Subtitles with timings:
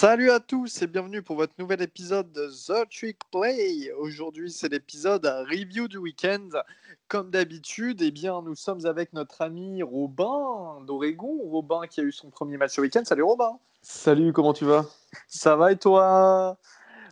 [0.00, 3.92] Salut à tous et bienvenue pour votre nouvel épisode de The Trick Play.
[3.98, 6.48] Aujourd'hui, c'est l'épisode review du week-end.
[7.06, 11.38] Comme d'habitude, eh bien, nous sommes avec notre ami Robin d'Oregon.
[11.44, 13.02] Robin qui a eu son premier match ce week-end.
[13.04, 13.58] Salut Robin.
[13.82, 14.86] Salut, comment tu vas?
[15.28, 16.56] Ça va et toi?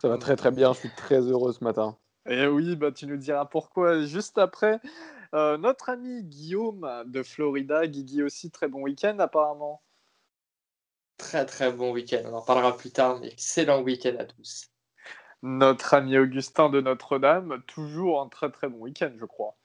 [0.01, 1.95] Ça va très très bien, je suis très heureux ce matin.
[2.27, 4.79] Eh oui, bah, tu nous diras pourquoi juste après.
[5.35, 9.79] Euh, notre ami Guillaume de Florida, Guigui aussi, très bon week-end apparemment.
[11.19, 14.71] Très très bon week-end, on en parlera plus tard, mais excellent week-end à tous.
[15.43, 19.55] Notre ami Augustin de Notre-Dame, toujours un très très bon week-end, je crois.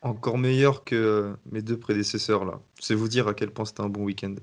[0.00, 2.58] Encore meilleur que mes deux prédécesseurs là.
[2.78, 4.34] C'est vous dire à quel point c'était un bon week-end.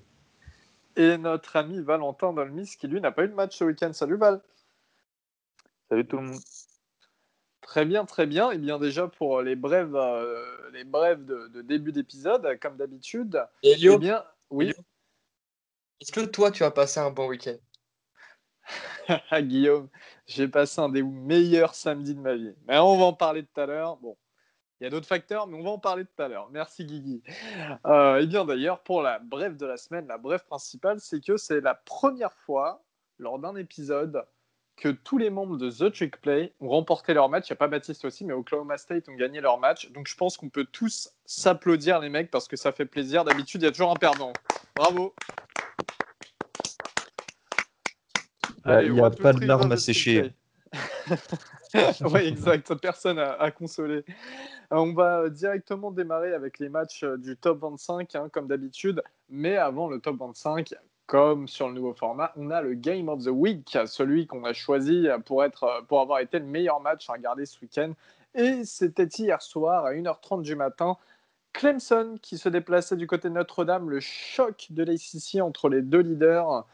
[0.97, 3.91] Et notre ami Valentin Dolmis, qui lui n'a pas eu de match ce week-end.
[3.91, 4.39] Salut Val.
[5.89, 6.39] Salut tout le monde.
[7.61, 8.51] Très bien, très bien.
[8.51, 13.43] Et bien déjà pour les brèves, euh, les brèves de, de début d'épisode, comme d'habitude.
[13.63, 14.73] Elio, Eh bien, oui.
[16.01, 17.57] Est-ce que toi tu as passé un bon week-end?
[19.39, 19.89] Guillaume,
[20.25, 22.53] j'ai passé un des meilleurs samedis de ma vie.
[22.67, 23.97] Mais on va en parler tout à l'heure.
[23.97, 24.17] Bon,
[24.79, 26.49] il y a d'autres facteurs, mais on va en parler tout à l'heure.
[26.51, 27.23] Merci Guigui.
[27.85, 31.37] Euh, et bien d'ailleurs, pour la brève de la semaine, la brève principale, c'est que
[31.37, 32.83] c'est la première fois
[33.17, 34.23] lors d'un épisode
[34.75, 37.49] que tous les membres de The Trick Play ont remporté leur match.
[37.49, 39.89] Il n'y a pas Baptiste aussi, mais Oklahoma State ont gagné leur match.
[39.91, 43.23] Donc je pense qu'on peut tous s'applaudir, les mecs, parce que ça fait plaisir.
[43.23, 44.33] D'habitude, il y a toujours un perdant.
[44.75, 45.15] Bravo.
[48.67, 50.33] Allez, Il n'y a pas de larmes à sécher.
[52.01, 52.73] oui, exact.
[52.75, 54.03] Personne à, à consoler.
[54.73, 59.01] Euh, On va directement démarrer avec les matchs euh, du top 25, hein, comme d'habitude.
[59.29, 60.73] Mais avant le top 25,
[61.05, 64.53] comme sur le nouveau format, on a le Game of the Week, celui qu'on a
[64.53, 67.93] choisi pour, être, euh, pour avoir été le meilleur match à regarder ce week-end.
[68.35, 70.97] Et c'était hier soir à 1h30 du matin.
[71.53, 76.01] Clemson qui se déplaçait du côté de Notre-Dame, le choc de l'ACC entre les deux
[76.01, 76.65] leaders.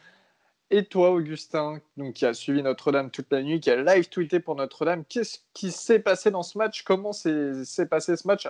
[0.75, 4.39] Et toi, Augustin, donc, qui a suivi Notre-Dame toute la nuit, qui a live tweeté
[4.39, 6.81] pour Notre-Dame, qu'est-ce qui s'est passé dans ce match?
[6.81, 8.47] Comment s'est passé ce match?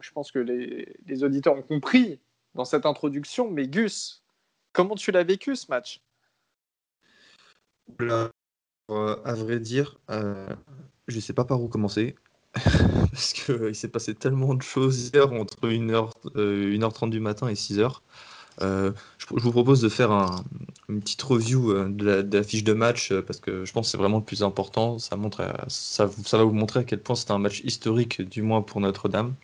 [0.00, 2.20] Je pense que les, auditeurs ont compris
[2.54, 4.24] dans cette introduction, mais Gus,
[4.72, 6.00] comment tu l'as vécu ce match?
[8.00, 8.30] Euh,
[8.88, 10.48] à vrai dire, euh,
[11.06, 12.16] je ne sais pas par où commencer.
[12.54, 18.00] Parce qu'il s'est passé tellement de choses hier entre 1h, 1h30 du matin et 6h.
[18.62, 20.42] Euh, je, je vous propose de faire un-
[20.88, 23.72] une petite review euh, de la, de la fiche de match euh, parce que je
[23.72, 24.98] pense que c'est vraiment le plus important.
[24.98, 28.42] Ça, montre, à- ça, va vous montrer à quel point c'était un match historique, du
[28.42, 29.34] moins pour Notre-Dame.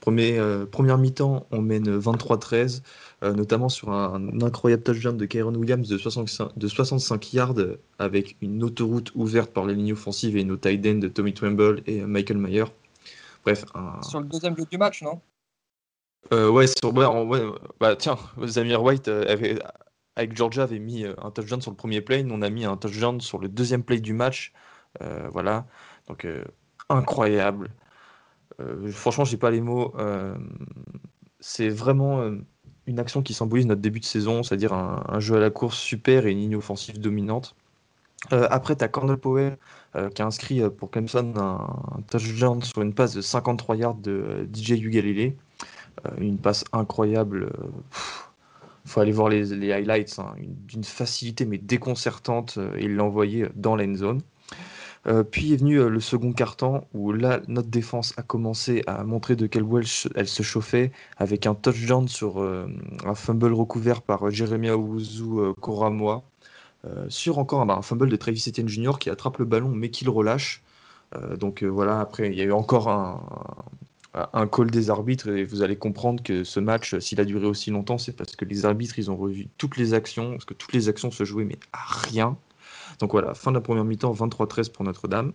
[0.00, 2.82] Premier, euh, première mi-temps, on mène 23-13,
[3.22, 7.58] euh, notamment sur un, un incroyable touchdown de Kyron Williams de 65, de 65 yards
[7.58, 11.32] euh, avec une autoroute ouverte par les lignes offensives et nos tight ends de Tommy
[11.32, 12.64] Tremble et euh, Michael Mayer.
[13.44, 15.20] Bref, un, Sur le deuxième jeu du match, non?
[16.32, 19.58] Euh, ouais, sur, ouais, en- ouais, euh, bah, tiens, Zamir White euh, avait-
[20.16, 22.64] avec Georgia avait mis euh, un touchdown sur le premier play, nous on a mis
[22.64, 24.52] un touchdown sur le deuxième play du match.
[25.02, 25.66] Euh, voilà,
[26.08, 26.44] donc euh,
[26.88, 27.70] incroyable.
[28.60, 29.94] Euh, franchement, j'ai pas les mots.
[31.40, 32.22] c'est vraiment
[32.86, 35.78] une action qui symbolise notre début de saison, c'est-à-dire un, un jeu à la course
[35.78, 37.56] super et une ligne offensive dominante.
[38.30, 39.58] Après, tu as Cornel Powell
[40.14, 44.72] qui a inscrit pour Clemson un, touchdown sur une passe de 53 yards de DJ
[44.72, 45.34] Ugalele.
[46.18, 47.52] Une passe incroyable.
[48.86, 53.04] Faut aller voir les, highlights, hein, une- d'une facilité mais déconcertante, euh, et il l'a
[53.04, 54.22] envoyé dans l'end zone.
[55.06, 59.04] Euh, puis est venu euh, le second quart-temps où là notre défense a commencé à
[59.04, 59.80] montrer de quelle voie
[60.14, 62.66] elle, se chauffait avec un touchdown sur euh,
[63.04, 66.22] un fumble recouvert par euh, Jeremy Owuzu euh, Koramoah.
[66.86, 68.98] Euh, sur encore un, bah, un fumble de Travis Etienne Jr.
[69.00, 70.62] qui attrape le ballon mais qui le relâche.
[71.16, 73.22] Euh, donc euh, voilà, après il y a eu encore un,
[74.32, 77.70] un- call des arbitres et vous allez comprendre que ce match, s'il a duré aussi
[77.70, 80.72] longtemps, c'est parce que les arbitres ils ont revu toutes les actions, parce que toutes
[80.72, 82.36] les actions se jouaient mais à rien.
[83.00, 85.32] Donc voilà, fin de la première mi-temps, 23-13 pour Notre-Dame.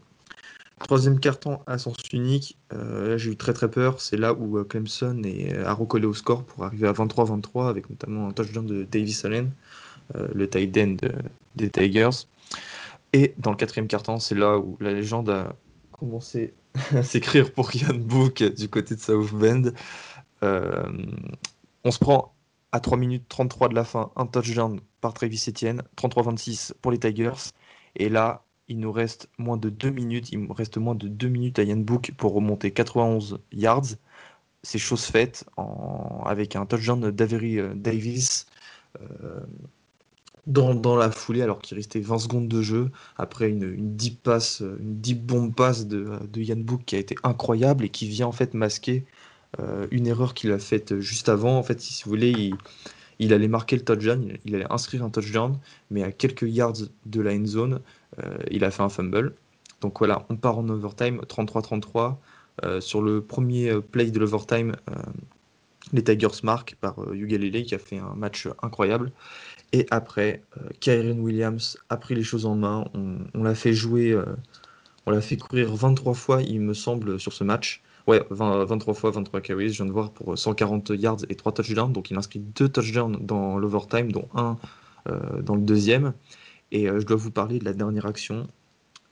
[0.79, 4.63] Troisième carton à sens unique, euh, j'ai eu très très peur, c'est là où euh,
[4.63, 8.85] Clemson est, a recollé au score pour arriver à 23-23 avec notamment un touchdown de
[8.85, 9.51] Davis Allen,
[10.15, 11.11] euh, le tight end de-
[11.55, 12.25] des Tigers.
[13.11, 15.55] Et dans le quatrième carton, c'est là où la légende a
[15.91, 16.53] commencé
[17.03, 19.71] s'écrire pour Ian Book du côté de South Bend.
[20.43, 20.91] Euh,
[21.83, 22.33] on se prend
[22.71, 26.99] à 3 minutes 33 de la fin un touchdown par Travis Etienne, 33-26 pour les
[26.99, 27.51] Tigers.
[27.95, 31.27] Et là, il nous reste moins de 2 minutes, il me reste moins de 2
[31.27, 33.95] minutes à Ian Book pour remonter 91 yards.
[34.61, 35.45] C'est chose faite
[36.25, 38.45] avec un touchdown d'Avery euh, Davis
[39.01, 39.39] euh,
[40.49, 44.61] dans, la foulée alors qu'il restait 20 secondes de jeu après une, une deep pass,
[44.61, 48.27] euh, une deep bomb pass de, Ian Book qui a été incroyable et qui vient
[48.27, 49.05] en fait masquer
[49.59, 51.57] euh, une erreur qu'il a faite juste avant.
[51.57, 52.51] En fait, si vous voulez,
[53.19, 55.57] il, allait marquer le touchdown, il allait inscrire un touchdown,
[55.91, 57.79] mais à quelques yards de la end zone,
[58.51, 59.33] il a fait un fumble.
[59.81, 62.15] Donc voilà, on part en overtime, 33-33.
[62.81, 64.75] sur le premier play de l'overtime,
[65.93, 69.11] les Tigers marquent par Ugalele qui a fait un match incroyable.
[69.71, 70.41] Et après,
[70.79, 72.85] Kyren Williams a pris les choses en main.
[72.93, 74.19] On, l'a fait jouer,
[75.05, 77.83] on l'a fait courir 23 fois, il me semble, sur ce match.
[78.07, 81.93] Ouais, 23 fois, 23 carries, je viens de voir pour 140 yards et 3 touchdowns.
[81.93, 84.57] Donc il inscrit 2 touchdowns dans l'overtime, dont un
[85.07, 86.13] euh, dans le deuxième.
[86.71, 88.47] Et euh, je dois vous parler de la dernière action.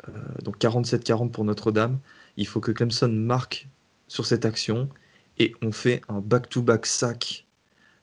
[0.10, 0.12] Euh,
[0.44, 2.00] donc 47-40 pour Notre-Dame.
[2.36, 3.68] Il faut que Clemson marque
[4.08, 4.90] sur cette action.
[5.38, 7.47] Et on fait un back-to-back sack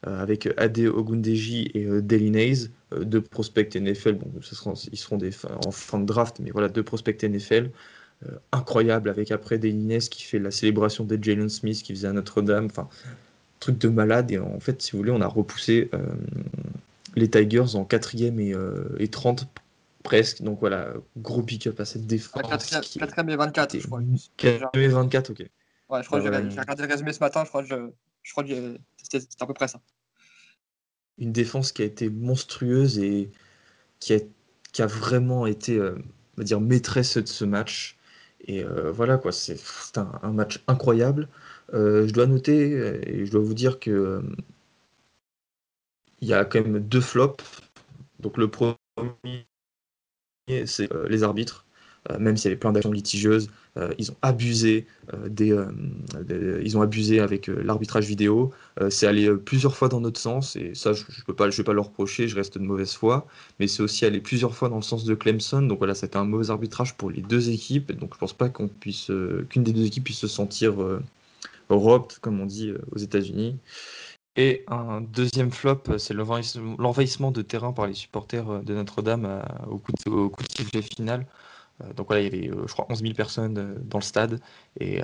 [0.06, 2.68] avec Ade Ogundeji et Delinays,
[3.00, 4.14] deux prospects NFL.
[4.14, 4.54] Bon, ce
[4.92, 5.30] ils seront des,
[5.64, 7.70] en fin de draft, mais voilà, deux prospects NFL.
[8.26, 12.12] Euh, incroyable avec après Delines qui fait la célébration de Jalen Smith qui faisait à
[12.12, 12.66] Notre-Dame.
[12.66, 12.88] Enfin,
[13.60, 14.30] truc de malade.
[14.30, 15.98] Et en fait, si vous voulez, on a repoussé euh,
[17.16, 19.46] les Tigers en 4 et, euh, et 30
[20.02, 20.42] presque.
[20.42, 22.42] Donc voilà, gros pick-up à cette défense.
[22.42, 24.00] 4 et 24, je crois.
[24.36, 25.38] 4 et 24, ok.
[25.90, 27.74] Ouais, je crois que j'ai regardé le résumé ce matin, je crois que, je,
[28.24, 29.80] je crois que c'était à peu près ça.
[31.18, 33.30] Une défense qui a été monstrueuse et
[34.00, 37.96] qui a, vraiment été, va dire, maîtresse de ce match.
[38.46, 39.56] Et euh, voilà, quoi, c'est
[39.96, 41.28] un, match incroyable.
[41.72, 42.72] Euh, je dois noter,
[43.06, 44.22] et je dois vous dire que
[46.20, 47.44] il y a quand même deux flops.
[48.18, 48.76] Donc le premier,
[50.66, 51.66] c'est euh, les arbitres.
[52.10, 55.56] Euh, même s'il y avait plein d'actions litigieuses, euh, ils ont abusé euh, des,
[56.62, 58.52] ils ont abusé avec l'arbitrage vidéo.
[58.90, 61.64] c'est allé plusieurs fois dans notre sens et ça, je, ne peux pas, je vais
[61.64, 62.28] pas leur reprocher.
[62.28, 63.26] Je reste de mauvaise foi,
[63.58, 65.62] mais c'est aussi allé plusieurs fois dans le sens de Clemson.
[65.62, 67.92] Donc voilà, c'était un mauvais arbitrage pour les deux équipes.
[67.92, 69.10] Donc je pense pas qu'on puisse,
[69.48, 70.74] qu'une des deux équipes puisse se sentir
[71.70, 73.56] Europe, comme on dit aux États-Unis.
[74.36, 79.92] Et un deuxième flop, c'est l'envahissement de terrain par les supporters de Notre-Dame au coup
[80.04, 81.26] de, au coup de sifflet final.
[81.82, 84.04] Euh, donc voilà, il y avait, euh, je crois, 11 000 personnes euh, dans le
[84.04, 84.40] stade.
[84.80, 85.00] Et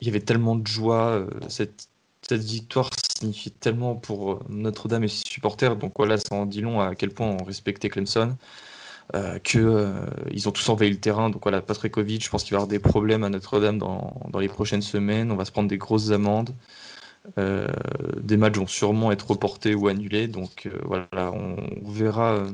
[0.00, 1.26] il y avait tellement de joie.
[1.48, 1.88] cette,
[2.30, 5.74] victoire signifie tellement pour Notre-Dame et ses supporters.
[5.76, 8.36] Donc voilà, ça en dit long à quel point on respectait Clemson.
[9.16, 11.30] Euh, qu'ils ont tous envahi le terrain.
[11.30, 14.38] Donc voilà, Patrikovic, je pense qu'il va y avoir des problèmes à Notre-Dame dans, dans,
[14.38, 15.32] les prochaines semaines.
[15.32, 16.54] On va se prendre des grosses amendes.
[17.36, 20.28] des matchs vont sûrement être reportés ou annulés.
[20.28, 21.56] Donc voilà, on
[21.90, 22.44] verra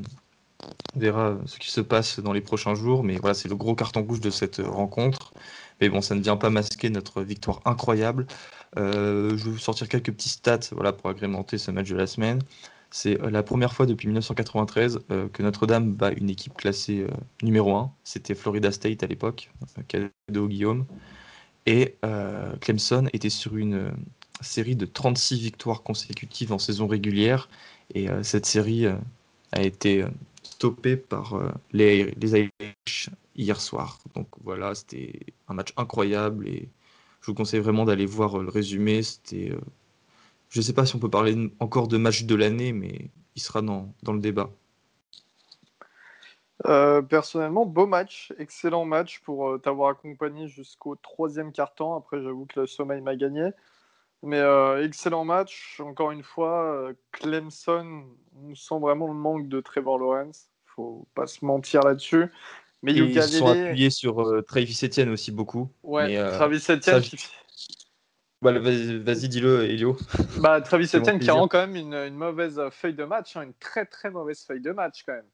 [0.63, 3.75] on verra ce qui se passe dans les prochains jours, mais voilà, c'est le gros
[3.75, 5.33] carton rouge de cette rencontre.
[5.79, 8.25] Mais bon, ça ne vient pas masquer notre victoire incroyable.
[8.77, 12.07] Euh, je vais vous sortir quelques petits stats voilà, pour agrémenter ce match de la
[12.07, 12.41] semaine.
[12.89, 17.05] C'est euh, la première fois depuis 1993 euh, que Notre-Dame bat une équipe classée
[17.43, 17.91] numéro 1.
[18.03, 19.51] C'était Florida State à l'époque,
[19.87, 20.85] cadeau Guillaume.
[21.65, 21.97] Et
[22.61, 23.91] Clemson était sur une
[24.39, 27.49] série de 36 victoires consécutives en saison régulière.
[27.93, 28.85] Et cette série
[29.51, 30.05] a été
[30.57, 32.49] stoppé par euh, les, les
[33.35, 33.99] hier soir.
[34.15, 36.67] Donc voilà, c'était un match incroyable et
[37.21, 39.03] je vous conseille vraiment d'aller voir euh, le résumé.
[39.03, 39.61] C'était, euh,
[40.49, 43.41] je ne sais pas si on peut parler encore de match de l'année, mais il
[43.41, 44.49] sera dans, dans le débat.
[47.07, 51.95] personnellement, beau match, excellent match pour t'avoir accompagné jusqu'au troisième quart-temps.
[51.95, 53.51] Après, j'avoue que le sommeil m'a gagné.
[54.23, 54.41] Mais
[54.83, 55.79] excellent match.
[55.79, 58.05] Encore une fois, Clemson,
[58.35, 60.49] on sent vraiment le manque de Trevor Lawrence.
[60.65, 62.25] faut pas se mentir là-dessus.
[62.83, 65.71] Mais ils sont appuyés sur Travis Etienne aussi beaucoup.
[65.83, 67.01] Ouais, Travis Etienne.
[68.41, 69.97] Bah, vas-y, dis-le, Elio.
[70.41, 73.85] Bah, Travis Etienne qui rend quand même une, mauvaise feuille de match, hein, une très
[73.85, 75.25] très mauvaise feuille de match quand même.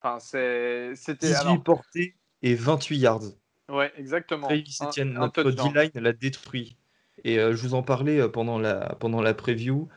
[0.00, 1.62] Enfin, c'était 18 alors...
[1.62, 3.22] portées et 28 yards.
[3.68, 4.46] Ouais, exactement.
[4.46, 6.76] Travis Etienne, notre D-line l'a détruit.
[7.22, 9.88] Et je vous en parlais pendant la, pendant la preview.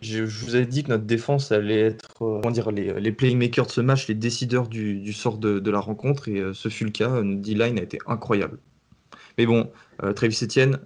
[0.00, 3.70] Je, vous ai dit que notre défense allait être comment dire, les, les, playmakers de
[3.70, 6.90] ce match, les décideurs du, du sort de, de, la rencontre, et ce fut le
[6.90, 7.22] cas.
[7.22, 8.58] Notre D-line a été incroyable.
[9.36, 9.70] Mais bon,
[10.16, 10.78] Travis Etienne,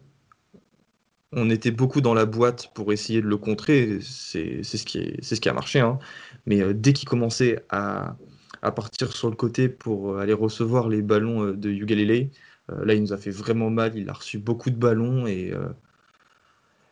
[1.37, 5.35] on était beaucoup dans la boîte pour essayer de le contrer, c'est ce, qui ce
[5.35, 5.81] qui a marché.
[5.81, 5.99] Hein.
[6.47, 8.17] Mais dès qu'il commençait à,
[8.63, 12.25] à, partir sur le côté pour aller recevoir les ballons de Ugalele, euh,
[12.69, 13.97] là, il nous a fait vraiment mal.
[13.97, 15.69] Il a reçu beaucoup de ballons et, euh,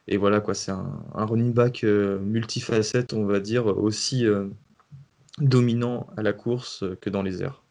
[0.08, 0.54] et voilà quoi.
[0.54, 4.26] C'est un, running back euh, multifacette, on va dire, aussi
[5.38, 7.62] dominant à la course que dans les airs.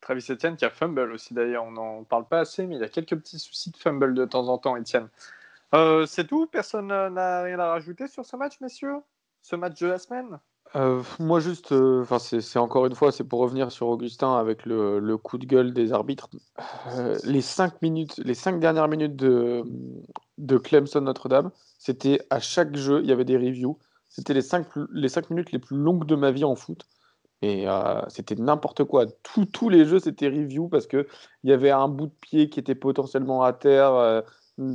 [0.00, 2.84] Travis Etienne qui a fumble aussi d'ailleurs, on n'en parle pas assez, mais il y
[2.84, 5.08] a quelques petits soucis de fumble de temps en temps, Etienne.
[6.06, 8.96] c'est tout Personne n'a rien à rajouter sur ce match, messieurs?
[9.40, 10.38] Ce match de la semaine?
[10.76, 15.16] Euh, moi, juste, euh, c'est encore une fois, c'est pour revenir sur Augustin avec le,
[15.16, 16.28] coup de gueule des arbitres.
[16.88, 19.62] Euh, les cinq minutes, les cinq dernières minutes de,
[20.58, 23.78] Clemson Notre-Dame, c'était à chaque jeu, il y avait des reviews.
[24.08, 24.66] C'était les cinq,
[25.30, 26.86] minutes les plus longues de ma vie en foot.
[27.42, 27.66] Et
[28.08, 29.06] c'était n'importe quoi.
[29.52, 31.06] Tous les jeux, c'était review parce que
[31.42, 34.22] il y avait un bout de pied qui était potentiellement à terre.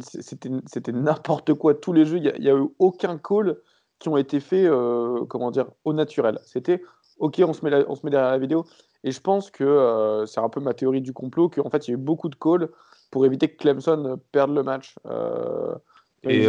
[0.04, 1.74] c'était n'importe quoi.
[1.74, 3.58] Tous les jeux, il n'y a, a eu aucun call
[4.00, 6.40] qui ont été faits, euh, comment dire, au naturel.
[6.46, 6.82] C'était
[7.20, 8.66] OK, on se met, la- on se met derrière la vidéo.
[9.04, 11.92] Et je pense que euh, c'est un peu ma théorie du complot, qu'en fait, il
[11.92, 12.70] y a eu beaucoup de calls
[13.12, 14.96] pour éviter que Clemson perde le match.
[15.06, 15.76] Euh,
[16.24, 16.46] Et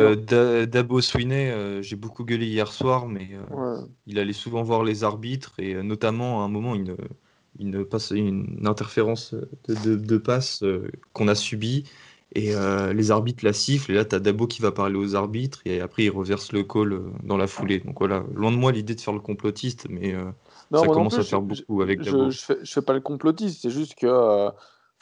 [0.67, 3.79] Dabo Swinney, j'ai beaucoup gueulé hier soir, mais ouais.
[4.07, 6.97] il allait souvent voir les arbitres et notamment à un moment une,
[7.59, 10.65] une, passe, une interférence de, de, de passe
[11.13, 11.85] qu'on a subie
[12.33, 15.15] et euh, les arbitres la sifflent et là tu as Dabo qui va parler aux
[15.17, 17.81] arbitres et après il reverse le call euh, dans la foulée.
[17.81, 20.31] Donc voilà, loin de moi l'idée de faire le complotiste, mais euh,
[20.71, 22.31] Non, ça moi non commence plus, à faire je- beaucoup avec Dabo.
[22.31, 24.07] je, fais, je fais pas le complotiste, c'est juste que.
[24.07, 24.51] euh,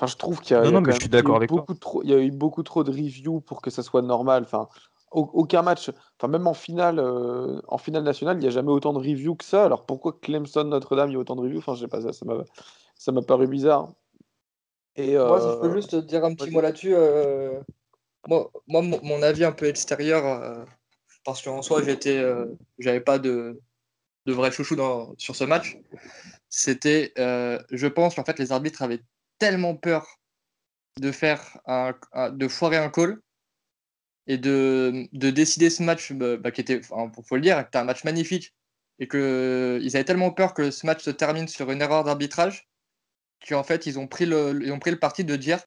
[0.00, 1.40] Enfin, je trouve qu'il y a, Non, il y a non, mais je suis d'accord
[1.40, 1.48] eu toi.
[1.48, 4.44] beaucoup trop, il y a eu beaucoup trop de reviews pour que ça soit normal.
[4.44, 4.68] Enfin,
[5.10, 8.70] au- aucun match, enfin même en finale, euh, en finale nationale, il n'y a jamais
[8.70, 9.64] autant de reviews que ça.
[9.64, 11.58] Alors pourquoi Clemson Notre-Dame il y a autant de reviews?
[11.58, 12.44] Enfin, je sais pas, ça, ça m'a,
[12.96, 13.88] ça m'a paru bizarre.
[14.98, 16.94] Et Moi, si je euh, peux juste dire un petit mot là-dessus.
[16.94, 17.60] euh,
[18.26, 20.64] moi, moi, mon avis un peu extérieur, euh,
[21.24, 22.46] parce qu'en soi, j'étais, euh,
[22.78, 23.60] j'avais pas de,
[24.26, 25.78] de vrai chouchou dans, sur ce match.
[26.50, 29.02] C'était, euh, je pense qu'en fait, les arbitres avaient
[29.38, 30.18] tellement peur
[30.98, 33.20] de faire un, un- de foirer un call
[34.26, 37.68] et de, de décider ce match bah, bah, qui était, enfin, faut le dire, qui
[37.68, 38.52] était un match magnifique
[38.98, 42.68] et que ils avaient tellement peur que ce match se termine sur une erreur d'arbitrage
[43.46, 45.60] qu'en fait ils ont pris le ils ont pris le parti de dire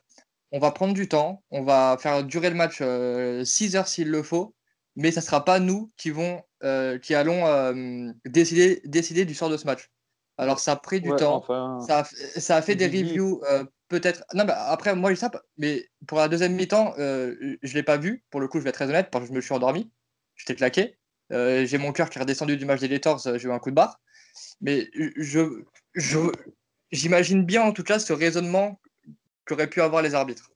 [0.52, 2.82] on va prendre du temps, on va faire durer le match
[3.48, 4.54] 6 heures s'il le faut,
[4.96, 9.50] mais ça sera pas nous qui vont euh, qui allons euh, décider décider du sort
[9.50, 9.90] de ce match.
[10.38, 12.04] Alors ça a pris du ouais, temps, enfin, ça a,
[12.40, 14.24] ça a fait des reviews euh, peut-être.
[14.34, 15.44] Non, mais après, moi, je sais pas.
[15.58, 18.24] Mais pour la deuxième mi-temps, euh, je l'ai pas vu.
[18.32, 19.92] Pour le coup, je vais être très honnête, parce que je me suis endormi.
[20.36, 20.98] J'étais claqué.
[21.32, 23.28] Euh, j'ai mon cœur qui est redescendu du match des Gators.
[23.28, 24.00] euh, J'ai eu un coup de barre.
[24.62, 25.64] Mais je,
[25.94, 26.20] je,
[26.92, 28.80] j'imagine bien, en tout cas, ce raisonnement
[29.46, 30.52] qu'auraient pu avoir les arbitres.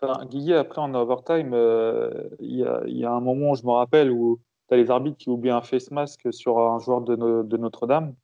[0.00, 3.64] Enfin, Guigui, après en overtime, euh, il y a, il y a un moment, je
[3.66, 4.38] me rappelle, où
[4.68, 7.56] tu as les arbitres qui oublient un face mask sur un joueur de, no- de
[7.56, 8.14] Notre-Dame.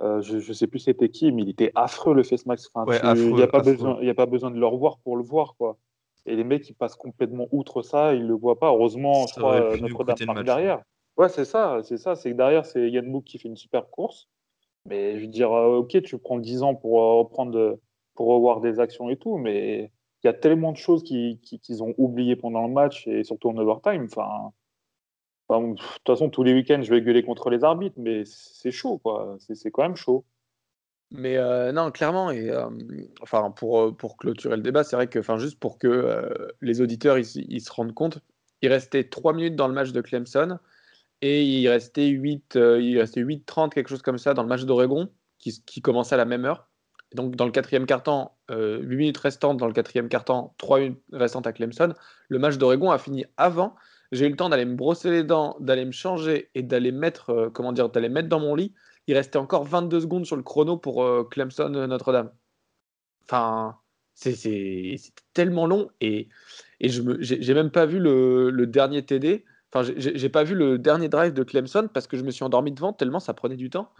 [0.00, 2.68] Euh, je ne sais plus c'était qui, mais il était affreux le face mask.
[2.74, 2.98] Enfin, Ouais,
[3.30, 5.22] il n'y a, pas besoin- il y a pas besoin de le revoir pour le
[5.22, 5.54] voir.
[5.56, 5.78] Quoi.
[6.26, 8.70] Et les mecs, ils passent complètement outre ça, ils ne le voient pas.
[8.70, 10.46] Heureusement, je crois, euh, Notre-Dame match.
[10.46, 10.82] derrière.
[11.16, 12.16] Ouais, c'est ça, c'est ça.
[12.16, 14.26] C'est que derrière, c'est Yann Mouk qui fait une super course.
[14.86, 17.80] Mais je veux dire, euh, ok, tu prends 10 ans pour euh, reprendre, euh,
[18.14, 19.90] pour revoir des actions et tout, mais
[20.22, 23.24] il y a tellement de choses qui- qui- qu'ils ont oubliées pendant le match et
[23.24, 24.06] surtout en overtime.
[24.10, 24.52] Enfin,
[25.50, 28.98] de toute façon, tous les week-ends, je vais gueuler contre les arbitres, mais c'est chaud,
[28.98, 29.36] quoi.
[29.40, 30.24] C'est quand même chaud.
[31.10, 31.36] Mais
[31.72, 32.50] non, clairement, et
[33.20, 37.18] enfin pour, pour clôturer le débat, c'est vrai que, enfin juste pour que les auditeurs
[37.18, 38.18] ils, ils se rendent compte,
[38.62, 40.58] il restait 3 minutes dans le match de Clemson
[41.22, 44.64] et il restait 8, euh, il restait 8-30, quelque chose comme ça, dans le match
[44.64, 46.68] d'Oregon qui, commençait à la même heure.
[47.12, 50.80] Et donc dans le quatrième quart-temps, euh, 8 minutes restantes dans le quatrième quart-temps, 3
[50.80, 51.92] minutes restantes à Clemson.
[52.28, 53.74] Le match d'Oregon a fini avant.
[54.10, 57.30] J'ai eu le temps d'aller me brosser les dents, d'aller me changer et d'aller mettre,
[57.30, 58.72] euh, comment dire, d'aller mettre dans mon lit
[59.06, 62.30] il restait encore 22 secondes sur le chrono pour euh, Clemson euh, Notre-Dame.
[63.24, 63.78] Enfin,
[64.14, 64.96] c'est
[65.32, 66.28] tellement long et,
[66.80, 69.44] et je j'ai même pas vu le, le dernier TD.
[69.74, 72.70] Enfin, j'ai- pas vu le dernier drive de Clemson parce que je me suis endormi
[72.70, 73.90] devant tellement ça prenait du temps.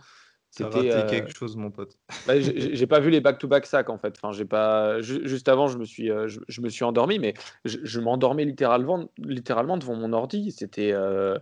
[0.50, 1.98] C'était, euh, quelque chose, mon pote.
[2.28, 4.14] bah, j'ai- pas vu les back-to-back sacs en fait.
[4.16, 7.18] Enfin, j'ai pas ju- juste avant je me suis euh, je, je me suis endormi
[7.18, 10.52] mais je, je m'endormais littéralement littéralement devant mon ordi.
[10.52, 11.38] C'était euh,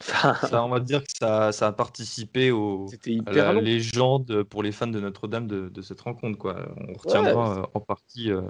[0.00, 2.86] Ça, on va dire que ça, ça a participé au,
[3.24, 3.60] à la long.
[3.62, 6.36] légende pour les fans de Notre-Dame de, de cette rencontre.
[6.36, 6.68] Quoi.
[6.76, 8.42] On retiendra en partie euh,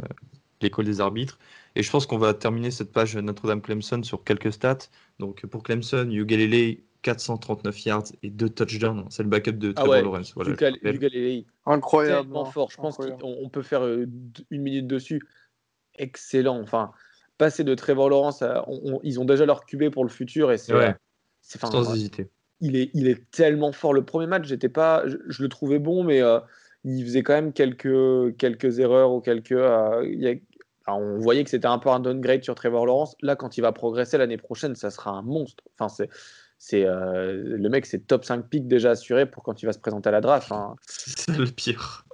[0.60, 1.38] l'école des arbitres.
[1.74, 4.78] Et je pense qu'on va terminer cette page Notre-Dame-Clemson sur quelques stats.
[5.18, 9.04] Donc pour Clemson, Ugalele, 439 yards et 2 touchdowns.
[9.10, 10.32] C'est le backup de Ah Trevor ouais, Lawrence.
[10.34, 10.52] Voilà.
[10.52, 12.36] Ugalele, Incroyable.
[12.36, 12.44] hein.
[12.46, 12.70] fort.
[12.70, 14.06] Je pense qu'on on peut faire euh,
[14.50, 15.22] une minute dessus.
[15.98, 16.60] Excellent.
[16.60, 16.92] Enfin,
[17.38, 20.52] passer de Trevor Lawrence, à- on- on- ils ont déjà leur QB pour le futur
[20.52, 20.74] et c'est.
[20.74, 20.94] Ouais.
[21.54, 22.28] enfin, Sans hésiter.
[22.60, 23.92] il est, il est tellement fort.
[23.94, 26.40] Le premier match, j'étais pas, je, je le trouvais bon, mais euh,
[26.88, 29.52] il faisait quand même quelques, quelques erreurs ou quelques.
[29.52, 30.34] euh, il a-
[30.88, 33.16] on voyait que c'était un peu un downgrade sur Trevor Lawrence.
[33.20, 35.64] Là, quand il va progresser l'année prochaine, ça sera un monstre.
[35.76, 36.08] Enfin, c'est,
[36.58, 39.80] c'est euh, le mec, c'est top 5 pick déjà assuré pour quand il va se
[39.80, 40.52] présenter à la draft.
[40.52, 40.76] hein.
[40.86, 42.04] C'est le pire.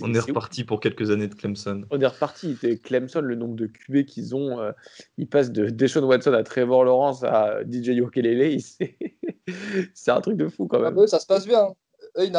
[0.00, 1.82] on est reparti pour quelques années de Clemson.
[1.90, 2.56] On est reparti.
[2.84, 4.70] Clemson, le nombre de QB qu'ils ont, euh,
[5.18, 8.60] ils passent de Deshaun Watson à Trevor Lawrence à DJ Yokelele.
[9.94, 10.96] C'est un truc de fou quand même.
[10.98, 11.74] Ah, ça se passe bien.
[12.16, 12.30] Eux,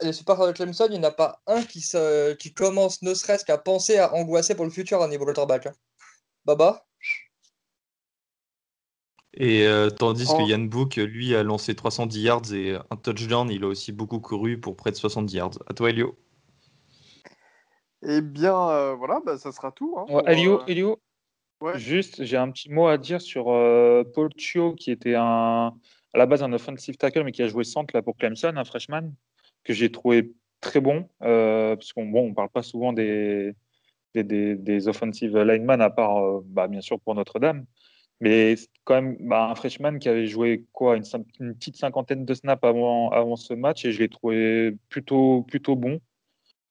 [0.00, 3.12] les supporters de Clemson, il n'y en a pas un qui, se, qui commence ne
[3.12, 5.66] serait-ce qu'à penser à angoisser pour le futur à niveau quarterback.
[5.66, 5.72] Hein.
[6.44, 6.86] Baba?
[9.34, 13.64] Et euh, tandis que Yann Book, lui, a lancé 310 yards et un touchdown, il
[13.64, 15.58] a aussi beaucoup couru pour près de 70 yards.
[15.66, 16.16] À toi, Elio.
[18.02, 19.96] Eh bien, euh, voilà, bah, ça sera tout.
[19.98, 20.98] Hein, Elio, euh, Elio
[21.74, 23.44] juste, j'ai un petit mot à dire sur
[24.14, 25.74] Paul Chio, qui était un,
[26.14, 28.64] à la base un offensive tackle, mais qui a joué centre là, pour Clemson, un
[28.64, 29.12] freshman,
[29.64, 33.54] que j'ai trouvé très bon, parce qu'on on parle pas souvent des,
[34.86, 37.66] offensive linemen, à part, bah, bien sûr, pour Notre-Dame.
[38.20, 41.04] Mais quand même bah, un freshman qui avait joué quoi une,
[41.54, 46.00] petite cinquantaine de snaps avant, avant ce match et je l'ai trouvé plutôt, plutôt bon,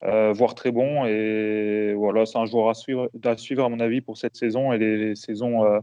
[0.04, 1.06] euh, voire très bon.
[1.06, 4.74] Et voilà, c'est un joueur à suivre, à suivre, à mon avis, pour cette saison
[4.74, 5.80] et les, saisons euh,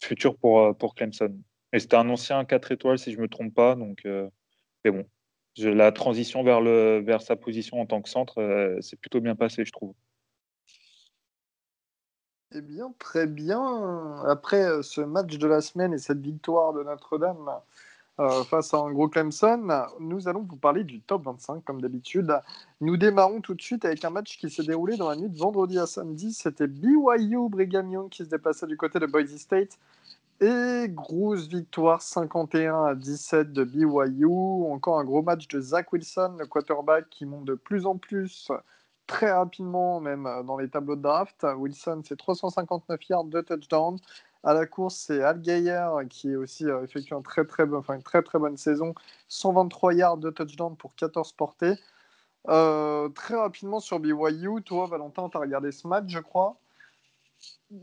[0.00, 1.34] futures pour, euh, pour Clemson.
[1.72, 3.74] Et c'était un ancien 4 étoiles, si je ne me trompe pas.
[3.74, 5.06] Donc, mais bon,
[5.58, 9.94] la transition vers, sa position en tant que centre, c'est plutôt bien passé, je trouve.
[12.54, 14.22] Eh bien, très bien.
[14.26, 17.50] Après euh, ce match de la semaine et cette victoire de Notre-Dame
[18.20, 22.30] euh, face à un gros Clemson, nous allons vous parler du top 25 comme d'habitude.
[22.82, 25.38] Nous démarrons tout de suite avec un match qui s'est déroulé dans la nuit de
[25.38, 26.34] vendredi à samedi.
[26.34, 29.78] C'était BYU Brigham Young qui se déplaçait du côté de Boise State.
[30.42, 34.26] Et grosse victoire 51 à 17 de BYU.
[34.72, 38.50] Encore un gros match de Zach Wilson, le quarterback qui monte de plus en plus
[39.06, 41.46] très rapidement, même euh, dans les tableaux de draft.
[41.56, 43.98] Wilson, c'est 359 yards, de touchdown.
[44.42, 48.56] À la course, c'est Al Geyer qui est aussi euh, effectué une très très bonne
[48.56, 48.94] saison.
[49.28, 51.74] 123 yards de touchdown pour 14 portées.
[52.48, 56.56] Euh, très rapidement sur BYU, toi Valentin, tu as regardé ce match, je crois.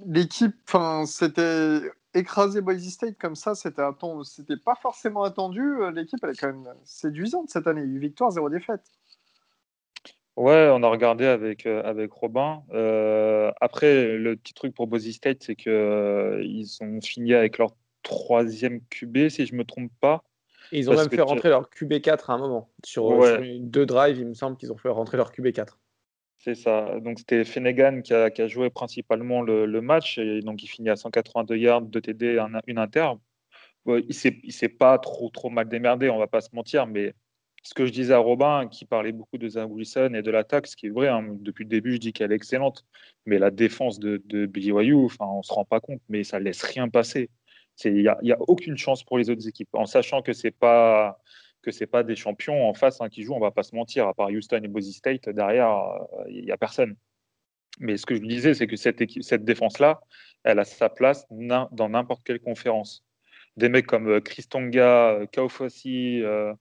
[0.06, 0.76] L'équipe,
[1.06, 1.82] c'était
[2.14, 3.84] écrasé Boise State comme ça, c'était
[4.24, 5.64] c'était pas forcément attendu.
[5.94, 7.84] L'équipe, elle est quand même séduisante cette année.
[7.84, 8.84] 8 victoires, 0 défaite.
[10.40, 12.64] Ouais, on a regardé avec, euh, avec Robin.
[12.72, 17.58] Euh, après, le petit truc pour Boise State, c'est qu'ils euh, ils ont fini avec
[17.58, 17.72] leur
[18.04, 20.24] troisième QB, si je ne me trompe pas.
[20.72, 22.70] ils ont même fait rentrer leur QB4 à un moment.
[22.86, 23.22] Sur,
[23.60, 25.74] deux drives, il me semble qu'ils ont fait rentrer leur QB4.
[26.40, 27.00] C'est ça.
[27.02, 30.18] Donc c'était Fenegan qui a, joué principalement le, match.
[30.18, 33.12] Et donc il finit à 182 yards, de TD, une inter.
[33.86, 37.14] il s'est pas trop, trop mal démerdé, on va pas se mentir, mais
[37.64, 40.68] ce que je disais à Robin, qui parlait beaucoup de Zach Wilson et de l'attaque,
[40.68, 42.86] ce qui est vrai, hein, depuis le début, je dis qu'elle est excellente,
[43.26, 46.40] mais la défense de, de BYU, enfin, on ne se rend pas compte, mais ça
[46.40, 47.30] laisse rien passer.
[47.84, 50.52] Il n'y a, a, aucune chance pour les autres équipes, en sachant que ce n'est
[50.52, 51.20] pas,
[51.62, 54.14] que pas des champions en face hein, qui jouent, on va pas se mentir, à
[54.14, 55.94] part Houston et Boise State, derrière,
[56.30, 56.96] il n'y a personne.
[57.80, 60.02] Mais ce que je disais, c'est que cette, cette défense-là,
[60.44, 63.06] elle a sa place dans n'importe quelle conférence.
[63.58, 66.54] Des mecs comme euh, Chris Tonga, euh, Kaufossi, euh,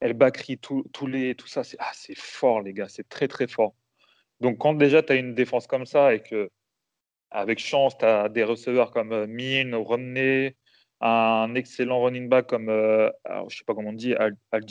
[0.00, 3.74] El Bakri, tout, les, tout ça, c'est ah, fort, les gars, c'est très, très fort.
[4.40, 6.50] Donc, quand déjà tu as une défense comme ça et que,
[7.30, 10.56] avec chance, tu as des receveurs comme euh, Min, Romney,
[11.02, 13.10] un excellent running back comme, euh,
[13.48, 14.62] je sais pas comment on dit, Al, Al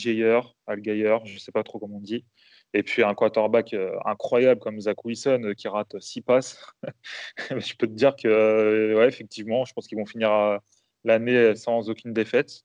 [0.67, 0.81] Al
[1.25, 2.25] je sais pas trop comment on dit,
[2.73, 6.57] et puis un quarterback euh, incroyable comme Zach Wilson qui rate six passes.
[7.49, 10.59] je peux te dire que, ouais, effectivement, je pense qu'ils vont finir
[11.03, 12.63] l'année sans aucune défaite.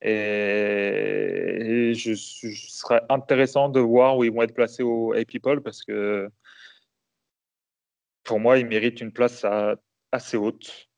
[0.00, 6.28] Et, je, serais intéressant de voir où ils vont être placés au A-People parce que
[8.24, 9.44] pour moi, ils méritent une place
[10.12, 10.88] assez haute.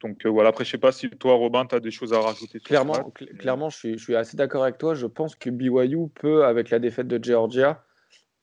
[0.00, 2.20] Donc euh, voilà, après, je sais pas si toi, Robin, tu as des choses à
[2.20, 2.60] rajouter.
[2.60, 4.94] Clairement, clairement je, suis, je suis assez d'accord avec toi.
[4.94, 7.84] Je pense que BYU peut, avec la défaite de Georgia,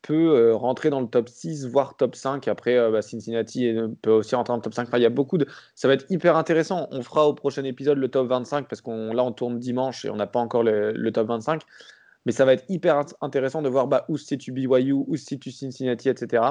[0.02, 2.46] peut euh, rentrer dans le top 6, voire top 5.
[2.48, 4.88] Après, euh, bah, Cincinnati peut aussi rentrer dans le top 5.
[4.92, 5.46] il y a beaucoup de.
[5.74, 6.88] Ça va être hyper intéressant.
[6.90, 10.10] On fera au prochain épisode le top 25 parce qu'on là, on tourne dimanche et
[10.10, 11.62] on n'a pas encore le, top 25.
[12.26, 15.24] Mais ça va être hyper intéressant de voir bah, où se situe BYU, où se
[15.24, 16.42] situe Cincinnati, etc.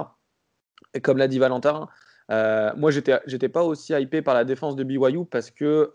[0.95, 1.87] Et comme l'a dit Valentin,
[2.31, 5.91] euh, moi, j'étais, j'étais pas aussi hypé par la défense de BYU parce que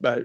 [0.00, 0.16] bah,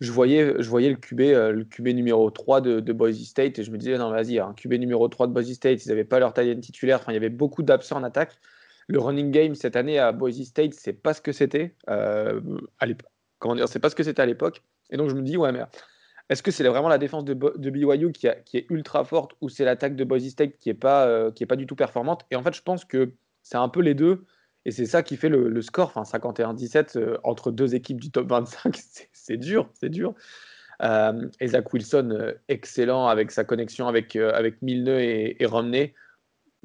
[0.00, 4.10] je voyais, le QB, euh, numéro 3 de, Boise State et je me disais, non,
[4.10, 7.12] vas-y, un QB numéro 3 de Boise State, ils n'avaient pas leur taille titulaire, enfin,
[7.12, 8.38] il y avait beaucoup d'absents en attaque.
[8.88, 12.40] Le running game cette année à Boise State, c'est pas ce que c'était euh,
[12.78, 13.10] à l'époque.
[13.38, 14.62] Comment dire, c'est pas ce que c'était à l'époque.
[14.90, 15.60] Et donc, je me dis, ouais, mais
[16.28, 19.96] est-ce que c'est vraiment la défense de, BYU qui, est ultra forte ou c'est l'attaque
[19.96, 22.24] de Boise State qui n'est pas, euh, pas du tout performante?
[22.30, 24.24] Et en fait, je pense que c'est un peu les deux.
[24.66, 28.28] Et c'est ça qui fait le, score, enfin 51-17 euh, entre deux équipes du top
[28.28, 28.78] 25,
[29.12, 30.14] c'est dur, c'est dur.
[30.82, 35.94] et Zach Wilson, excellent avec sa connexion avec, avec Milne et, Romney.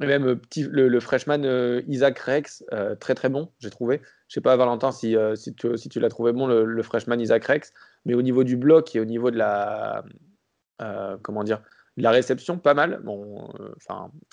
[0.01, 2.65] Et même le, freshman Isaac Rex,
[2.99, 4.01] très très bon, j'ai trouvé.
[4.27, 7.71] Je sais pas, Valentin, si, si tu, l'as trouvé bon, le, le, freshman Isaac Rex.
[8.03, 10.03] Mais au niveau du bloc et au niveau de la,
[11.21, 11.61] comment dire,
[11.97, 12.99] la réception, pas mal.
[13.03, 13.49] Bon,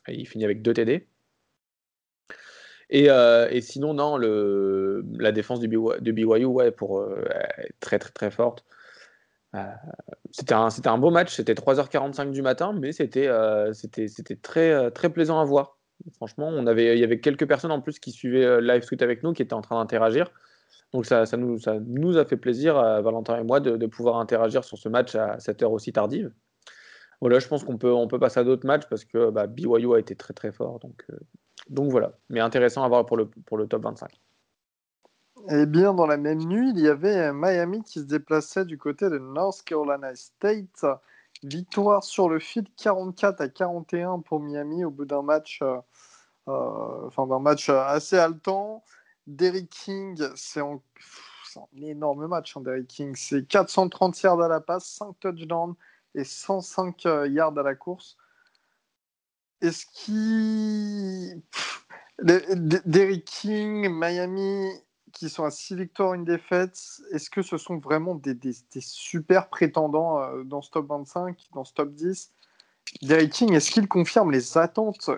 [0.08, 1.06] il finit avec deux TD.
[2.94, 7.24] Euh, et, sinon, non, la défense du, de BYU, ouais, pour, euh,
[7.80, 8.64] très, très, très forte.
[9.54, 9.64] Euh,
[10.30, 13.28] c'était un, un beau match, c'était 3h45 du matin, mais c'était
[14.42, 15.78] très, très plaisant à voir.
[16.14, 19.22] Franchement, on avait, il y avait quelques personnes en plus qui suivaient live tweet avec
[19.22, 20.30] nous, qui étaient en train d'interagir.
[20.92, 24.88] Donc ça, ça, nous, a fait plaisir, Valentin et moi, de, pouvoir interagir sur ce
[24.88, 26.32] match à cette heure aussi tardive.
[27.20, 29.94] Voilà, je pense qu'on peut, on peut passer à d'autres matchs parce que bah, BYU
[29.94, 30.80] a été très très fort.
[30.80, 31.04] Donc,
[31.72, 34.20] donc voilà, mais intéressant à voir pour le, pour le top 25.
[35.48, 39.08] Et bien, dans la même nuit, il y avait Miami qui se déplaçait du côté
[39.08, 40.84] de North Carolina State.
[41.42, 45.78] Victoire sur le fil 44 à 41 pour Miami au bout d'un match, euh,
[46.46, 48.84] euh, enfin, d'un match assez haletant.
[49.26, 50.78] Derrick King, c'est un
[51.80, 53.14] énorme match, hein, Derrick King.
[53.16, 55.74] C'est 430 yards à la passe, 5 touchdowns
[56.14, 58.16] et 105 euh, yards à la course.
[59.62, 61.42] Est-ce qu'il.
[62.20, 64.68] Derrick King, Miami,
[65.12, 66.78] qui sont à 6 victoires, une défaite,
[67.12, 68.36] est-ce que ce sont vraiment des,
[68.80, 72.32] super prétendants euh, dans ce top 25, dans ce top 10
[73.02, 75.10] Derrick King, est-ce qu'il confirme les attentes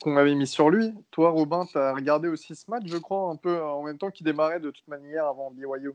[0.00, 0.92] qu'on avait mis sur lui?
[1.10, 4.10] Toi, Robin, tu as regardé aussi ce match, je crois, un peu en même temps
[4.10, 5.92] qu'il démarrait de toute manière avant BYU.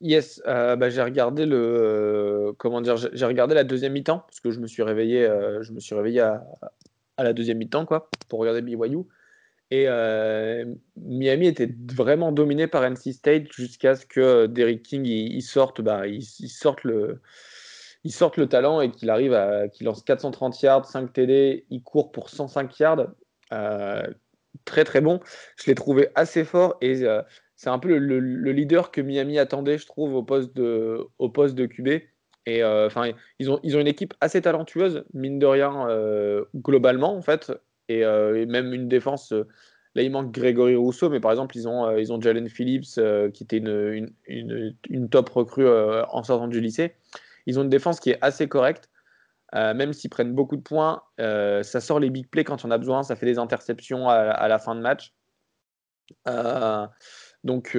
[0.00, 4.40] Yes, euh, bah, j'ai regardé le euh, comment dire, j'ai regardé la deuxième mi-temps parce
[4.40, 6.44] que je me suis réveillé, euh, je me suis réveillé à,
[7.18, 9.04] la deuxième mi-temps quoi pour regarder BYU
[9.70, 9.86] et
[10.96, 16.06] Miami était vraiment dominé par NC State jusqu'à ce que Derrick King il, sorte, bah,
[16.06, 17.20] il, sorte le
[18.04, 21.82] il sorte le talent et qu'il arrive à qu'il lance 430 yards, 5 TD, il
[21.82, 23.06] court pour 105 yards,
[24.64, 25.20] très très bon.
[25.56, 27.04] Je l'ai trouvé assez fort et
[27.56, 28.18] c'est un peu le,
[28.52, 31.88] leader que Miami attendait, je trouve, au poste de, au QB.
[32.46, 37.22] Et euh, enfin, ils, ont, une équipe assez talentueuse, mine de rien, euh, globalement, en
[37.22, 37.52] fait.
[37.90, 39.32] Euh, et, même une défense.
[39.94, 43.00] là, il manque Grégory Rousseau, mais par exemple, ils ont, Jalen Phillips,
[43.32, 46.94] qui était une, top recrue en sortant du lycée.
[47.46, 48.90] Ils ont une défense qui est assez correcte.
[49.54, 53.04] même s'ils prennent beaucoup de points, ça sort les big plays quand on a besoin,
[53.04, 55.14] ça fait des interceptions à, la fin de match.
[56.28, 56.86] Euh,
[57.44, 57.76] donc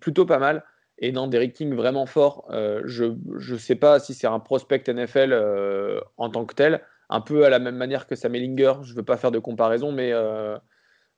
[0.00, 0.64] plutôt pas mal.
[0.98, 2.46] Et non, Derrick King vraiment fort.
[2.50, 6.82] Euh, je ne sais pas si c'est un prospect NFL euh, en tant que tel,
[7.08, 8.74] un peu à la même manière que Sam Ellinger.
[8.82, 10.12] Je ne veux pas faire de comparaison, mais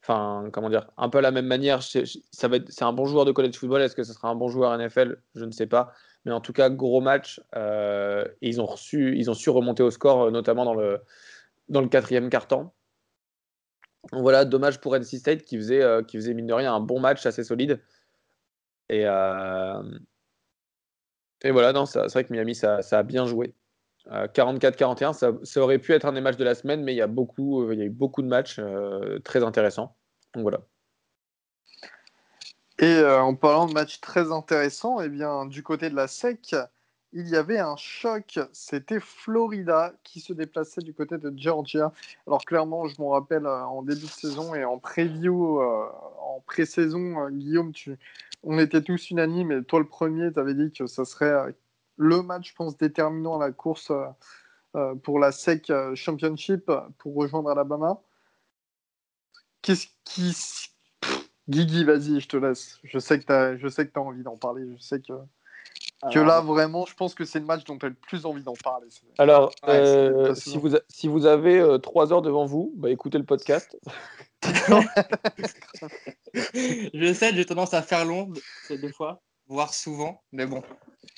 [0.02, 1.82] enfin, comment dire, un peu à la même manière.
[1.82, 3.80] C'est un bon joueur de college football.
[3.82, 5.92] Est-ce que ce sera un bon joueur NFL Je ne sais pas.
[6.26, 7.40] Mais en tout cas, gros match.
[8.42, 11.00] ils ont, reçu, ils ont su remonter au score, notamment dans le,
[11.70, 12.74] dans le quatrième quart-temps.
[14.12, 17.00] Voilà, dommage pour NC State qui faisait, euh, qui faisait mine de rien un bon
[17.00, 17.80] match assez solide.
[18.88, 19.82] Et, euh,
[21.42, 23.54] et voilà, c'est vrai que Miami, ça, a bien joué.
[24.06, 27.02] 44-41, ça, ça, aurait pu être un des matchs de la semaine, mais il y
[27.02, 29.96] a, beaucoup, il y a eu beaucoup de matchs euh, très intéressants.
[30.34, 30.60] Donc voilà.
[32.78, 36.56] Et en parlant de matchs très intéressants, eh bien, du côté de la SEC,
[37.12, 38.38] il y avait un choc.
[38.52, 41.92] C'était Florida qui se déplaçait du côté de Georgia.
[42.26, 45.86] Alors clairement, je m'en rappelle euh, en début de saison et en preview, euh,
[46.20, 47.72] en pré-saison, euh, Guillaume,
[48.42, 49.52] on était tous unanimes.
[49.52, 51.54] Et toi, le premier, tu avais dit que ça serait
[51.96, 53.92] le match, je pense, déterminant à la course
[55.02, 58.00] pour la SEC Championship pour rejoindre Alabama.
[59.62, 60.34] Qu'est-ce qui...
[61.48, 62.78] Guigui, vas-y, je te laisse.
[62.84, 63.90] Je sais que tu as...
[63.94, 64.64] as envie d'en parler.
[64.72, 65.12] Je sais que
[66.12, 68.42] que là, vraiment, je pense que c'est le match dont tu as le plus envie
[68.42, 68.88] d'en parler.
[69.18, 73.24] Alors, euh, si, vous si vous avez euh, trois heures devant vous, bah, écoutez le
[73.24, 73.76] podcast.
[76.44, 78.32] je sais, j'ai tendance à faire long
[78.70, 80.62] des fois, voire souvent, mais bon.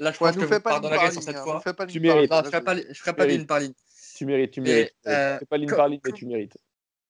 [0.01, 1.87] Là, je crois que je fais pas ligne sur cette hein, fois.
[1.87, 2.33] tu mérites.
[2.33, 3.75] je ferai pas, je ferai pas ligne par ligne.
[4.17, 4.93] Tu mérites, tu mérites.
[5.07, 6.57] Euh, fais pas ligne par ligne, mais tu mérites.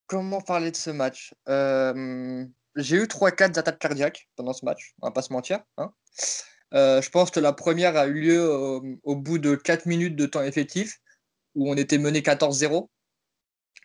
[0.06, 1.34] Comment parler de ce match?
[1.48, 2.44] Euh,
[2.76, 5.60] J'ai eu 3-4 attaques cardiaques pendant ce match, on va pas se mentir.
[5.78, 9.86] Hein euh, je pense que la première a eu lieu euh, au bout de 4
[9.86, 11.00] minutes de temps effectif,
[11.54, 12.88] où on était mené 14-0.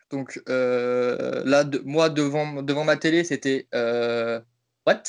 [0.09, 3.67] Donc euh, là, moi, devant, devant ma télé, c'était
[4.85, 5.03] What?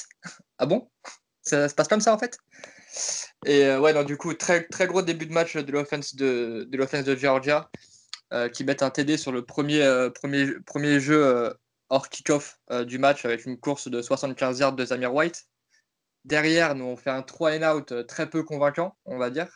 [0.58, 0.90] Ah bon?
[1.42, 2.38] Ça, se passe comme ça en fait?
[3.46, 7.02] Et ouais, donc du coup, très, très gros début de match de l'offense de, de,
[7.02, 7.70] de Georgia,
[8.52, 11.54] qui met un TD sur le premier, premier, premier jeu
[11.90, 15.46] hors kick-off du match avec une course de 75 yards de Zamir White.
[16.24, 19.48] Derrière, nous, on fait un 3 and out euh, très peu convaincant, on va dire.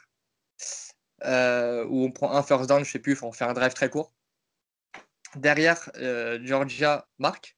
[1.24, 4.12] où on prend un first down, je sais plus, on fait un drive très court.
[5.36, 5.90] Derrière,
[6.42, 7.56] Georgia marque.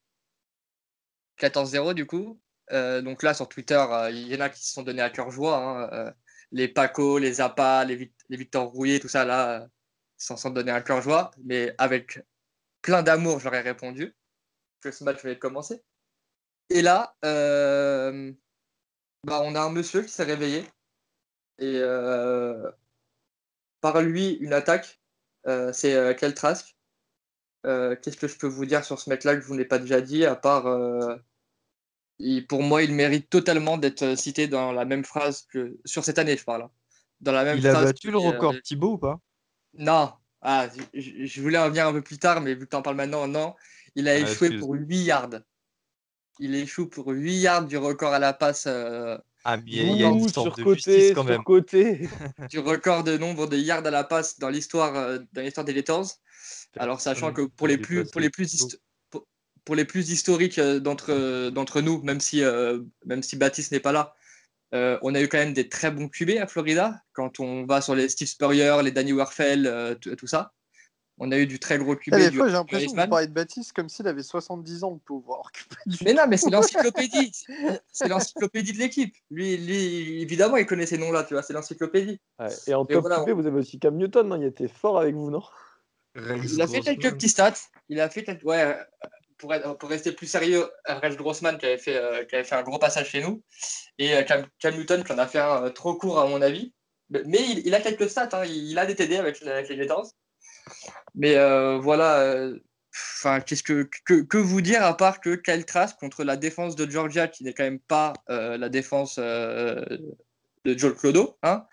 [1.39, 2.41] 14-0 du coup.
[2.71, 5.57] donc là, sur Twitter, il y en a qui se sont donnés à cœur joie.
[5.59, 6.15] Hein,
[6.55, 9.69] les Paco, les Zappa, les, Victor Rouillet, tout ça, là,
[10.17, 11.33] s'en sont donnés à cœur joie.
[11.45, 12.21] Mais avec
[12.81, 14.15] plein d'amour, j'aurais répondu
[14.81, 15.83] que ce match de commencer.
[16.71, 18.33] Et là, euh,
[19.25, 20.65] bah, on a un monsieur qui s'est réveillé.
[21.59, 22.71] Et euh,
[23.81, 25.01] par lui, une attaque,
[25.47, 26.77] euh, c'est Keltrask.
[27.65, 30.01] Qu'est-ce que je peux vous dire sur ce mec-là que je vous n'ai pas déjà
[30.01, 30.65] dit, à part.
[32.49, 35.79] pour moi, il mérite totalement d'être cité dans la même phrase que.
[35.85, 36.63] Sur cette année, je parle.
[36.63, 36.71] Hein.
[37.21, 39.19] Dans la même il a battu le record Thibaut ou pas?
[39.79, 40.13] Non.
[40.43, 42.97] Ah, je, voulais en venir un peu plus tard, mais vu que tu en parles
[42.97, 43.55] maintenant, non.
[43.95, 45.41] Il a ah, échoué pour 8 yards.
[46.41, 48.65] Il échoue pour 8 yards du record à la passe.
[48.67, 51.45] Euh, ah, bien, il y a une sorte de justice quand même.
[51.45, 52.09] Côté.
[52.51, 56.07] du record de nombre de yards à la passe dans l'histoire euh, des Lators.
[56.77, 58.79] Alors, sachant que pour les plus, pour les plus,
[59.65, 62.43] pour les plus historiques euh, d'entre, nous, même si,
[63.05, 64.15] même si Baptiste n'est pas là,
[65.03, 67.01] on a eu quand même des très bons QB à Florida.
[67.13, 70.53] Quand on va sur les Steve Spurrier, les Danny Werfel, tout ça.
[71.19, 72.15] On a eu du très gros QB.
[72.15, 75.01] des fois, j'ai l'impression que vous parlez de Baptiste comme s'il avait 70 ans, de
[75.01, 75.51] pouvoir.
[76.05, 77.33] Mais non, mais c'est l'encyclopédie.
[77.93, 79.15] c'est l'encyclopédie de l'équipe.
[79.31, 79.53] Lui,
[80.21, 82.21] évidemment, il connaît ces noms-là, tu vois, c'est l'encyclopédie.
[82.67, 85.31] et en top QB, vous avez aussi Cam Newton, non il était fort avec vous,
[85.31, 85.43] non?
[86.17, 87.55] Il a fait quelques petits stats.
[87.89, 88.77] Il a fait Ouais,
[89.39, 92.63] pour, pour rester plus sérieux, Rex Grossman qui avait, fait, euh, qui avait fait un
[92.63, 93.43] gros passage chez nous.
[93.99, 96.73] Et euh, Cam, Newton qui en a fait un euh, trop court, à mon avis.
[97.11, 98.31] Mais il, a quelques stats.
[98.33, 98.45] Hein.
[98.47, 100.11] Il, a des TD avec, avec les Gators.
[101.15, 102.59] Mais euh, voilà, euh,
[103.47, 107.29] qu'est-ce que, que, vous dire à part que quelle trace contre la défense de Georgia,
[107.29, 110.13] qui n'est quand même pas euh, la défense de
[110.65, 111.67] Joel Clodo, hein,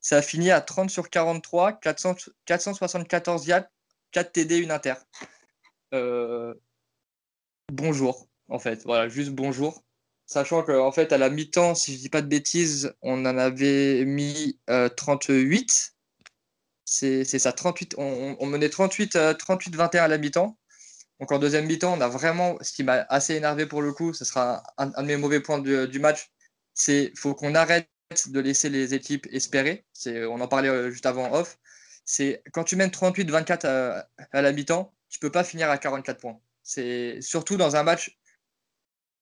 [0.00, 3.64] ça a fini à 30 sur 43, 400, 474 yards,
[4.12, 4.94] 4 TD, une inter.
[7.72, 9.84] bonjour, en fait, voilà, juste bonjour.
[10.26, 14.04] Sachant qu'en fait, à la mi-temps, si je dis pas de bêtises, on en avait
[14.04, 14.58] mis
[14.96, 15.94] 38
[16.90, 20.58] c'est ça, 38, on, menait 38, 38-21 à la mi-temps.
[21.20, 24.12] Donc en deuxième mi-temps, on a vraiment, ce qui m'a assez énervé pour le coup,
[24.12, 26.32] ce sera un, de mes mauvais points du match,
[26.74, 27.88] c'est faut qu'on arrête
[28.26, 29.86] de laisser les équipes espérer.
[30.06, 31.58] On en parlait euh, juste avant off.
[32.04, 36.20] C'est quand tu mènes 38-24 à, à, la mi-temps, tu peux pas finir à 44
[36.20, 36.40] points.
[36.64, 38.18] C'est surtout dans un match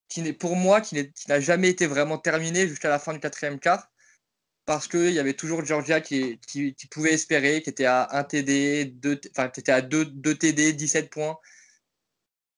[0.09, 3.61] qui n'est pour moi qui n'a jamais été vraiment terminé jusqu'à la fin du quatrième
[3.61, 3.91] quart
[4.69, 8.85] parce qu'il y avait toujours Georgia qui, qui, pouvait espérer, qui était à 1 TD,
[8.85, 11.39] 2, enfin, était à 2, 2, TD, 17 points.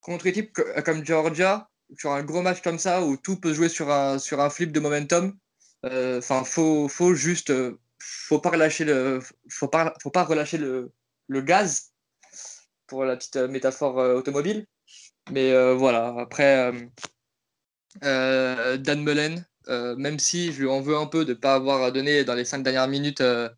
[0.00, 0.52] Contre une équipe
[0.84, 4.18] comme Georgia, sur un gros match comme ça, où tout peut jouer sur un,
[4.50, 5.38] flip de momentum,
[5.86, 9.94] euh, enfin, faut, faut juste, euh, faut pas relâcher le, faut pas,
[10.24, 10.92] relâcher le,
[11.28, 11.92] gaz,
[12.88, 14.66] pour la petite métaphore euh, automobile.
[15.30, 16.72] Mais voilà, après,
[18.02, 21.92] Dan Mullen, euh, même si je lui en veux un peu de ne pas avoir
[21.92, 23.48] donné dans les cinq dernières minutes euh,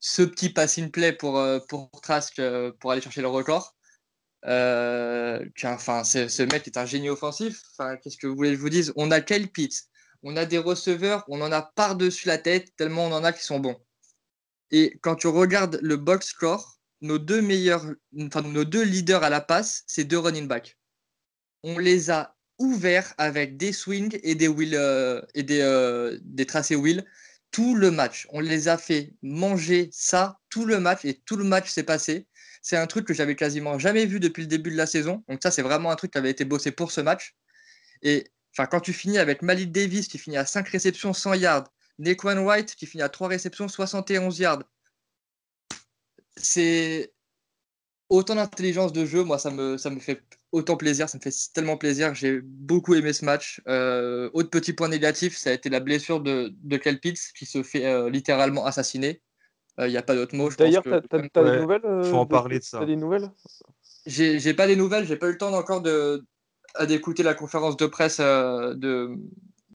[0.00, 2.40] ce petit passing play pour, euh, pour Trask
[2.80, 3.76] pour aller chercher le record.
[4.44, 7.62] enfin, ce mec est un génie offensif.
[7.72, 8.92] Enfin, Qu'est-ce que vous voulez que je vous dise?
[8.96, 9.88] On a Kyle Pitts,
[10.22, 13.44] on a des receveurs, on en a par-dessus la tête, tellement on en a qui
[13.44, 13.76] sont bons.
[14.70, 17.84] Et quand tu regardes le box score, nos deux meilleurs,
[18.18, 20.78] enfin, nos deux leaders à la passe, c'est deux running backs.
[21.62, 26.46] On les a ouvert avec des swings et des wheels euh, et des, euh, des
[26.46, 27.04] tracés wheel
[27.50, 28.28] tout le match.
[28.30, 32.28] On les a fait manger ça tout le match et tout le match s'est passé.
[32.62, 35.24] C'est un truc que j'avais quasiment jamais vu depuis le début de la saison.
[35.28, 37.34] Donc ça, c'est vraiment un truc qui avait été bossé pour ce match.
[38.02, 41.72] Et enfin, quand tu finis avec Malik Davis qui finit à 5 réceptions 100 yards,
[41.98, 44.62] Nequan White qui finit à 3 réceptions 71 yards,
[46.36, 47.12] c'est
[48.08, 49.24] autant d'intelligence de jeu.
[49.24, 52.14] Moi, ça me, ça me fait autant plaisir, ça me fait tellement plaisir.
[52.14, 53.60] J'ai beaucoup aimé ce match.
[53.68, 57.62] Euh, autre petit point négatif, ça a été la blessure de, de Kelpitz qui se
[57.62, 59.22] fait euh, littéralement assassiner.
[59.78, 60.50] Il euh, n'y a pas d'autre mot.
[60.50, 62.84] D'ailleurs, tu as, des nouvelles faut en parler de, ça.
[62.84, 63.30] des nouvelles?
[64.06, 65.82] J'ai pas des nouvelles, j'ai pas eu le temps encore
[66.86, 69.14] d'écouter la conférence de presse de,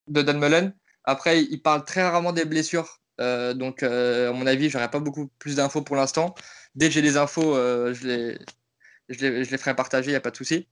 [0.07, 0.75] de Dan Mullen.
[1.05, 2.99] Après, il parle très rarement des blessures.
[3.19, 6.35] donc, à mon avis, j'aurais pas beaucoup plus d'infos pour l'instant.
[6.73, 7.53] Dès que j'ai des infos,
[7.93, 8.38] je les,
[9.09, 10.67] je les, ferai partager, il n'y a pas de souci.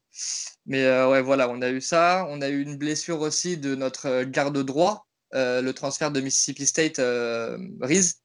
[0.65, 2.25] Mais euh, ouais, voilà, on a eu ça.
[2.29, 6.21] On a eu une blessure aussi de notre euh, garde droit, euh, le transfert de
[6.21, 7.01] Mississippi State,
[7.81, 8.21] Reese,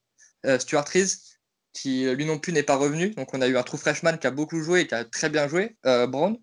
[0.59, 1.39] Stuart Reese,
[1.73, 3.11] qui lui non plus n'est pas revenu.
[3.11, 5.29] Donc on a eu un true freshman qui a beaucoup joué et qui a très
[5.29, 6.37] bien joué, Brown.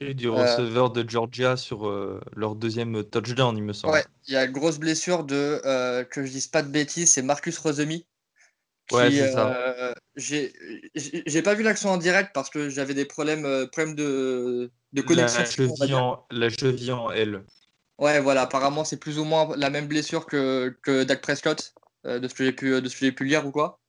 [0.00, 1.88] Et du receveur de Georgia sur
[2.34, 3.94] leur deuxième touchdown, il me semble.
[3.94, 5.60] Ouais, il y a une grosse blessure de,
[6.10, 8.06] que je dise pas de bêtises, c'est Marcus Rosemi,
[8.92, 9.56] Ouais, c'est ça.
[9.56, 14.70] euh, j'ai pas vu l'action en direct parce que j'avais des problèmes, euh, problèmes de,
[14.92, 15.40] de La connexion.
[15.40, 17.44] on va cheville en, la cheville en L.
[17.98, 21.72] Ouais, voilà, apparemment c'est plus ou moins la même blessure que, que Dak Prescott,
[22.06, 23.80] euh, de ce que j'ai pu, de ce que j'ai pu lire ou quoi.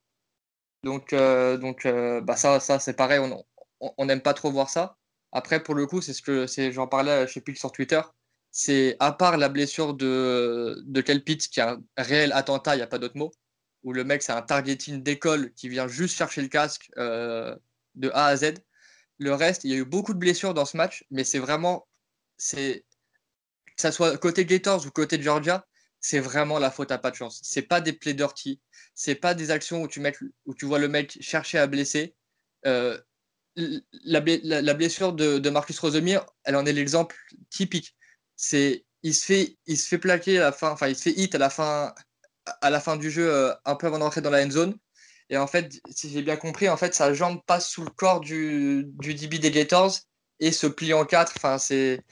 [0.84, 3.20] Donc, euh, donc euh, bah ça, ça c'est pareil,
[3.80, 4.96] on n'aime pas trop voir ça.
[5.32, 8.00] Après, pour le coup, c'est ce que j'en parlais, je sais plus sur Twitter,
[8.52, 12.78] c'est à part la blessure de, de Kel Pitts, qui est un réel attentat, il
[12.78, 13.32] n'y a pas d'autre mot,
[13.82, 17.56] où le mec c'est un targeting d'école qui vient juste chercher le casque euh,
[17.94, 18.54] de A à Z.
[19.18, 21.88] Le reste, il y a eu beaucoup de blessures dans ce match, mais c'est vraiment,
[22.36, 22.84] c'est
[23.64, 25.66] que ça soit côté Gators ou côté Georgia,
[26.00, 27.40] c'est vraiment la faute à pas de chance.
[27.42, 28.60] C'est pas des play dirty,
[28.94, 32.14] c'est pas des actions où tu, mets, où tu vois le mec chercher à blesser.
[32.66, 33.00] Euh,
[34.04, 37.16] la, blessure de, de Marcus Rosemir, elle en est l'exemple
[37.50, 37.96] typique.
[38.36, 41.12] C'est il se fait il se fait plaquer à la fin, enfin il se fait
[41.12, 41.94] hit à la fin
[42.60, 44.78] à la fin du jeu euh, un peu avant d'entrer dans la end zone.
[45.30, 48.20] Et en fait, si j'ai bien compris, en fait sa jambe passe sous le corps
[48.20, 49.98] du, du DB des Gators
[50.40, 51.32] et se plie en quatre.
[51.36, 52.04] Enfin c'est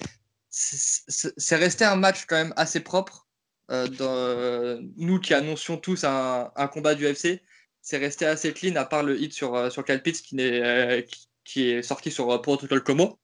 [0.50, 3.26] c'est resté un match quand même assez propre.
[3.70, 7.42] Euh, euh, nous qui annoncions tous un, un combat du FC,
[7.80, 11.28] c'est resté assez clean à part le hit sur, sur Kyle Pitts qui, euh, qui,
[11.44, 13.18] qui est sorti sur Protocol Como.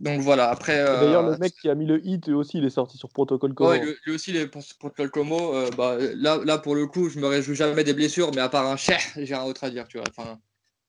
[0.00, 0.76] Euh, donc voilà, après.
[0.76, 3.08] D'ailleurs, euh, le mec qui a mis le hit lui aussi, il est sorti sur
[3.08, 6.74] protocole comment Ouais, lui, lui aussi, les pour Protocol Como, euh, bah, là, là, pour
[6.74, 9.44] le coup, je me réjouis jamais des blessures, mais à part un cher, j'ai rien
[9.44, 10.06] autre à dire, tu vois.
[10.08, 10.38] Enfin,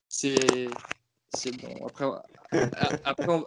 [0.08, 0.34] c'est.
[1.34, 1.86] C'est bon.
[1.86, 2.04] Après,
[3.04, 3.46] après, on,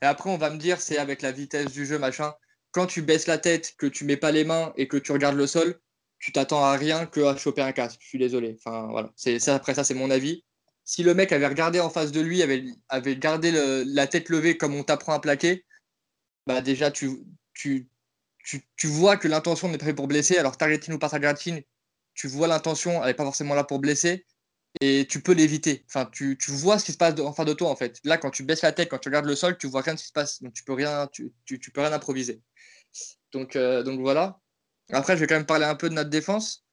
[0.00, 2.32] après, on va me dire, c'est avec la vitesse du jeu, machin.
[2.72, 5.36] Quand tu baisses la tête, que tu mets pas les mains et que tu regardes
[5.36, 5.80] le sol,
[6.18, 7.98] tu t'attends à rien que à choper un casque.
[8.00, 8.56] Je suis désolé.
[8.58, 9.10] Enfin, voilà.
[9.16, 10.44] C'est ça, après ça, c'est mon avis.
[10.84, 13.52] Si le mec avait regardé en face de lui, avait, avait gardé
[13.86, 15.64] la tête levée comme on t'apprend à plaquer,
[16.46, 17.10] bah déjà, tu,
[17.54, 17.88] tu,
[18.44, 20.36] tu, tu vois que l'intention n'est pas pour blesser.
[20.38, 21.62] Alors, targeting ou pas targeting,
[22.14, 24.26] tu vois l'intention, elle n'est pas forcément là pour blesser
[24.80, 25.84] et tu peux l'éviter.
[25.88, 27.98] Enfin, tu, tu vois ce qui se passe en face de toi, en fait.
[28.04, 29.98] Là, quand tu baisses la tête, quand tu regardes le sol, tu vois rien de
[29.98, 30.42] ce qui se passe.
[30.42, 32.40] Donc, tu peux rien, tu, tu, peux rien improviser.
[33.32, 34.40] Donc, euh, donc voilà.
[34.92, 36.64] Après, je vais quand même parler un peu de notre défense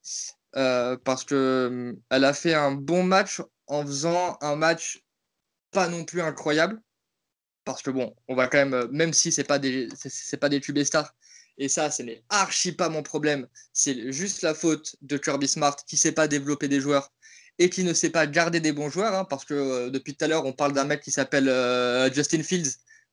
[0.55, 5.03] euh, parce que euh, elle a fait un bon match en faisant un match
[5.71, 6.81] pas non plus incroyable.
[7.65, 10.49] Parce que bon, on va quand même, euh, même si c'est pas des, c'est- pas
[10.49, 11.13] des tubes stars,
[11.57, 13.47] et ça, ce n'est archi pas mon problème.
[13.73, 17.11] C'est juste la faute de Kirby Smart qui sait pas développer des joueurs
[17.59, 19.13] et qui ne sait pas garder des bons joueurs.
[19.15, 22.11] hein, parce que euh, depuis tout à l'heure, on parle d'un mec qui s'appelle euh,
[22.13, 22.69] Justin Fields,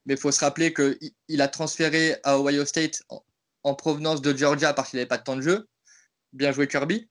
[0.07, 3.25] mais il faut se rappeler qu'il il a transféré à Ohio State en,
[3.65, 5.67] en provenance de Georgia parce qu'il n'avait pas de temps de jeu.
[6.33, 7.09] Bien joué Kirby.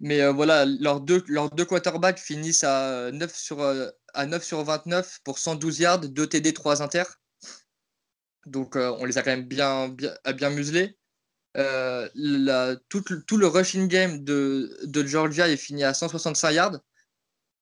[0.00, 4.42] Mais euh, voilà, leurs deux, leurs deux quarterbacks finissent à 9 sur, euh, à 9
[4.44, 7.04] sur 29 pour 112 yards, 2 TD, 3 inter.
[8.46, 10.96] Donc euh, on les a quand même bien, bien, muselés.
[11.56, 16.50] Euh, la- tout, le- tout le rushing game de, de Georgia est fini à 165
[16.52, 16.78] yards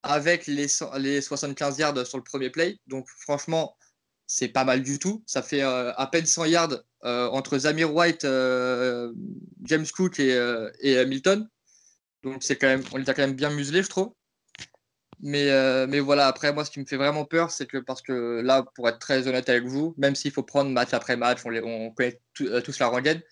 [0.02, 0.66] avec les,
[0.98, 2.78] les 75 yards sur le premier play.
[2.86, 3.76] Donc franchement,
[4.26, 5.24] c'est pas mal du tout.
[5.26, 9.12] Ça fait euh, à peine 100 yards euh, entre Zamir White, euh,
[9.64, 11.48] James Cook et, euh, et Milton.
[12.26, 14.12] Donc c'est quand même, on les a quand même bien muselés, je trouve.
[15.20, 18.02] Mais, euh, mais voilà, après, moi, ce qui me fait vraiment peur, c'est que parce
[18.02, 21.40] que là, pour être très honnête avec vous, même s'il faut prendre match après match,
[21.46, 23.22] on, connaît tout- euh, tous la rengaine,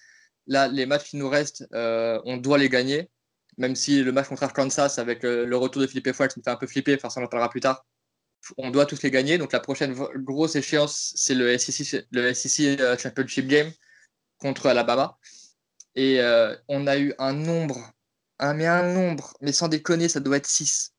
[0.46, 3.10] là, les matchs qui nous restent, euh, on doit les gagner.
[3.58, 6.50] Même si le match contre Arkansas, avec euh, le retour de Philippe Foix, me fait
[6.50, 7.84] un peu flipper, enfin, ça on en parlera plus tard,
[8.58, 9.38] on doit tous les gagner.
[9.38, 13.72] Donc la prochaine grosse échéance, c'est le SEC, le SEC Championship Game
[14.38, 15.18] contre Alabama.
[15.96, 16.20] Et
[16.68, 17.93] on a eu un nombre,
[18.38, 20.94] un, mais un nombre, mais sans déconner, ça doit être 6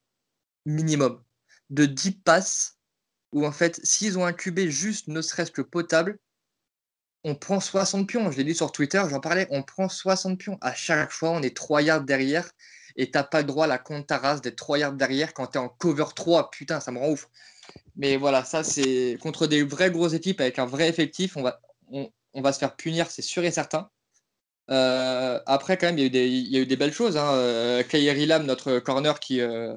[0.66, 1.24] minimum,
[1.70, 2.78] de 10 passes
[3.32, 6.18] où en fait, s'ils ont un QB juste ne serait-ce que potable,
[7.26, 8.32] on prend 60 pions.
[8.32, 10.58] Je l'ai dit sur Twitter, j'en parlais, on prend 60 pions.
[10.62, 12.50] À chaque fois, on est 3 yards derrière
[12.96, 15.60] et t'as pas le droit à la compte race d'être 3 yards derrière quand t'es
[15.60, 16.52] en cover 3.
[16.52, 17.28] Putain, ça me rend ouf.
[17.96, 21.62] Mais voilà, ça c'est contre des vraies grosses équipes avec un vrai effectif, on va,
[21.90, 23.90] on va se faire punir, c'est sûr et certain.
[24.72, 27.18] Euh, après, quand même, il y, a eu des, belles choses.
[27.18, 27.34] Hein.
[27.34, 29.76] Euh, Kairi Lam, notre corner, qui, euh,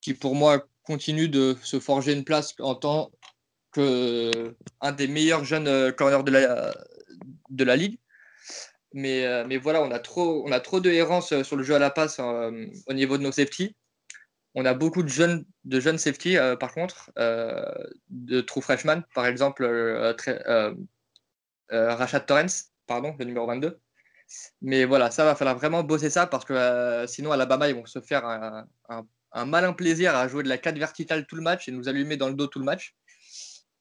[0.00, 3.12] qui pour moi continue de se forger une place en tant
[3.72, 6.74] que un des meilleurs jeunes euh, corners de la,
[7.50, 7.98] de la ligue.
[8.94, 11.62] Mais, euh, mais voilà, on a trop, on a trop de errance euh, sur le
[11.62, 13.74] jeu à la passe euh, au niveau de nos safety.
[14.54, 17.64] On a beaucoup de jeunes, de jeunes safety, euh, par contre, euh,
[18.10, 20.74] de true freshman, par exemple, euh, très- euh,
[21.72, 23.80] euh, Rashad Torrens, pardon, le numéro 22.
[24.60, 27.86] Mais voilà, ça va falloir vraiment bosser ça parce que euh, sinon, Alabama, ils vont
[27.86, 28.66] se faire un,
[29.32, 32.16] un- malin plaisir à jouer de la 4 verticale tout le match et nous allumer
[32.16, 32.94] dans le dos tout le match.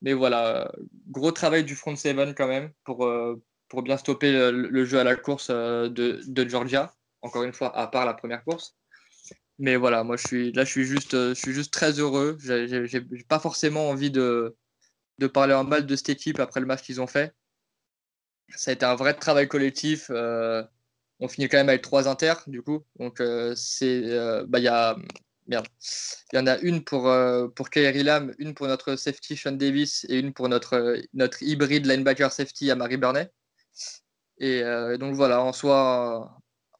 [0.01, 0.71] Mais voilà, euh,
[1.09, 5.03] gros travail du front seven quand même pour, euh, pour bien stopper le, jeu à
[5.03, 6.93] la course euh, de, de Georgia.
[7.21, 8.75] encore une fois, à part la première course.
[9.59, 12.37] Mais voilà, moi, je suis, là, je suis juste, je suis juste très heureux.
[12.39, 14.55] J'ai pas forcément envie de,
[15.19, 17.33] de parler en mal de cette équipe après le match qu'ils ont fait.
[18.55, 20.09] Ça a été un vrai travail collectif.
[21.19, 22.83] on finit quand même avec trois inters, du coup.
[22.99, 23.21] Donc,
[23.55, 24.01] c'est,
[24.47, 24.59] bah,
[25.51, 29.53] il y en a une pour, euh, pour Kairi Lam, une pour notre safety Sean
[29.53, 30.97] Davis et une pour notre,
[31.41, 33.29] hybride linebacker safety à Marie Burney.
[34.37, 36.37] Et euh, donc voilà, en soi,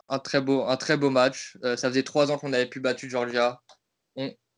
[0.10, 1.58] un très beau, match.
[1.64, 3.62] Euh, ça faisait trois ans qu'on avait pu battre Georgia.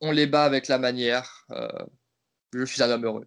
[0.00, 1.46] On, les bat avec la manière.
[2.52, 3.26] je suis un homme heureux.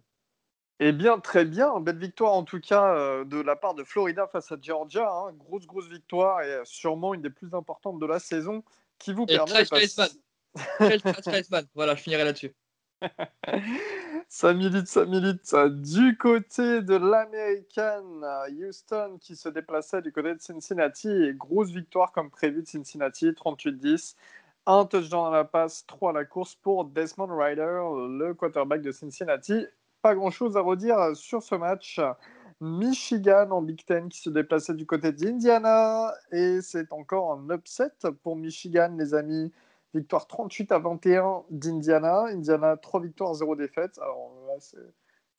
[0.80, 1.80] Eh bien, très bien.
[1.80, 5.10] Belle victoire en tout cas de la part de Florida face à Georgia.
[5.10, 5.32] Hein.
[5.32, 8.62] Grosse, grosse victoire et sûrement une des plus importantes de la saison
[8.98, 9.68] qui vous permet de
[11.74, 12.54] voilà, je finirai là-dessus.
[14.28, 15.54] ça milite, ça milite.
[15.82, 22.12] Du côté de l'American, Houston qui se déplaçait du côté de Cincinnati et grosse victoire
[22.12, 24.16] comme prévu de Cincinnati, 38-10.
[24.66, 27.80] Un touchdown à la passe, 3 à la course pour Desmond Ryder,
[28.18, 29.66] le quarterback de Cincinnati.
[30.02, 32.00] Pas grand chose à redire sur ce match.
[32.60, 37.92] Michigan en Big Ten qui se déplaçait du côté d'Indiana et c'est encore un upset
[38.22, 39.52] pour Michigan, les amis.
[39.94, 42.24] Victoire 38 à 21 d'Indiana.
[42.26, 43.98] Indiana, 3 victoires, 0 défaites.
[43.98, 44.76] Alors là, c'est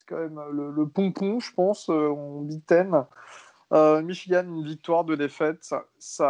[0.08, 3.06] quand même le, pompon, je pense, euh, en Big Ten.
[3.74, 5.72] Euh, Michigan, une victoire, deux défaites.
[6.00, 6.26] Ça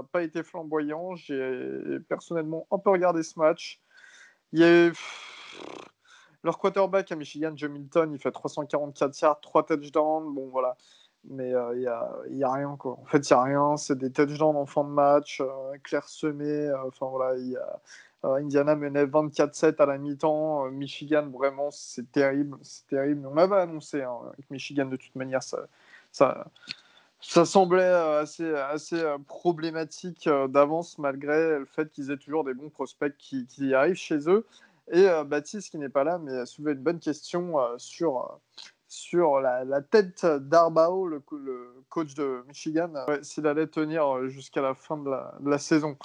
[0.00, 1.16] n'a pas été flamboyant.
[1.16, 3.80] J'ai personnellement un peu regardé ce match.
[4.52, 4.92] Il y a
[6.42, 10.34] leur quarterback à Michigan, Joe Milton, il fait 344 yards, 3 touchdowns.
[10.34, 10.76] Bon, voilà
[11.28, 12.98] mais il euh, n'y a, y a, rien quoi.
[13.00, 16.44] En fait, il n'y a rien, c'est des touchdowns en fin de match, euh, clairsemés.
[16.44, 17.40] Euh, enfin voilà,
[18.22, 20.70] a, Indiana menait 24-7 à la mi-temps.
[20.70, 23.26] Michigan, vraiment, c'est terrible, c'est terrible.
[23.26, 24.16] On l'avait annoncé hein,
[24.50, 25.66] Michigan de toute manière, ça,
[26.10, 26.46] ça,
[27.20, 33.14] ça semblait assez, assez problématique d'avance malgré le fait qu'ils aient toujours des bons prospects
[33.16, 34.44] qui, qui arrivent chez eux.
[34.92, 38.40] Et Baptiste, qui n'est pas là, mais a soulevé une bonne question sur
[38.88, 41.22] sur la, tête d'Arbao, le,
[41.88, 45.10] coach de Michigan, s'il allait tenir euh, jusqu'à la fin de
[45.44, 45.96] la, saison.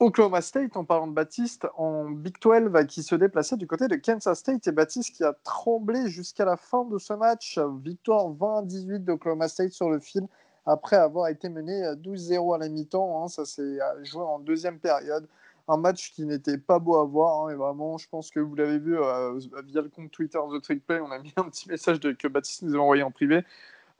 [0.00, 3.96] Oklahoma State, en parlant de Baptiste, en Big 12, qui se déplaçait du côté de
[3.96, 7.58] Kansas State, et Baptiste qui a tremblé jusqu'à la fin de ce match.
[7.82, 10.26] Victoire 20-18 d'Oklahoma State sur le fil,
[10.66, 13.24] après avoir été mené 12-0 à la mi-temps.
[13.24, 13.28] Hein.
[13.28, 15.26] ça s'est euh, joué en deuxième période
[15.68, 17.46] un match qui n'était pas beau à voir.
[17.46, 20.62] Hein, et vraiment, je pense que vous l'avez vu euh, via le compte Twitter The
[20.62, 21.00] Trick Play.
[21.00, 23.44] On a mis un petit message que Baptiste nous a envoyé en privé.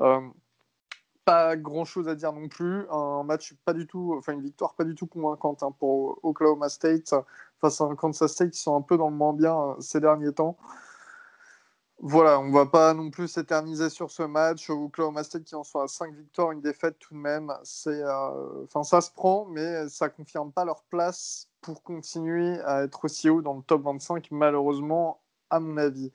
[0.00, 0.20] Euh,
[1.24, 2.88] pas grand chose à dire non plus.
[2.90, 6.70] Un match pas du tout, enfin une victoire pas du tout convaincante hein, pour Oklahoma
[6.70, 7.14] State
[7.60, 10.00] face à un Kansas State qui sont un peu dans le moins bien euh, ces
[10.00, 10.56] derniers temps.
[12.00, 14.70] Voilà, on va pas non plus s'éterniser sur ce match.
[14.70, 17.52] Oklahoma State qui en soit à 5 victoires, une défaite tout de même.
[17.64, 18.04] C'est,
[18.64, 23.28] enfin, ça se prend, mais ça confirme pas leur place pour continuer à être aussi
[23.28, 26.12] haut dans le top 25, malheureusement, à mon avis.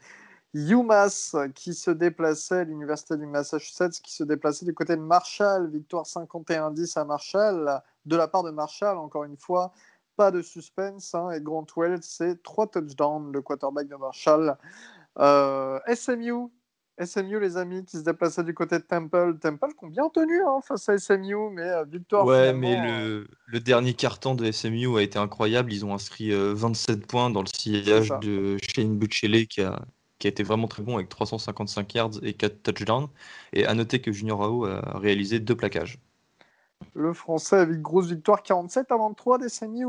[0.54, 6.06] UMass qui se déplaçait, l'Université du Massachusetts qui se déplaçait du côté de Marshall, victoire
[6.06, 9.72] 51-10 à Marshall, de la part de Marshall, encore une fois,
[10.16, 14.56] pas de suspense, hein, et Grant Wells, c'est trois touchdowns, le quarterback de Marshall.
[15.18, 16.52] Euh, SMU
[17.00, 19.38] SMU, les amis, qui se déplaçaient du côté de Temple.
[19.40, 22.26] Temple qui ont bien tenu hein, face à SMU, mais euh, victoire.
[22.26, 25.74] Ouais, mais le, le, dernier carton de SMU a été incroyable.
[25.74, 29.82] Ils ont inscrit 27 euh, points dans le sillage de Shane Buchele qui a,
[30.20, 33.08] qui a été vraiment très bon avec 355 yards et 4 touchdowns.
[33.54, 36.00] Et à noter que Junior Rao a réalisé deux plaquages.
[36.94, 39.86] Le français avec grosse victoire 47 à 23 d'SMU.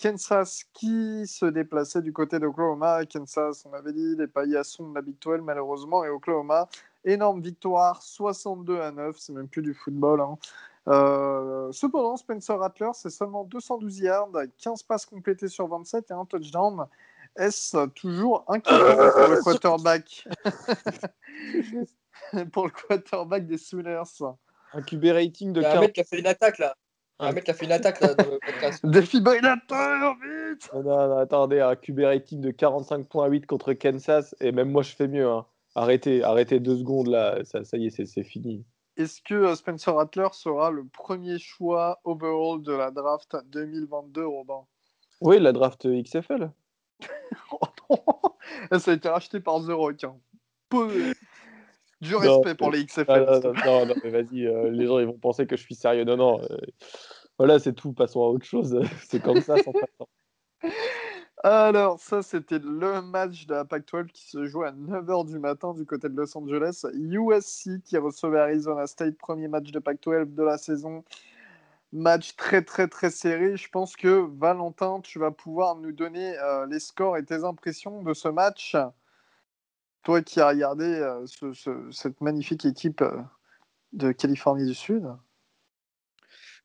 [0.00, 3.04] Kansas qui se déplaçait du côté d'Oklahoma.
[3.06, 6.04] Kansas, on avait dit, les paillassons de la Big 12 malheureusement.
[6.04, 6.68] Et Oklahoma,
[7.04, 9.16] énorme victoire, 62 à 9.
[9.18, 10.20] C'est même plus du football.
[10.20, 10.38] Hein.
[10.88, 16.24] Euh, cependant, Spencer Rattler, c'est seulement 212 yards, 15 passes complétées sur 27 et un
[16.24, 16.86] touchdown.
[17.36, 20.28] Est-ce toujours inquiétant pour le quarterback?
[22.52, 24.02] Pour le quarterback des Sooners.
[24.72, 25.76] Un QB rating de 40.
[25.76, 26.76] Un mec qui a fait une attaque là.
[27.20, 28.80] Un mec qui a fait une attaque là, dans le podcast.
[28.86, 34.82] Défibrillateur, vite non, non, attendez, un QB rating de 45.8 contre Kansas, et même moi
[34.82, 35.28] je fais mieux.
[35.28, 35.44] Hein.
[35.74, 38.64] Arrêtez, arrêtez deux secondes là, ça, ça y est, c'est fini.
[38.96, 44.64] Est-ce que euh, Spencer Rattler sera le premier choix overall de la draft 2022, Robin?
[45.20, 46.50] Oui, la draft XFL.
[48.78, 50.04] Ça a été racheté par The Rock.
[50.04, 50.16] Hein.
[52.00, 53.26] Du respect pour les XFL.
[53.66, 56.04] Non, non, mais vas-y, euh, les gens ils vont penser que je suis sérieux.
[56.04, 56.40] Non, non.
[56.42, 56.56] Euh,
[57.38, 57.92] voilà, c'est tout.
[57.92, 58.80] Passons à autre chose.
[59.08, 59.72] c'est comme ça, sans
[61.42, 65.72] Alors, ça, c'était le match de la Pac-12 qui se joue à 9h du matin
[65.74, 66.84] du côté de Los Angeles.
[66.94, 71.04] USC qui recevait Arizona State, premier match de Pac-12 de la saison.
[71.92, 73.56] Match très très très serré.
[73.56, 78.02] Je pense que Valentin, tu vas pouvoir nous donner euh, les scores et tes impressions
[78.02, 78.76] de ce match.
[80.02, 83.20] Toi qui as regardé euh, ce- ce- cette magnifique équipe euh,
[83.92, 85.06] de Californie du Sud?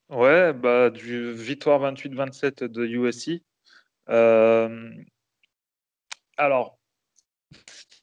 [0.09, 3.43] Ouais, bah, du victoire 28-27 de USC.
[4.09, 4.91] Euh,
[6.37, 6.77] alors,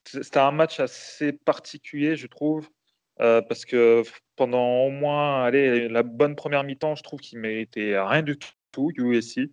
[0.04, 2.68] c'était un match assez particulier, je trouve,
[3.16, 4.02] parce que
[4.36, 8.36] pendant au moins allez, la bonne première mi-temps, je trouve qu'il méritait rien du
[8.72, 9.50] tout, USC.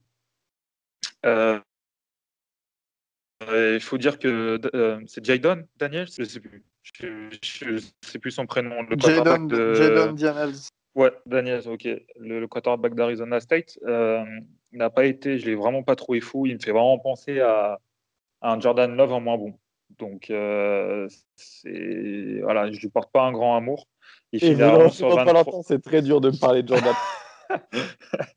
[3.48, 6.64] Il faut dire que euh, c'est Jadon Daniels, je sais plus.
[6.84, 8.82] Je, je sais plus son prénom.
[8.84, 10.56] Le Jadon de- Jadon Daniels.
[10.96, 11.86] Ouais, Daniels, ok.
[11.86, 14.24] Le, le quarterback d'Arizona State euh,
[14.74, 16.46] n'a pas été, je l'ai vraiment pas trouvé fou.
[16.46, 17.80] Il me fait vraiment penser à,
[18.42, 19.54] à un Jordan Love en moins bon.
[19.98, 23.88] Donc, euh, c'est voilà, je lui porte pas un grand amour.
[24.32, 25.26] Il Et finit à non, 11 sur sur 23.
[25.34, 26.94] Valentin, c'est très dur de me parler de Jordan.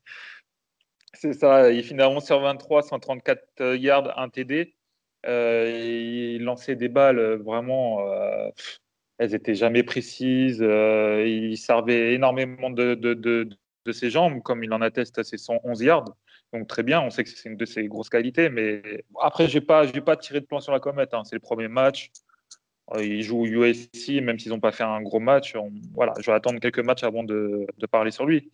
[1.13, 4.75] C'est ça, il finit à 11 sur 23, 134 yards, 1 TD.
[5.25, 8.49] Euh, il lançait des balles euh, vraiment, euh,
[9.17, 10.59] elles étaient jamais précises.
[10.61, 13.49] il servait énormément de,
[13.91, 16.05] ses jambes, comme il en atteste à ses 111 yards.
[16.51, 18.49] Donc très bien, on sait que c'est une de ses grosses qualités.
[18.49, 18.81] Mais
[19.21, 21.13] après, je n'ai pas, pas tiré de plan sur la comète.
[21.13, 21.23] hein.
[21.23, 22.11] C'est le premier match.
[22.99, 25.55] Ils jouent USC, même s'ils n'ont pas fait un gros match.
[25.93, 28.51] Voilà, je vais attendre quelques matchs avant de parler sur lui.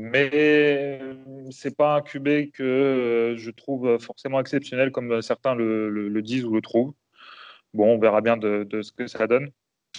[0.00, 1.14] Mais euh,
[1.50, 6.54] c'est pas un QB que euh, je trouve forcément exceptionnel comme certains le, disent ou
[6.54, 6.94] le trouvent.
[7.74, 9.50] Bon, on verra bien de, de ce que ça donne.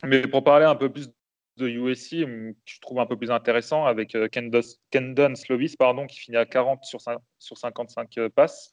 [0.05, 1.09] Mais pour parler un peu plus
[1.57, 6.07] de USC, hum, je trouve un peu plus intéressant avec euh, Kendos- Kendon Slovis, pardon,
[6.07, 8.71] qui finit à 40 sur, cin- sur 55 passes,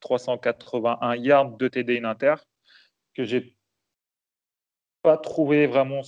[0.00, 2.34] 381 yards, 2 TD, une inter,
[3.14, 3.56] que j'ai
[5.02, 6.02] pas trouvé vraiment,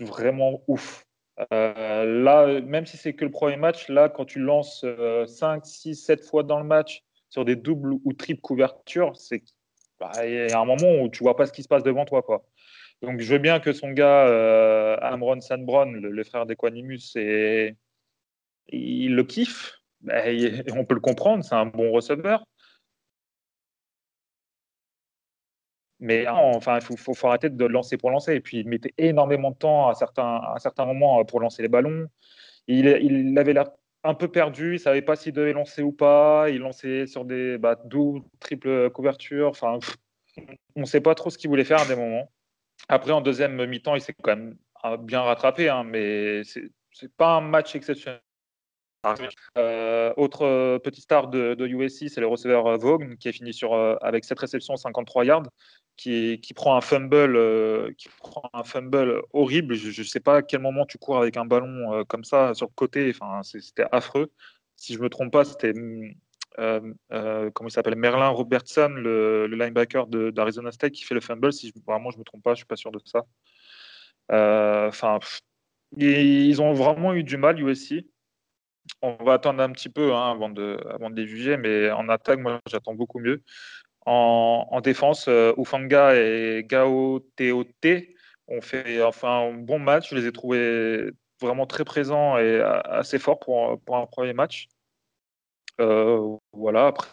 [0.00, 1.04] vraiment ouf.
[1.52, 4.84] Euh, là, même si c'est que le premier match, là, quand tu lances
[5.26, 9.42] 5, 6, 7 fois dans le match sur des doubles ou triples couvertures, c'est
[10.00, 12.22] bah, y a un moment où tu vois pas ce qui se passe devant toi.
[12.22, 12.44] Quoi.
[13.02, 19.24] Donc, je veux bien que son gars, euh, Amron Sanbron, le, frère d'Equanimus, il le
[19.24, 19.74] kiffe.
[20.74, 22.44] On peut le comprendre, c'est un bon receveur.
[26.00, 28.34] Mais enfin, il faut, faut- arrêter de lancer pour lancer.
[28.34, 31.62] Et puis, il mettait énormément de temps à certains, à certains moments euh, pour lancer
[31.62, 32.06] les ballons.
[32.68, 33.70] Il, il avait l'air
[34.04, 34.70] un peu perdu.
[34.70, 36.50] Il ne savait pas s'il devait lancer ou pas.
[36.50, 39.48] Il lançait sur des bah, double, triple couverture.
[39.48, 39.78] Enfin,
[40.76, 42.30] on ne sait pas trop ce qu'il voulait faire à des moments.
[42.88, 45.68] Après, en deuxième mi-temps, il s'est quand même euh, bien rattrapé.
[45.68, 46.70] hein, mais c'est
[47.02, 48.20] n'est pas un match exceptionnel.
[49.56, 53.54] Euh, autre petit star de, de USC, c'est le receveur euh, Vaughn qui a fini
[53.54, 55.44] sur, euh, avec 7 réceptions, 53 yards,
[55.98, 59.74] qui, prend un fumble, euh, qui prend un fumble horrible.
[59.74, 62.54] Je ne sais pas à quel moment tu cours avec un ballon euh, comme ça
[62.54, 63.10] sur le côté.
[63.10, 64.30] Enfin, c'était affreux.
[64.76, 65.74] Si je me trompe pas, c'était
[66.58, 66.80] euh,
[67.12, 67.96] euh, comment il s'appelle?
[67.96, 71.52] Merlin Robertson, le, le linebacker d'Arizona State, qui fait le fumble.
[71.52, 73.24] Si je, vraiment je me trompe pas, je suis pas sûr de ça.
[74.30, 75.18] Enfin,
[75.96, 78.06] ils ont vraiment eu du mal USC.
[79.02, 82.08] On va attendre un petit peu hein, avant, de, avant de les juger, mais en
[82.08, 83.42] attaque, moi, j'attends beaucoup mieux.
[84.08, 88.06] En, en défense, euh, Ufanga et Gao Teote
[88.48, 90.10] ont fait enfin, un bon match.
[90.10, 91.10] Je les ai trouvés
[91.42, 94.68] vraiment très présents et assez forts pour, un premier match.
[95.80, 97.10] Euh, voilà, après.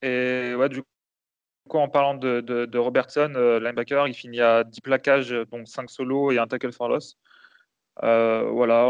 [0.00, 0.82] Et ouais, du
[1.68, 6.32] coup, en parlant de, Robertson, euh, linebacker, il finit à 10 plaquages, donc 5 solos
[6.32, 7.18] et un tackle for loss.
[8.02, 8.84] Euh, voilà,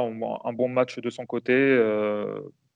[0.45, 1.77] un bon match de son côté.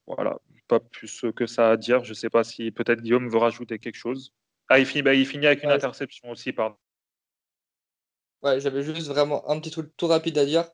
[0.09, 0.37] voilà,
[0.79, 2.05] pas plus que ça à dire.
[2.05, 4.33] Je ne sais pas si peut-être Guillaume veut rajouter quelque chose.
[4.68, 5.75] Ah, il finit, bah, il finit avec une Ouais.
[5.75, 6.77] interception aussi, pardon.
[8.43, 10.68] Ouais, j'avais juste vraiment un petit truc tout rapide à dire.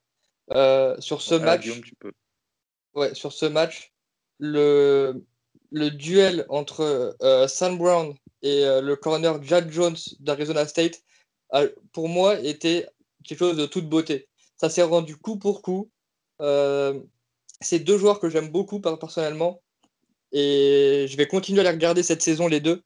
[0.53, 2.13] Euh, sur ce match, Guillaume, tu peux.
[2.95, 3.93] ouais, sur ce match,
[4.39, 5.25] le,
[5.71, 11.03] le duel entre euh, Sam Brown et euh, le corner Jad Jones d'Arizona State,
[11.51, 12.89] a- pour moi, était
[13.25, 14.29] quelque chose de toute beauté.
[14.57, 15.91] Ça s'est rendu coup pour coup.
[16.41, 17.01] Euh,
[17.61, 19.63] c'est deux joueurs que j'aime beaucoup per- personnellement.
[20.33, 22.83] Et je vais continuer à les regarder cette saison, les deux.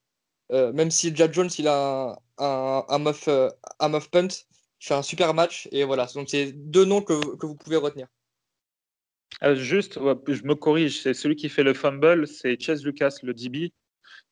[0.53, 3.49] Euh, même si Jad Jones, il a un, un, un muff, euh,
[3.81, 5.69] un muff punt, il fait un super match.
[5.73, 8.07] Et voilà, donc c'est deux noms que, que vous pouvez retenir.
[9.43, 9.95] Euh, juste,
[10.29, 13.73] je me corrige, c'est celui qui fait le fumble, c'est Chase Lucas, le DB,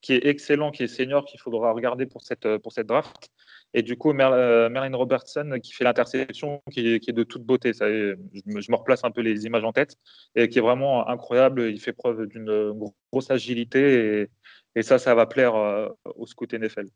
[0.01, 3.31] qui est excellent, qui est senior, qu'il faudra regarder pour cette, euh, pour cette draft.
[3.75, 7.23] Et du coup, Mer- euh, Merlin Robertson qui fait l'interception, qui, est- qui est de
[7.25, 7.73] toute beauté.
[7.73, 8.14] Ça, je,
[8.47, 9.97] me, je me replace un peu les images en tête,
[10.35, 11.70] et qui est vraiment incroyable.
[11.70, 12.73] Il fait preuve d'une
[13.11, 14.29] grosse agilité, et,
[14.77, 16.87] et ça, ça va plaire euh, au scout NFL.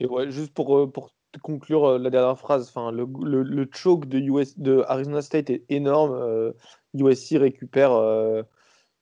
[0.00, 1.10] Et ouais, juste pour, euh, pour
[1.42, 2.68] conclure euh, la dernière phrase.
[2.68, 6.12] Enfin, le, le, le choke de, US, de Arizona State est énorme.
[6.14, 6.52] Euh,
[6.94, 7.92] USC récupère.
[7.92, 8.42] euh,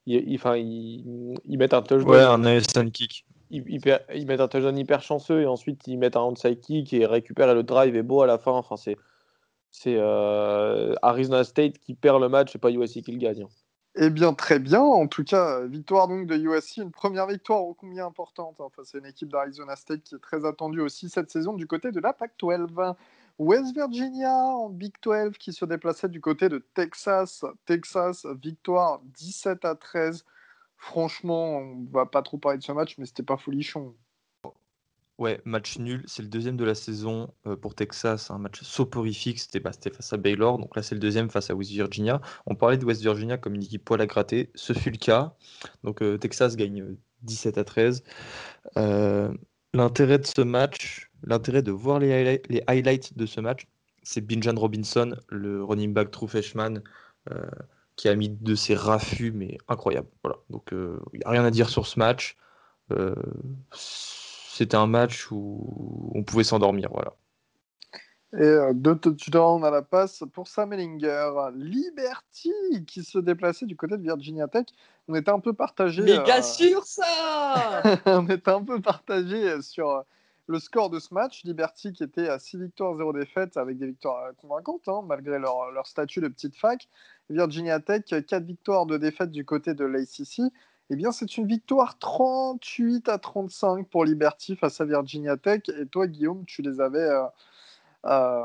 [0.06, 0.38] ils
[1.58, 2.08] mettent un touchdown.
[2.10, 3.26] Ouais, un ASN kick.
[3.50, 7.50] Ils, mettent un touchdown hyper chanceux et ensuite ils mettent un onside kick et récupèrent
[7.50, 8.52] et le drive est beau à la fin.
[8.52, 8.96] Enfin, c'est
[9.86, 13.42] euh, Arizona State qui perd le match et pas USC qui le gagne.
[13.42, 13.48] hein.
[13.98, 14.82] Eh bien, très bien.
[14.82, 18.56] En tout cas, victoire donc de USC, une première victoire ô combien importante.
[18.58, 21.92] Enfin, c'est une équipe d'Arizona State qui est très attendue aussi cette saison du côté
[21.92, 22.94] de la Pac-12.
[23.38, 27.44] West Virginia en Big 12 qui se déplaçait du côté de Texas.
[27.64, 30.26] Texas, victoire 17 à 13.
[30.86, 33.96] Franchement, on va pas trop parler de ce match, mais c'était pas folichon.
[35.18, 36.04] Ouais, match nul.
[36.06, 38.30] C'est le deuxième de la saison euh, pour Texas.
[38.30, 39.38] Un match soporifique.
[39.40, 40.58] C'était bah, c'était face à Baylor.
[40.58, 42.20] Donc là, c'est le deuxième face à West Virginia.
[42.46, 44.50] On parlait de West Virginia comme une équipe poil à gratter.
[44.54, 45.34] Ce fut le cas.
[45.84, 48.04] Donc euh, Texas gagne euh, 17 à 13.
[48.76, 49.32] Euh,
[49.74, 53.66] l'intérêt de ce match, l'intérêt de voir les, highlights- de ce match,
[54.02, 56.82] c'est Binjan Robinson, le running back true freshman,
[57.30, 57.46] euh,
[57.96, 60.08] qui a mis de ses raffus, mais incroyable.
[60.22, 60.38] Voilà.
[60.50, 62.36] Donc il n'y a rien à dire sur ce match.
[62.92, 63.14] Euh,
[63.72, 66.88] c'était un match où on pouvait s'endormir.
[66.92, 67.14] Voilà.
[68.32, 71.30] Et euh, deux touchdowns à la passe pour Sam Ellinger.
[71.54, 72.52] Liberty
[72.86, 74.66] qui se déplaçait du côté de Virginia Tech.
[75.08, 76.02] On était un peu partagé.
[76.02, 80.02] Méga euh, sûr ça on était un peu partagé sur euh,
[80.48, 81.44] le score de ce match.
[81.44, 85.38] Liberty qui était à 6 victoires, 0 défaites avec des victoires euh, convaincantes hein, malgré
[85.38, 86.88] leur, leur statut de petite fac.
[87.30, 90.52] Virginia Tech, 4 victoires, 2 défaites du côté de l'ACC.
[90.90, 95.62] Eh bien, c'est une victoire 38 à 35 pour Liberty face à Virginia Tech.
[95.80, 97.24] Et toi, Guillaume, tu les avais euh,
[98.06, 98.44] euh,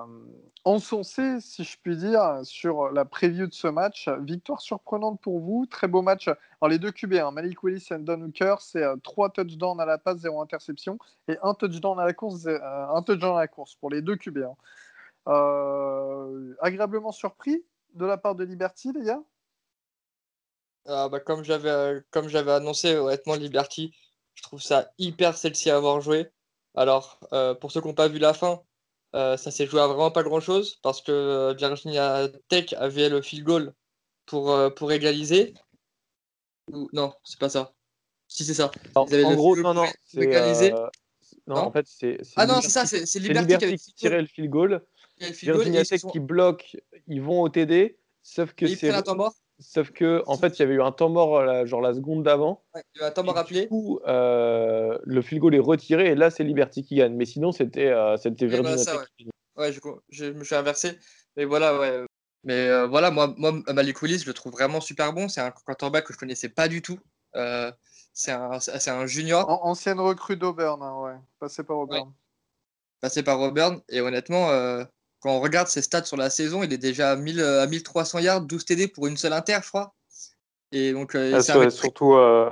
[0.66, 4.10] encensés, si je puis dire, sur la preview de ce match.
[4.22, 5.68] Victoire surprenante pour vous.
[5.68, 6.30] Très beau match.
[6.30, 10.00] Alors, les deux QB, hein, Malik Willis et Don Hooker, c'est 3 touchdowns à la
[10.00, 10.98] passe, 0 interception.
[11.28, 14.16] Et un touchdown à la course, euh, un touchdown à la course pour les deux
[14.16, 14.40] QB.
[14.40, 14.56] hein.
[15.28, 17.64] Euh, agréablement surpris
[17.94, 19.22] de la part de Liberty, les gars?
[20.86, 23.94] Ah, bah, comme j'avais euh, comme j'avais annoncé, honnêtement, Liberty,
[24.36, 26.30] je trouve ça hyper sexy à avoir joué.
[26.76, 28.62] Alors, euh, pour ceux qui n'ont pas vu la fin,
[29.16, 33.22] euh, ça s'est joué à vraiment pas grand-chose parce que euh, Virginia Tech avait le
[33.22, 33.74] field goal
[34.26, 35.54] pour, euh, pour égaliser.
[36.72, 37.74] Ou, non, c'est pas ça.
[38.28, 38.72] Si, c'est ça.
[38.96, 39.86] Alors, en le gros, non, non.
[40.16, 40.74] égaliser.
[40.74, 40.88] euh,
[41.48, 42.18] non, Non en fait, c'est.
[42.24, 44.22] c'est Ah non, Liberty- c'est ça, c'est Liberty qui avait Liberty qui le field tirait
[44.22, 44.86] le field goal.
[45.20, 46.78] Virginia Tech sont- qui bloque,
[47.08, 47.98] ils vont au TD.
[48.24, 48.88] Sauf que c'est.
[48.88, 49.34] prennent un temps mort.
[49.60, 52.64] Sauf que, en fait, il y avait eu un temps mort, genre la seconde d'avant.
[52.74, 53.62] Ouais, il y a un temps mort rappelé.
[53.64, 57.14] Du coup, euh, le field goal est retiré et là, c'est Liberty qui gagne.
[57.16, 59.06] Mais sinon, c'était euh, c'était voilà, Virginia ça, ouais.
[59.18, 59.30] qui.
[59.58, 59.80] Ouais, je,
[60.10, 60.98] je me suis inversé.
[61.38, 62.06] Mais voilà, ouais.
[62.44, 65.30] Mais euh, voilà, moi, moi, Malik Willis, je le trouve vraiment super bon.
[65.30, 67.00] C'est un quarterback que je connaissais pas du tout.
[67.36, 67.72] Euh,
[68.14, 71.16] c'est un, junior An- Ancienne recrue d'Auburn, hein, ouais.
[71.40, 72.12] Passé par Auburn.
[73.00, 73.82] passé par Auburn.
[73.90, 74.84] Et honnêtement, euh,
[75.22, 77.68] quand on regarde ses stats sur la saison, il est déjà à, 1000, euh, à
[77.68, 79.94] 1300 yards, 12 TD pour une seule inter, je crois.
[80.74, 82.50] Et donc, euh, Ah, sur- surtout, euh,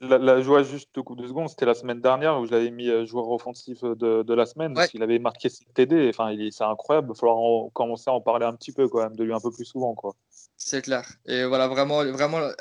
[0.00, 2.70] la, la joie juste de coup de seconde, c'était la semaine dernière où je l'avais
[2.70, 4.70] mis euh, joueur offensif de, de la semaine.
[4.70, 4.76] Ouais.
[4.76, 6.08] Parce qu'il avait marqué ses TD.
[6.10, 7.08] Enfin, c'est incroyable.
[7.08, 9.32] Il va falloir en- commencer à en parler un petit peu, quand même, de lui
[9.34, 9.94] un peu plus souvent.
[9.94, 10.14] Quoi.
[10.56, 11.04] C'est clair.
[11.26, 12.52] Et voilà, vraiment, vraiment euh,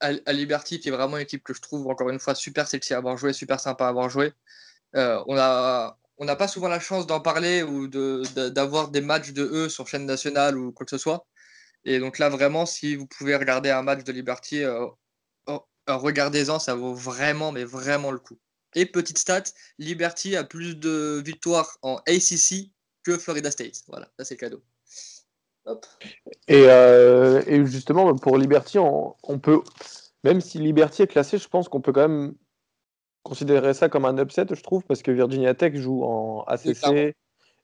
[0.00, 2.66] à, à Liberty, qui est vraiment une équipe que je trouve, encore une fois, super
[2.66, 4.32] sexy à avoir joué, super sympa à avoir joué.
[4.94, 5.98] On a.
[6.20, 9.42] On n'a pas souvent la chance d'en parler ou de- de- d'avoir des matchs de
[9.42, 11.26] eux sur chaîne nationale ou quoi que ce soit.
[11.86, 14.86] Et donc là, vraiment, si vous pouvez regarder un match de Liberty, euh,
[15.46, 18.38] oh, euh, regardez-en, ça vaut vraiment, mais vraiment le coup.
[18.74, 19.44] Et petite stat,
[19.78, 22.70] Liberty a plus de victoires en ACC
[23.02, 23.80] que Florida State.
[23.88, 24.62] Voilà, ça c'est cadeau.
[25.64, 25.86] Hop.
[26.48, 29.62] Et, euh, et justement, pour Liberty, on peut,
[30.22, 32.34] même si Liberty est classé, je pense qu'on peut quand même
[33.22, 36.42] considérer ça comme un upset, je trouve, parce que Virginia Tech joue en.
[36.44, 37.14] ACC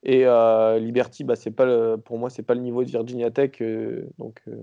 [0.02, 3.30] et euh, Liberty, bah, c'est pas le- pour moi, c'est pas le niveau de Virginia
[3.30, 3.52] Tech.
[3.60, 4.62] euh, donc, euh,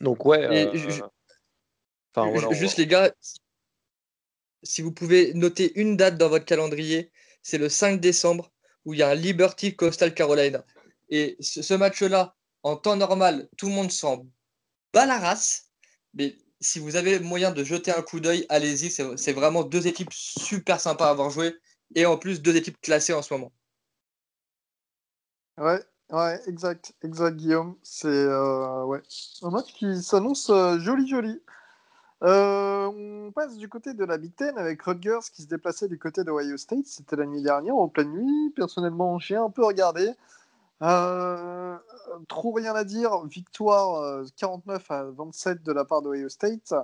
[0.00, 0.46] donc, ouais.
[0.74, 1.02] Je-
[2.30, 3.38] voilà, Juste les gars, si-
[4.62, 7.12] si vous pouvez noter une date dans votre calendrier,
[7.42, 8.50] c'est le 5 décembre
[8.84, 10.64] où il y a un Liberty Coastal Carolina.
[11.10, 14.26] Et ce, ce match-là, en temps normal, tout le monde s'en
[14.92, 15.70] bat la race.
[16.14, 18.90] Mais si vous avez moyen de jeter un coup d'œil, allez-y.
[18.90, 21.54] C'est vraiment deux équipes super sympas à avoir joué.
[21.94, 23.52] Et en plus, deux équipes classées en ce moment.
[25.58, 27.76] Ouais, ouais, exact, exact, Guillaume.
[27.82, 29.02] C'est euh, ouais.
[29.42, 31.40] un match qui s'annonce euh, joli, joli.
[32.24, 35.98] Euh, on passe du côté de la Big Ten avec Rutgers qui se déplaçait du
[35.98, 36.86] côté d'Ohio State.
[36.86, 38.52] C'était la nuit dernière, en pleine nuit.
[38.56, 40.12] Personnellement, j'ai un peu regardé.
[40.82, 41.76] Euh,
[42.28, 43.24] trop rien à dire.
[43.26, 46.74] Victoire euh, 49 à 27 de la part d'Ohio State.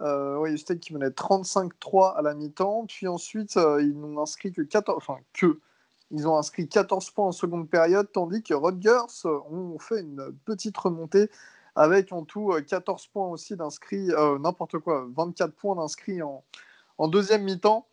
[0.00, 2.86] Euh, Ohio State qui menait 35-3 à la mi-temps.
[2.86, 5.58] Puis ensuite, euh, ils n'ont inscrit que 14, enfin que,
[6.10, 8.90] ils ont inscrit 14 points en seconde période, tandis que Rutgers
[9.24, 11.30] euh, ont fait une petite remontée
[11.74, 17.08] avec en tout euh, 14 points aussi d'inscrits, euh, n'importe quoi, 24 points d'inscrits en
[17.08, 17.86] deuxième mi-temps.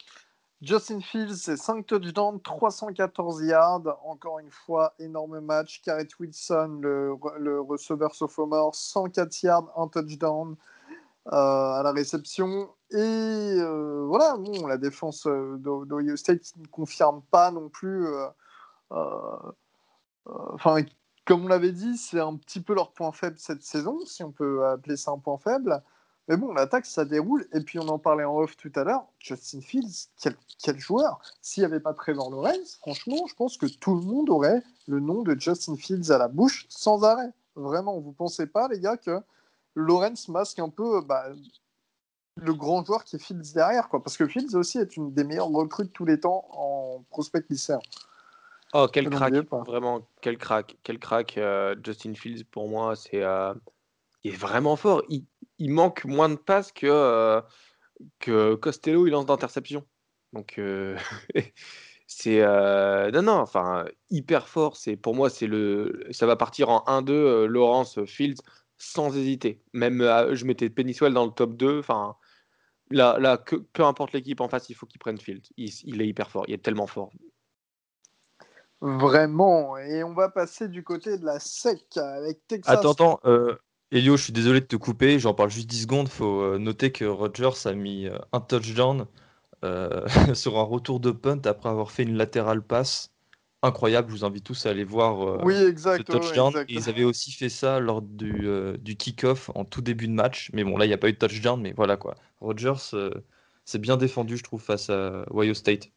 [0.64, 3.99] Justin Fields, c'est 5 touchdowns, 314 yards.
[4.05, 5.82] Encore une fois, énorme match.
[5.86, 10.55] Garrett Wilson, le, le receveur sophomore, 104 yards, un touchdown
[11.28, 12.70] euh, à la réception.
[12.91, 14.38] Et euh, voilà,
[14.68, 18.07] la défense euh, d'O- d'Ohio State ne confirme pas non plus.
[20.26, 20.78] Enfin,
[21.26, 24.32] comme on l'avait dit, c'est un petit peu leur point faible cette saison, si on
[24.32, 25.84] peut appeler ça un point faible.
[26.28, 27.45] Mais bon, l'attaque, ça déroule.
[27.53, 29.05] Et puis, on en parlait en off tout à l'heure.
[29.19, 33.65] Justin Fields, quel, quel joueur S'il n'y avait pas Trevor Lawrence, franchement, je pense que
[33.65, 37.32] tout le monde aurait le nom de Justin Fields à la bouche sans arrêt.
[37.55, 39.19] Vraiment, vous pensez pas, les gars, que
[39.76, 41.26] Lawrence masque un peu bah,
[42.38, 44.01] le grand joueur qui est Fields derrière, quoi.
[44.01, 47.43] Parce que Fields aussi est une des meilleures recrues de tous les temps en prospect
[47.49, 47.80] lycéen.
[48.74, 49.34] Oh, quel crack,
[49.67, 51.38] vraiment, quel crack, quel crack.
[51.38, 53.53] euh, Justin Fields, pour moi, c'est, euh,
[54.24, 55.03] il est vraiment fort.
[55.09, 55.26] Il,
[55.59, 57.41] il manque moins de passes que, euh,
[58.19, 59.86] que Costello, il lance d'interception.
[60.34, 60.97] Donc, euh,
[62.07, 64.78] c'est, euh, non, non, enfin, hyper fort.
[64.78, 68.41] C'est, pour moi, c'est le, ça va partir en 1-2, euh, Lawrence Fields,
[68.78, 69.61] sans hésiter.
[69.74, 71.80] Même, euh, je mettais Penniswell dans le top 2.
[71.80, 72.15] Enfin,
[72.89, 75.49] là, là que, peu importe l'équipe en face, il faut qu'il prenne Fields.
[75.57, 77.11] Il, il est hyper fort, il est tellement fort.
[78.82, 79.78] Vraiment.
[79.78, 82.78] Et on va passer du côté de la SEC avec Texas.
[82.78, 83.55] Attends, attends, euh,
[83.93, 86.09] Elio, je suis désolé de te couper, j'en parle juste 10 secondes.
[86.09, 89.05] faut euh, noter que Rodgers a mis euh, un touchdown
[89.65, 93.11] euh, sur un retour de punt après avoir fait une latérale passe.
[93.63, 96.09] Incroyable, je vous invite tous à aller voir euh, Oui, ce exact.
[96.09, 96.49] ouais, ouais, touchdown.
[96.49, 96.69] exact.
[96.69, 100.51] Ils avaient aussi fait ça lors du, euh, du kick-off en tout début de match.
[100.53, 102.15] Mais bon, là, il n'y a pas eu de touchdown, mais voilà quoi.
[102.41, 103.11] Rodgers euh,
[103.65, 105.89] s'est bien défendu, je trouve, face à Ohio State.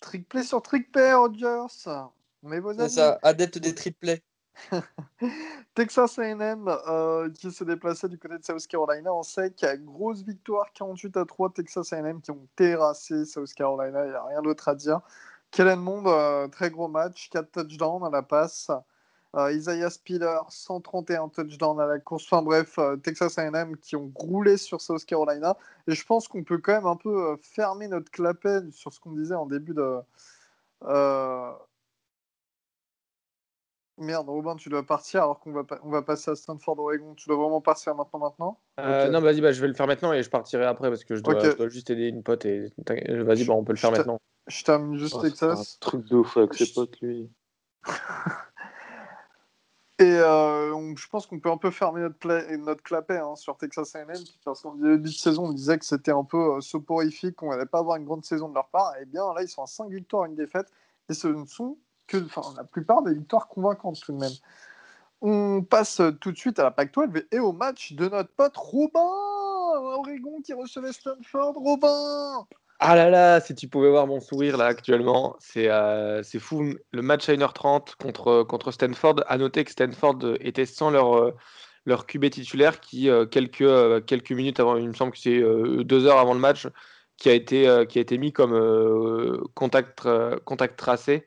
[0.00, 1.66] Trick play sur trick play, Rodgers.
[2.42, 2.90] On est vos C'est amis.
[2.90, 4.22] ça, adepte des triplets.
[5.74, 9.64] Texas A&M euh, qui se déplaçait du côté de South Carolina en sec.
[9.80, 14.04] Grosse victoire 48 à 3 Texas A&M qui ont terrassé South Carolina.
[14.04, 15.00] Il n'y a rien d'autre à dire.
[15.50, 17.30] Kellen Mond, euh, très gros match.
[17.30, 18.70] 4 touchdowns à la passe.
[19.36, 22.24] Euh, Isaiah Spiller, 131 touchdowns à la course.
[22.30, 25.56] Enfin bref, euh, Texas A&M qui ont roulé sur South Carolina.
[25.86, 29.12] Et je pense qu'on peut quand même un peu fermer notre clapet sur ce qu'on
[29.12, 30.00] disait en début de...
[33.98, 37.14] Merde, Robin, tu dois partir alors qu'on va, pa- on va passer à Stanford Oregon.
[37.14, 38.60] Tu dois vraiment partir maintenant, maintenant?
[38.80, 39.08] Euh.
[39.10, 41.22] Non, vas-y, bah, je vais le faire maintenant et je partirai après parce que je
[41.22, 41.50] dois, Ok.
[41.50, 44.18] je dois juste aider une pote et t'inquiète, vas-y, bah, on peut le faire maintenant.
[44.46, 45.76] Je termine juste Oh, c'est Texas.
[45.76, 47.28] un truc de ouf avec ses potes, lui.
[50.00, 53.34] Et euh, on- je pense qu'on peut un peu fermer notre, pla- notre clapet hein,
[53.34, 54.06] sur Texas A&M
[54.44, 57.66] parce qu'en début de saison, on disait que c'était un peu euh, soporifique, qu'on n'allait
[57.66, 58.92] pas avoir une grande saison de leur part.
[59.02, 60.68] Et bien là, ils sont à 5 victoires, une défaite.
[61.08, 61.78] Et ce ne sont
[62.08, 64.32] que enfin, la plupart des victoires convaincantes tout de même.
[65.20, 69.00] On passe tout de suite à la Pac-12 et au match de notre pote Robin
[69.76, 71.54] Oregon qui recevait Stanford.
[71.56, 72.46] Robin
[72.80, 76.74] Ah là là, si tu pouvais voir mon sourire là actuellement, c'est euh, fou.
[76.92, 81.34] Le match à 1h30 contre, contre Stanford, à noter que Stanford était sans leur, euh,
[81.84, 85.40] leur QB titulaire qui, euh, quelques, euh, quelques minutes avant, il me semble que c'est
[85.84, 86.68] deux heures avant le match,
[87.16, 90.08] qui a été, qui a été mis comme contact,
[90.44, 91.26] contact tracé.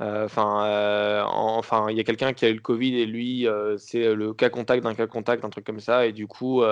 [0.00, 3.06] Euh, Enfin, euh, en- enfin, il y a quelqu'un qui a eu le Covid et
[3.06, 6.06] lui, euh, c'est le cas contact d'un cas contact, un truc comme ça.
[6.06, 6.62] Et du coup,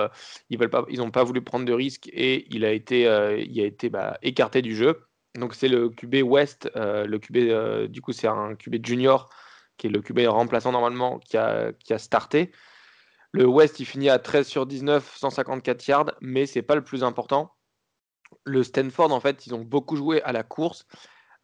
[0.49, 3.61] ils veulent pas, ils n'ont pas voulu prendre de risque et il a été, il
[3.61, 5.03] a été bah, écarté du jeu.
[5.35, 9.29] Donc c'est le QB West, le QB, du coup c'est un QB junior
[9.77, 12.51] qui est le QB remplaçant normalement qui a, qui a starté.
[13.33, 17.03] Le West il finit à 13 sur 19, 154 yards, mais c'est pas le plus
[17.03, 17.53] important.
[18.45, 20.85] Le Stanford en fait ils ont beaucoup joué à la course.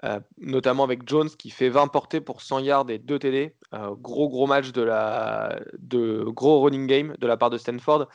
[0.04, 3.56] Euh, notamment avec Jones qui fait 20 portées pour 100 yards et 2 TD.
[3.74, 8.10] Euh, gros gros match de la de gros running game de la part de Stanford.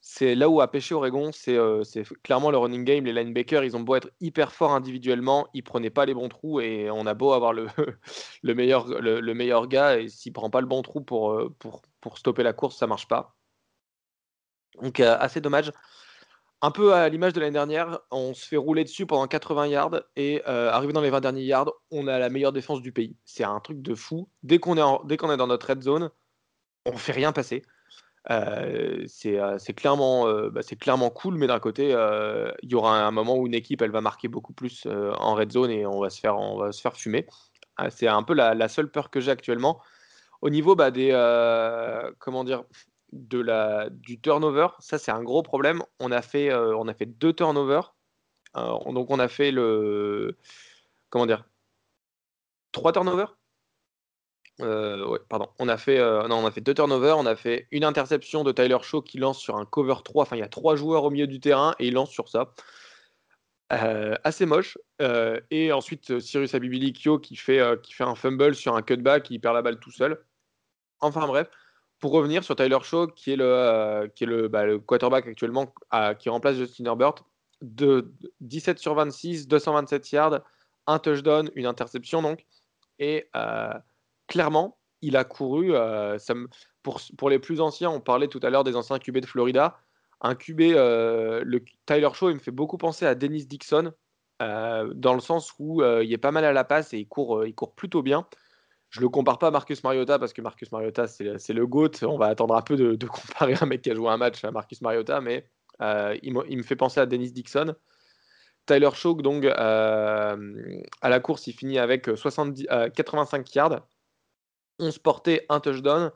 [0.00, 3.04] C'est là où a pêché Oregon, c'est euh, c'est clairement le running game.
[3.04, 6.60] Les linebackers, ils ont beau être hyper forts individuellement, ils prenaient pas les bons trous
[6.60, 7.66] et on a beau avoir le,
[8.42, 11.82] le, meilleur, le, le meilleur gars et s'il prend pas le bon trou pour, pour,
[12.00, 13.36] pour stopper la course, ça marche pas.
[14.82, 15.72] Donc assez dommage.
[16.60, 20.02] Un peu à l'image de l'année dernière, on se fait rouler dessus pendant 80 yards
[20.16, 23.16] et euh, arrivé dans les 20 derniers yards, on a la meilleure défense du pays.
[23.24, 24.28] C'est un truc de fou.
[24.42, 26.10] Dès qu'on est, est dans notre red zone,
[26.84, 27.62] on fait rien passer.
[28.30, 31.90] Euh, c'est euh, c'est clairement, bah, clairement cool, mais d'un côté,
[32.62, 35.52] il y aura un moment où une équipe elle va marquer beaucoup plus en red
[35.52, 37.26] zone et on va se faire, on va se faire fumer.
[37.76, 39.80] Ah, c'est un peu la, seule peur que j'ai actuellement.
[40.42, 41.12] Au niveau bah, des,
[42.18, 42.64] comment dire,
[43.12, 44.68] de la, du turnover.
[44.80, 45.82] Ça, c'est un gros problème.
[46.00, 47.94] On a fait, on a fait deux turnovers.
[48.54, 50.36] donc, on a fait le.
[51.10, 51.44] Comment dire
[52.72, 53.36] Trois turnovers
[54.60, 55.48] ouais, pardon.
[55.58, 57.16] On a fait, non, on a fait deux turnovers.
[57.18, 60.22] On a fait une interception de Tyler Shaw qui lance sur un cover 3.
[60.22, 62.52] Enfin, il y a trois joueurs au milieu du terrain et il lance sur ça.
[63.70, 64.78] assez moche.
[65.50, 69.54] et ensuite, Cyrus Abibilikio qui fait, qui fait un fumble sur un cutback, qui perd
[69.54, 70.22] la balle tout seul.
[71.00, 71.48] Enfin bref,
[71.98, 75.72] pour revenir sur Tyler Shaw, qui est le, qui est le, bah, quarterback actuellement
[76.18, 77.14] qui remplace Justin Herbert,
[77.60, 80.40] de 17 sur 26, 227 yards,
[80.86, 82.46] un touchdown, une interception donc.
[82.98, 83.28] Et
[84.26, 85.72] clairement, il a couru.
[86.82, 89.80] Pour, pour, les plus anciens, on parlait tout à l'heure des anciens QB de Florida.
[90.20, 93.92] Un QB, le Tyler Shaw, il me fait beaucoup penser à Dennis Dixon,
[94.40, 97.54] dans le sens où il est pas mal à la passe et il court, il
[97.54, 98.26] court plutôt bien.
[98.90, 102.02] Je le compare pas à Marcus Mariota parce que Marcus Mariota, c'est le GOAT.
[102.02, 104.50] On va attendre un peu de, comparer un mec qui a joué un match à
[104.50, 105.46] Marcus Mariota, mais
[106.22, 107.74] il, me fait penser à Dennis Dixon.
[108.66, 110.36] Tyler Shaw, donc, à
[111.02, 113.86] la course, il finit avec 70, 85 yards,
[114.78, 116.10] 11 portées, un touchdown.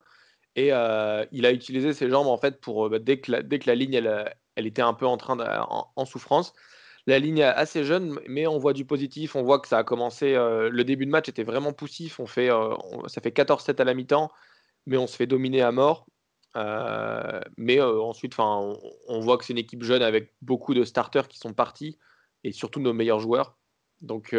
[0.57, 4.67] Et il a utilisé ses jambes en fait pour bah, dès, que la, ligne elle,
[4.67, 5.37] était un peu en train
[5.69, 6.55] en, souffrance.
[7.07, 9.35] La ligne assez jeune, mais on voit du positif.
[9.35, 10.35] On voit que ça a commencé.
[10.35, 12.21] le début de match était vraiment poussif.
[12.21, 12.49] On fait,
[13.09, 14.31] ça fait 14-7 à la mi-temps,
[14.87, 16.07] mais on se fait dominer à mort.
[17.57, 18.79] mais ensuite, on,
[19.09, 21.99] on voit que c'est une équipe jeune avec beaucoup de starters qui sont partis
[22.45, 23.57] et surtout nos meilleurs joueurs.
[24.01, 24.33] Donc,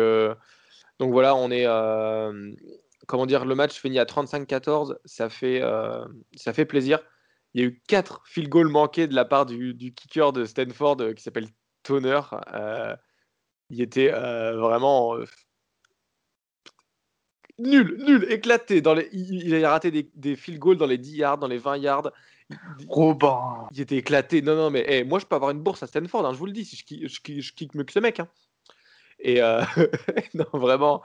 [1.00, 1.68] donc voilà, on est
[3.08, 6.06] comment dire, le match finit à 35-14, ça fait, euh,
[6.36, 7.00] ça fait plaisir.
[7.54, 10.98] Il y a eu quatre field goals manqués de la part du, kicker de Stanford
[11.02, 11.48] euh, qui s'appelle
[11.84, 12.22] Toner.
[12.54, 12.96] Euh,
[13.70, 15.18] il était vraiment
[17.58, 18.82] nul, nul, éclaté.
[18.82, 21.58] Dans les, il, a raté des, des, field goals dans les 10 yards, dans les
[21.58, 22.12] 20 yards.
[22.88, 23.68] Robin.
[23.72, 24.42] Il était éclaté.
[24.42, 26.46] Non, non, mais eh, moi, je peux avoir une bourse à Stanford, hein, je vous
[26.46, 28.20] le dis, si je, je, je, kick mieux que ce mec.
[28.20, 28.28] Hein.
[29.20, 29.40] Et
[30.34, 31.02] non, vraiment,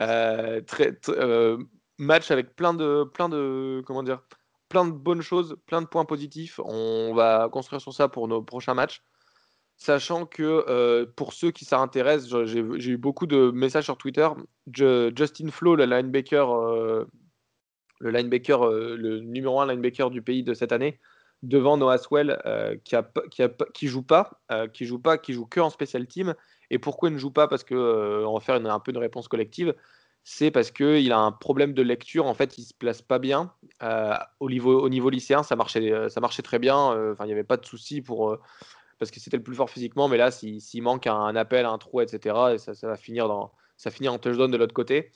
[0.00, 1.58] euh, très, euh,
[1.98, 4.22] match avec plein de, plein de, comment dire,
[4.68, 6.60] plein de bonnes choses, plein de points positifs.
[6.64, 9.02] On va construire sur ça pour nos prochains matchs.
[9.76, 14.28] Sachant que euh, pour ceux qui s'intéressent, j'ai eu beaucoup de messages sur Twitter.
[14.72, 16.48] Justin Flo, le linebacker,
[18.00, 20.98] le linebacker, le numéro 1 linebacker du pays de cette année,
[21.42, 22.38] devant Noah Swell,
[22.84, 22.96] qui,
[23.86, 24.30] joue pas,
[24.72, 26.34] qui joue pas, qui joue que en special team
[26.70, 27.48] et pourquoi il ne joue pas?
[27.48, 29.74] Parce que euh, on faire un peu une réponse collective.
[30.24, 32.26] C'est parce qu'il a un problème de lecture.
[32.26, 33.52] En fait, il se place pas bien.
[33.82, 36.08] Euh, au, niveau, au niveau lycéen, ça marchait, euh,
[36.42, 37.14] très bien.
[37.20, 38.36] Il n'y avait pas de souci pour
[38.98, 40.08] parce que c'était le plus fort physiquement.
[40.08, 43.90] Mais là, s'il manque un, appel, un trou, etc., et ça, va finir dans, ça
[43.90, 45.10] finit en touchdown de l'autre côté.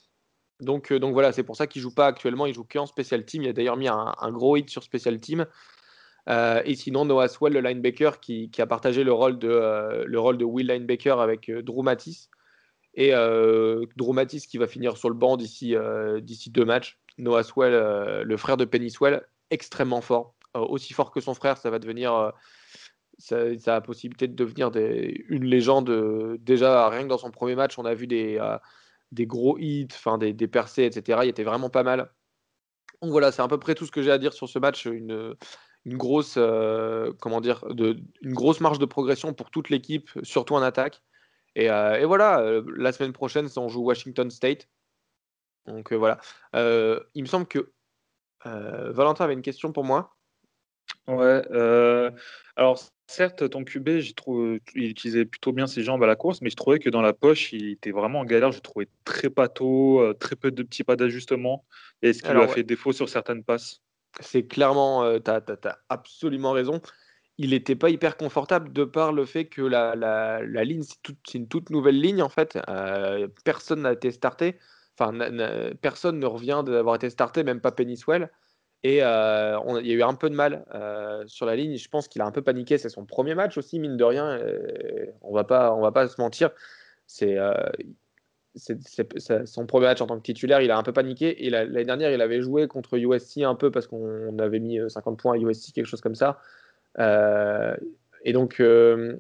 [0.61, 2.47] Donc, donc voilà, c'est pour ça qu'il joue pas actuellement.
[2.47, 3.43] Il joue qu'en special team.
[3.43, 5.47] Il a d'ailleurs mis un, gros hit sur special team.
[6.29, 10.21] Euh, et sinon, Noah Swell, le linebacker, qui, a partagé le rôle de, euh, le
[10.21, 12.29] rôle de Will Linebacker avec euh, Drew Matisse.
[12.95, 15.77] Et Drew Matisse qui va finir sur le banc d'ici
[16.23, 16.99] d'ici deux matchs.
[17.19, 17.73] Noah Swell,
[18.23, 20.35] le frère de Penny Swell, extrêmement fort.
[20.55, 22.33] aussi fort que son frère, ça va devenir.
[23.21, 26.39] Ça, a possibilité de devenir une légende.
[26.41, 28.41] déjà, rien que dans son premier match, on a vu des,
[29.13, 31.21] des gros hits, enfin des, des percées, etc.
[31.25, 32.11] Il était vraiment pas mal.
[33.03, 34.87] Donc voilà, c'est à peu près tout ce que j'ai à dire sur ce match.
[34.87, 35.37] Une,
[35.85, 40.55] une grosse, euh, comment dire, de, une grosse marge de progression pour toute l'équipe, surtout
[40.55, 41.03] en attaque.
[41.57, 44.69] Et, euh, voilà, euh, la semaine prochaine, on joue Washington State.
[45.67, 46.19] Donc voilà.
[46.55, 47.73] il me semble que
[48.45, 50.17] Valentin avait une question pour moi.
[51.09, 51.43] Ouais.
[52.57, 56.41] alors, certes, ton QB, j'ai trouvé, il utilisait plutôt bien ses jambes à la course,
[56.41, 58.53] mais je trouvais que dans la poche, il était vraiment en galère.
[58.53, 61.65] Je trouvais très pâteau, très peu de petits pas d'ajustement.
[62.03, 63.83] Et ce qui lui a fait défaut sur certaines passes?
[64.19, 66.81] C'est clairement, euh, tu as, absolument raison.
[67.39, 71.39] Il n'était pas hyper confortable de par le fait que la, la, la ligne, c'est
[71.39, 72.59] une toute nouvelle ligne en fait.
[72.69, 74.59] Euh, personne n'a été starté.
[74.99, 75.17] Enfin,
[75.81, 78.31] personne ne revient d'avoir été starté, même pas Penniswell.
[78.83, 80.65] Et euh, il y a eu un peu de mal
[81.27, 81.77] sur la ligne.
[81.77, 82.79] Je pense qu'il a un peu paniqué.
[82.79, 84.39] C'est son premier match aussi, mine de rien.
[85.23, 86.51] on va pas, on va pas se mentir.
[87.07, 87.37] C'est
[88.55, 91.47] c'est son premier match en tant que titulaire, il a un peu paniqué.
[91.47, 95.13] Et l'année dernière, il avait joué contre USC un peu parce qu'on avait mis 50
[95.13, 96.41] euh, points à USC, quelque chose comme ça.
[96.99, 97.77] Euh,
[98.25, 99.17] et donc, euh,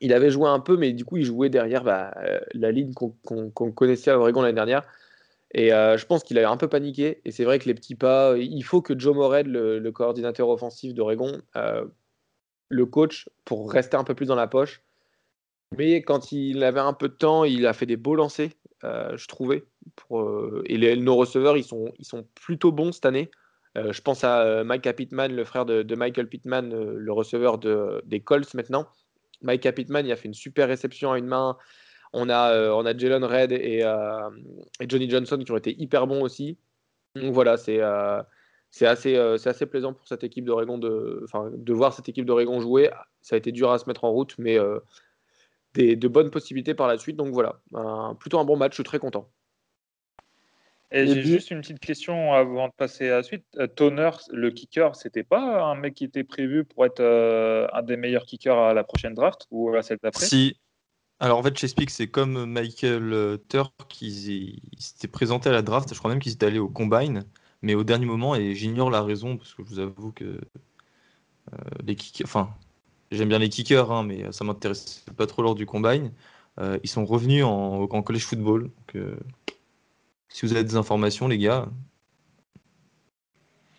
[0.00, 2.14] il avait joué un peu, mais du coup, il jouait derrière bah,
[2.54, 4.84] la ligne qu'on connaissait à Oregon l'année dernière.
[5.52, 7.20] Et je pense qu'il avait un peu paniqué.
[7.24, 10.94] Et c'est vrai que les petits pas, il faut que Joe Mored, le, coordinateur offensif
[10.94, 11.42] d'Oregon,
[12.68, 14.82] le coach pour rester un peu plus dans la poche
[15.76, 18.50] mais quand il avait un peu de temps, il a fait des beaux lancers,
[18.84, 19.64] euh, je trouvais.
[19.96, 23.30] Pour, euh, et les, nos receveurs, ils sont, ils sont plutôt bons cette année.
[23.76, 28.52] je pense à Micah Pittman, le frère de, Michael Pittman, le receveur de, des Colts
[28.54, 28.88] maintenant.
[29.42, 31.56] Micah Pittman, il a fait une super réception à une main.
[32.12, 36.22] On a, on a Jalen Red et, et, Johnny Johnson qui ont été hyper bons
[36.22, 36.58] aussi.
[37.14, 37.80] Donc voilà, c'est
[38.70, 42.90] c'est assez, assez plaisant pour cette équipe d'Oregon de, de voir cette équipe d'Oregon jouer.
[43.20, 44.58] Ça a été dur à se mettre en route, mais
[45.74, 47.16] des, de bonnes possibilités par la suite.
[47.16, 47.60] Donc voilà,
[48.18, 49.28] plutôt un bon match, je suis très content.
[50.92, 53.44] Et j'ai juste une petite question avant de passer à la suite.
[53.58, 57.82] Euh, Toner, le kicker, c'était pas un mec qui était prévu pour être euh, un
[57.82, 60.24] des meilleurs kickers à la prochaine draft ou à celle d'après?
[60.24, 60.58] Si.
[61.20, 65.92] Alors en fait, j'explique, c'est comme Michael euh, Turk qui s'était présenté à la draft.
[65.92, 67.24] Je crois même qu'ils étaient allés au combine,
[67.62, 70.40] mais au dernier moment, et j'ignore la raison parce que je vous avoue que
[71.84, 72.50] les kickers, enfin,
[73.10, 76.12] j'aime bien les kickers, hein, mais ça m'intéresse pas trop lors du combine.
[76.82, 78.70] ils sont revenus en, en college football.
[78.94, 79.04] Donc,
[80.30, 81.68] si vous avez des informations, les gars.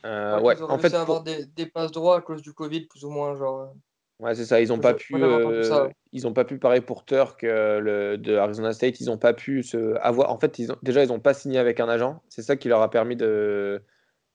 [0.05, 2.81] Euh, ouais, ils ont en fait, avoir des, des, passes droits à cause du Covid,
[2.81, 3.73] plus ou moins, genre.
[4.21, 4.25] Euh.
[4.25, 4.61] Ouais, c'est ça.
[4.61, 5.15] Ils n'ont pas pu.
[5.15, 8.99] Euh, ils ont pas pu pareil pour Turk le, de Arizona State.
[8.99, 10.31] Ils n'ont pas pu se avoir.
[10.31, 12.21] En fait, ils ont, déjà, ils n'ont pas signé avec un agent.
[12.29, 13.81] C'est ça qui leur a permis de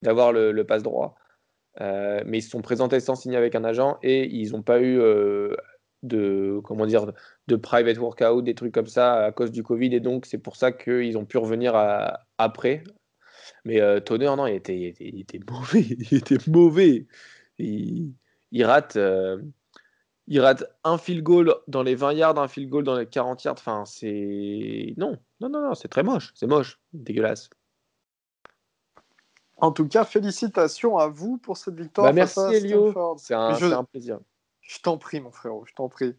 [0.03, 1.17] d'avoir le, le passe droit.
[1.81, 5.01] mais ils se sont présentés sans signer avec un agent et ils n'ont pas eu
[6.03, 7.13] de comment dire
[7.49, 10.57] de private workout, des trucs comme ça à cause du Covid et donc c'est pour
[10.57, 11.75] ça qu'ils ont pu revenir
[12.39, 12.83] après.
[13.65, 15.81] Mais euh, Toner, non, il était, il était, mauvais,
[16.11, 17.07] il était mauvais.
[17.59, 19.41] Il, rate, euh,
[20.29, 23.45] il rate un field goal dans les 20 yards, un field goal dans les 40
[23.45, 23.55] yards.
[23.59, 27.51] Enfin, c'est non, non, non, non, c'est très moche, c'est moche, dégueulasse.
[29.59, 32.07] En tout cas, félicitations à vous pour cette victoire.
[32.07, 34.19] Bah, merci Elio, c'est un, un plaisir.
[34.61, 36.17] Je t'en prie, mon frérot, je t'en prie.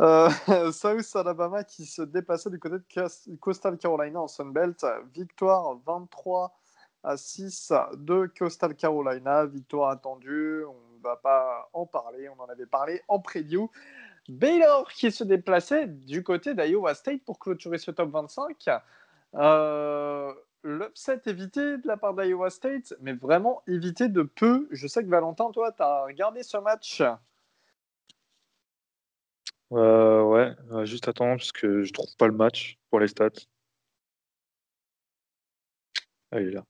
[0.00, 0.28] Euh,
[0.72, 4.84] South Alabama qui se dépassait du côté de Coastal Carolina en Sunbelt.
[5.14, 6.52] Victoire 23
[7.04, 9.46] à 6 de Coastal Carolina.
[9.46, 10.64] Victoire attendue.
[10.64, 12.28] On va pas en parler.
[12.28, 13.70] On en avait parlé en preview.
[14.28, 18.68] Baylor qui se déplaçait du côté d'Iowa State pour clôturer ce top 25.
[19.34, 20.32] Euh,
[20.64, 24.68] L'upset évité de la part d'Iowa State, mais vraiment évité de peu.
[24.70, 27.02] Je sais que Valentin, toi, tu as regardé ce match.
[29.72, 33.30] Euh, ouais, euh, juste attends, parce que je trouve pas le match pour les stats.
[36.30, 36.64] Ah, il est là.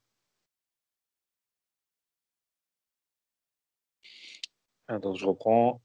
[4.89, 5.83] Attends, je reprends.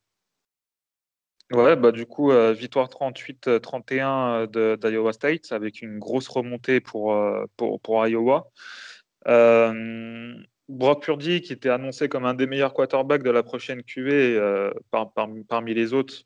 [1.51, 7.15] Ouais, bah du coup, euh, victoire 38-31 de d'Iowa State avec une grosse remontée pour,
[7.57, 8.49] pour, pour Iowa.
[10.69, 14.39] Brock Purdy, qui était annoncé comme un des meilleurs quarterbacks de la prochaine QV
[14.89, 16.23] parmi les autres,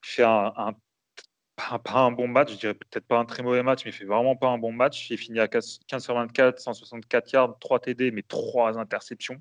[0.00, 0.74] fait un,
[1.78, 4.04] pas, un bon match, je dirais peut-être pas un très mauvais match, mais il fait
[4.04, 5.10] vraiment pas un bon match.
[5.10, 9.40] Il finit à 15 sur 24, 164 yards, 3 TD, mais 3 interceptions.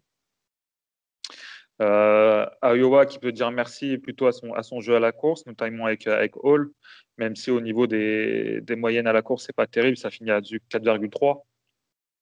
[1.82, 6.08] Euh, Iowa qui peut dire merci plutôt à son, jeu à la course, notamment avec,
[6.08, 6.72] avec Hall,
[7.18, 10.42] même si au niveau des, moyennes à la course, c'est pas terrible, ça finit à
[10.42, 11.44] 4,3.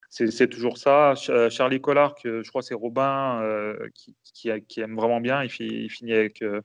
[0.09, 1.13] C'est toujours ça.
[1.29, 3.89] Euh, Charlie Collard, que je crois c'est Robin euh,
[4.23, 4.49] qui,
[4.79, 6.61] aime vraiment bien, il, finit avec euh,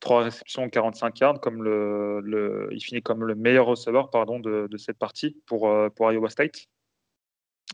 [0.00, 4.98] 3 réceptions, 45 yards, comme le, il finit comme le meilleur receveur pardon, de, cette
[4.98, 6.66] partie pour, euh, pour Iowa State.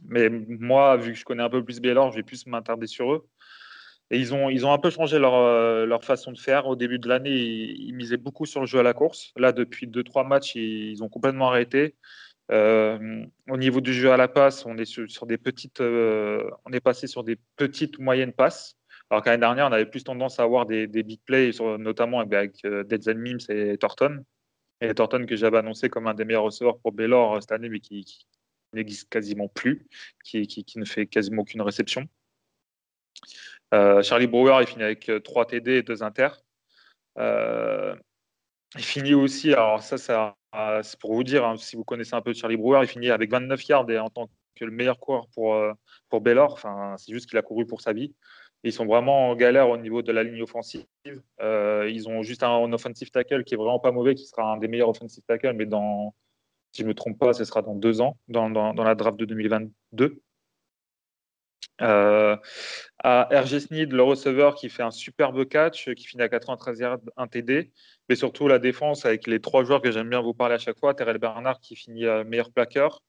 [0.05, 3.13] Mais moi, vu que je connais un peu plus Baylor, je vais plus m'attarder sur
[3.13, 3.29] eux.
[4.13, 6.67] Ils ont, ils ont un peu changé leur, euh, leur façon de faire.
[6.67, 9.33] Au début de l'année, ils, misaient beaucoup sur le jeu à la course.
[9.37, 11.97] Là, depuis 2-3 matchs, ils, ont complètement arrêté.
[12.51, 16.81] Euh, au niveau du jeu à la passe, on est sur, des petites, on est
[16.81, 18.77] passé sur des petites moyennes passes.
[19.13, 22.83] Alors qu'année dernière, on avait plus tendance à avoir des, big plays, notamment avec, euh,
[22.83, 24.25] Dead Mims et Thornton.
[24.81, 27.69] Et Thornton que j'avais annoncé comme un des meilleurs receveurs pour Baylor euh, cette année,
[27.69, 28.27] mais qui,
[28.73, 29.87] n'existe quasiment plus,
[30.25, 32.09] qui, ne fait quasiment aucune réception.
[33.73, 36.29] Euh, Charlie Brewer, il finit avec 3 TD et 2 inter.
[37.17, 39.99] il finit aussi, alors ça,
[40.83, 43.31] c'est pour vous dire, hein, si vous connaissez un peu Charlie Brewer, il finit avec
[43.31, 45.57] 29 yards et en tant que le meilleur coureur pour,
[46.09, 46.53] pour Baylor.
[46.53, 48.15] Enfin, c'est juste qu'il a couru pour sa vie.
[48.65, 50.85] Ils sont vraiment en galère au niveau de la ligne offensive.
[51.41, 54.57] Euh, ils ont juste un, offensive tackle qui est vraiment pas mauvais, qui sera un
[54.57, 56.15] des meilleurs offensive tackle, mais dans,
[56.71, 59.25] si je ne me trompe pas, ce sera dans deux ans, dans, la draft de
[59.25, 60.21] 2022.
[61.81, 62.37] Euh,
[63.03, 67.01] à RG Sneed, le receveur qui fait un superbe catch, qui finit à 93 yards,
[67.17, 67.73] 1 TD,
[68.09, 70.79] mais surtout la défense avec les trois joueurs que j'aime bien vous parler à chaque
[70.79, 70.95] fois.
[70.95, 73.03] Terrell Bernard qui finit meilleur plaqueur,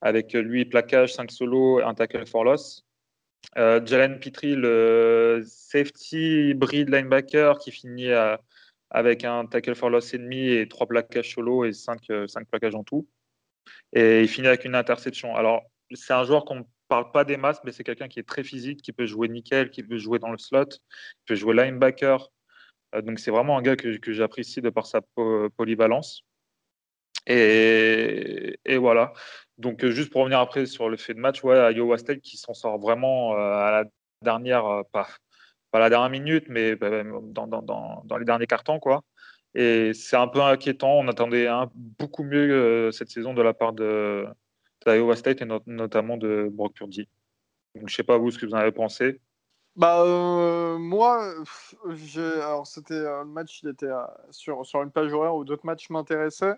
[0.00, 2.84] avec lui plaquage, 5 solos, un tackle for loss.
[3.56, 8.12] Euh, Jalen Petrie, le safety breed linebacker qui finit
[8.90, 12.74] avec un tackle for loss ennemi et trois plaquages solo et cinq, euh, cinq plaquages
[12.74, 13.08] en tout.
[13.92, 15.36] Et il finit avec une interception.
[15.36, 15.62] Alors,
[15.92, 18.82] c'est un joueur qu'on parle pas des masses, mais c'est quelqu'un qui est très physique,
[18.82, 20.80] qui peut jouer nickel, qui peut jouer dans le slot, qui
[21.26, 22.28] peut jouer linebacker.
[22.94, 25.00] Euh, donc c'est vraiment un gars que, j'apprécie de par sa
[25.56, 26.24] polyvalence.
[27.26, 29.12] Et, et, voilà.
[29.58, 32.54] Donc juste pour revenir après sur le fait de match, ouais, Iowa State qui s'en
[32.54, 33.84] sort vraiment à la
[34.22, 35.08] dernière, pas,
[35.70, 39.04] pas la dernière minute, mais bah, dans, dans, dans, dans les derniers cartons, quoi.
[39.54, 40.92] Et c'est un peu inquiétant.
[40.98, 44.26] On attendait beaucoup mieux euh, cette saison de la part de,
[44.86, 47.08] d'Iowa State et notamment de Brock Purdy.
[47.74, 49.20] Donc, je sais pas vous ce que vous en avez pensé.
[49.76, 51.32] Bah euh, moi,
[52.64, 53.90] c'était euh, le match, il était
[54.30, 56.56] sur, sur une page horaire où d'autres matchs m'intéressaient.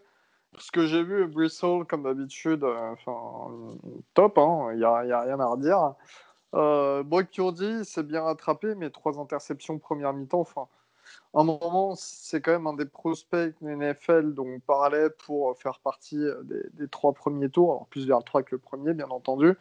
[0.59, 3.77] Ce que j'ai vu, Bristol, comme d'habitude, enfin
[4.15, 5.95] top, il hein, n'y a, y a, rien à redire.
[6.55, 10.69] Euh, Brock Purdy s'est bien rattrapé, mais trois interceptions première mi-temps, enfin
[11.35, 15.81] un moment, c'est quand même un des prospects de NFL dont on parlait pour faire
[15.81, 16.43] partie euh,
[16.75, 19.55] des, trois premiers tours, alors plus vers le 3 que le premier, bien entendu.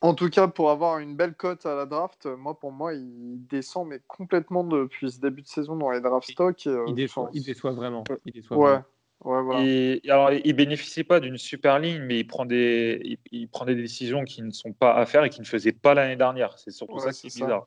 [0.00, 3.46] En tout cas, pour avoir une belle cote à la draft, moi, pour moi, il
[3.46, 6.66] descend mais complètement depuis ce début de saison dans les draft stocks.
[6.66, 8.04] Euh, il, déçoit, il, déçoit, vraiment.
[8.24, 8.78] Il déçoit ouais.
[9.24, 9.64] Ouais, voilà.
[9.64, 13.74] et, alors, il bénéficie pas d'une super ligne, mais il prend des, il, prend des
[13.74, 16.58] décisions qui ne sont pas à faire et qui ne faisait pas l'année dernière.
[16.58, 17.66] C'est surtout ça qui est, bizarre.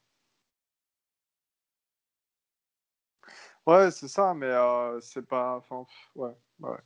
[3.69, 5.57] Ouais, c'est ça, mais euh, c'est pas.
[5.57, 6.77] Enfin, ouais, ouais.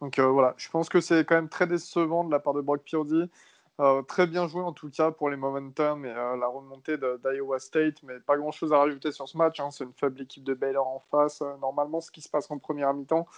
[0.00, 2.60] Donc euh, voilà, je pense que c'est quand même très décevant de la part de
[2.62, 3.30] Brock Purdy.
[3.78, 8.02] Euh, très bien joué en tout cas pour les momentum et la remontée d'Iowa State,
[8.02, 9.60] mais pas grand chose à rajouter sur ce match.
[9.60, 9.70] Hein.
[9.70, 11.42] C'est une faible équipe de Baylor en face.
[11.60, 13.28] normalement, ce qui se passe en première mi-temps,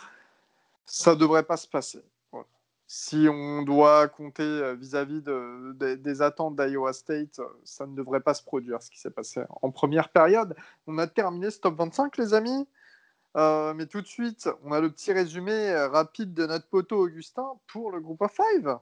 [0.87, 2.03] ça devrait pas se passer.
[2.87, 8.43] Si on doit compter vis-à-vis de, des attentes d'Iowa State, ça ne devrait pas se
[8.43, 10.57] produire ce qui s'est passé en première période.
[10.87, 12.67] On a terminé ce top 25, les amis?
[13.39, 17.05] Euh, mais tout de suite, on a le petit résumé euh, rapide de notre poteau
[17.05, 18.79] Augustin pour le groupe of five.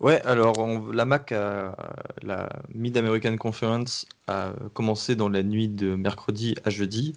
[0.00, 0.54] Ouais, alors
[0.92, 7.14] la MAC, la Mid-American Conference, a commencé dans la nuit de mercredi à jeudi.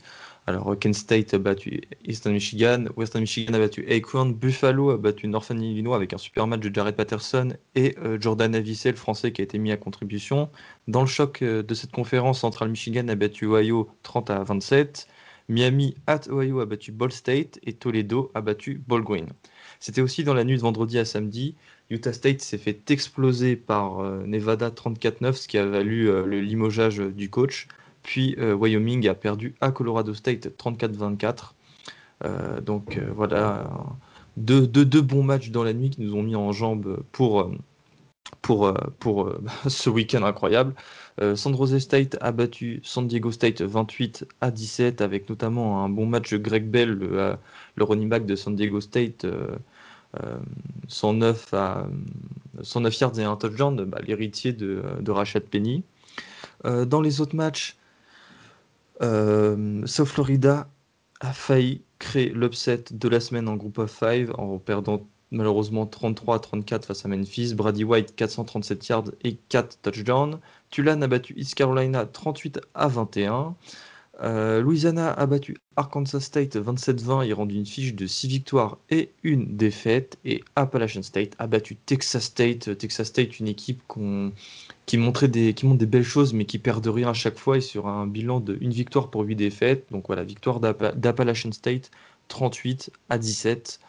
[0.50, 5.28] Alors Kent State a battu Eastern Michigan, Western Michigan a battu Acorn, Buffalo a battu
[5.28, 9.34] Northern Illinois avec un super match de Jared Patterson et euh, Jordan Avicel, le français
[9.34, 10.50] qui a été mis à contribution.
[10.88, 15.10] Dans le choc euh, de cette conférence, Central Michigan a battu Ohio 30 à 27,
[15.50, 19.28] Miami at Ohio a battu Ball State et Toledo a battu Ball Green.
[19.82, 21.56] C'était aussi dans la nuit de vendredi à samedi.
[21.90, 27.00] Utah State s'est fait exploser par euh, Nevada 34-9, ce qui a valu le limogeage
[27.00, 27.68] du coach.
[28.08, 31.52] Puis euh, Wyoming a perdu à Colorado State 34-24.
[32.24, 33.70] Euh, donc euh, voilà,
[34.38, 37.52] deux, deux, bons matchs dans la nuit qui nous ont mis en jambes pour,
[38.42, 39.34] pour, pour
[39.68, 40.74] ce week-end incroyable.
[41.36, 46.06] San Jose State a battu San Diego State 28 à 17 avec notamment un bon
[46.06, 47.38] match de Greg Bell, le,
[47.84, 49.28] running back de San Diego State.
[50.88, 51.88] 109, à,
[52.62, 55.84] 109 yards et un touchdown, bah, l'héritier de, de Penny.
[56.64, 57.77] dans les autres matchs,
[59.02, 60.70] euh, South Florida
[61.20, 66.36] a failli créer l'upset de la semaine en groupe of 5 en perdant malheureusement 33
[66.36, 67.54] à 34 face à Memphis.
[67.54, 70.40] Brady White 437 yards et 4 touchdowns.
[70.70, 73.56] Tulane a battu East Carolina 38 à 21.
[74.24, 79.12] Euh, Louisiana a battu Arkansas State 27-20 et rendu une fiche de 6 victoires et
[79.24, 80.18] une défaite.
[80.26, 82.78] Et Appalachian State a battu Texas State.
[82.78, 83.82] Texas State, une équipe
[84.88, 87.38] qui, montrait des, qui montre des belles choses mais qui perd de rien à chaque
[87.38, 89.86] fois et sur un bilan de une victoire pour 8 défaites.
[89.92, 91.92] Donc voilà, victoire d'Appalachian State
[92.30, 93.80] 38 à 17.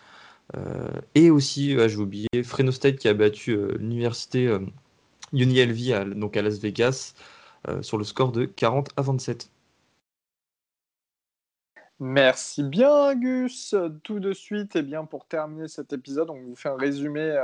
[0.57, 4.47] Euh, et aussi, je vais oublier, Fresno State qui a battu euh, l'université
[5.33, 7.15] UNLV donc à Las Vegas
[7.83, 9.51] sur le score de 40 à 27.
[12.01, 13.75] Merci bien, Gus.
[14.05, 17.37] Tout de suite, et eh bien, pour terminer cet épisode, on vous fait un résumé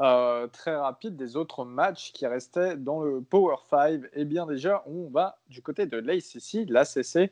[0.00, 3.92] euh, très rapide des autres matchs qui restaient dans le Power 5.
[3.92, 7.30] Et eh bien, déjà, on va du côté de l'ACC, l'ACC.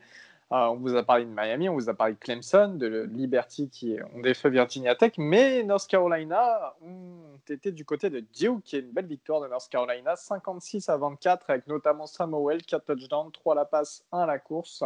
[0.52, 3.70] Euh, on vous a parlé de Miami, on vous a parlé de Clemson, de Liberty
[3.70, 8.76] qui ont défait Virginia Tech, mais North Carolina ont été du côté de Duke, qui
[8.76, 13.32] est une belle victoire de North Carolina, 56 à 24, avec notamment Samuel, 4 touchdowns,
[13.32, 14.84] 3 à la passe, 1 à la course.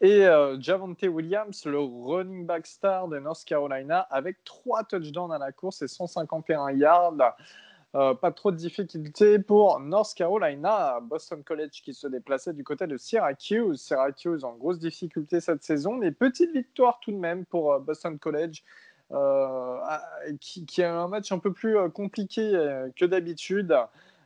[0.00, 5.38] Et euh, Javante Williams, le running back star de North Carolina, avec trois touchdowns à
[5.38, 7.36] la course et 151 yards.
[7.94, 10.98] Euh, pas trop de difficultés pour North Carolina.
[11.00, 13.80] Boston College qui se déplaçait du côté de Syracuse.
[13.80, 18.18] Syracuse en grosse difficulté cette saison, mais petite victoire tout de même pour euh, Boston
[18.18, 18.64] College.
[20.40, 22.50] qui, qui, a un match un peu plus compliqué
[22.96, 23.76] que d'habitude.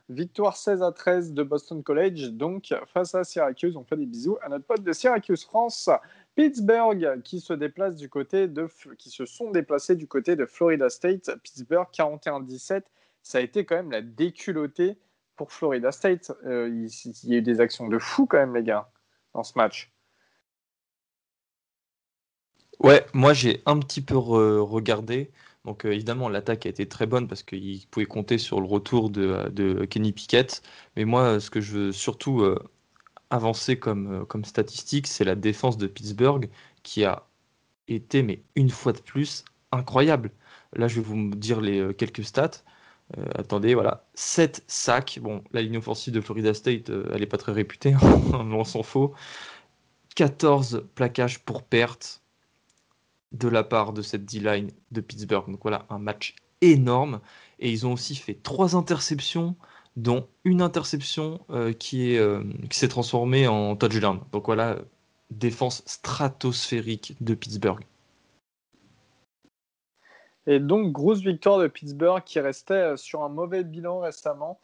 [0.09, 3.77] Victoire 16 à 13 de Boston College, donc face à Syracuse.
[3.77, 5.87] On fait des bisous à notre pote de Syracuse France.
[6.33, 8.67] Pittsburgh qui se déplace du côté de
[8.97, 11.29] qui se sont déplacés du côté de Florida State.
[11.43, 12.83] Pittsburgh 41-17.
[13.21, 14.97] ça a été quand même la déculottée
[15.35, 16.31] pour Florida State.
[16.43, 18.89] Euh, il, y a eu des actions de fou quand même, les gars,
[19.35, 19.93] dans ce match.
[22.79, 25.31] Ouais, moi j'ai un petit peu re- regardé.
[25.65, 29.09] Donc euh, évidemment l'attaque a été très bonne parce qu'il pouvait compter sur le retour
[29.09, 30.61] de, Kenny Pickett.
[30.95, 32.57] Mais moi ce que je veux surtout euh,
[33.29, 36.49] avancer comme, euh, comme statistique, c'est la défense de Pittsburgh
[36.83, 37.27] qui a
[37.87, 40.31] été, mais une fois de plus, incroyable.
[40.73, 42.63] Là je vais vous dire les quelques stats.
[43.35, 44.05] Attendez, voilà.
[44.13, 45.19] 7 sacs.
[45.21, 47.95] Bon, la ligne offensive de Florida State, elle n'est pas très réputée,
[48.33, 49.15] on s'en faut.
[50.15, 52.21] 14 plaquages pour perte
[53.31, 55.49] de la part de cette D-line de Pittsburgh.
[55.49, 57.19] Donc voilà, un match énorme.
[57.59, 59.55] Et ils ont aussi fait trois interceptions,
[59.95, 64.21] dont une interception euh, euh, qui s'est transformée en touchdown.
[64.31, 64.77] Donc voilà,
[65.29, 67.85] défense stratosphérique de Pittsburgh.
[70.47, 74.59] Et donc, grosse victoire de Pittsburgh qui restait euh, sur un mauvais bilan récemment.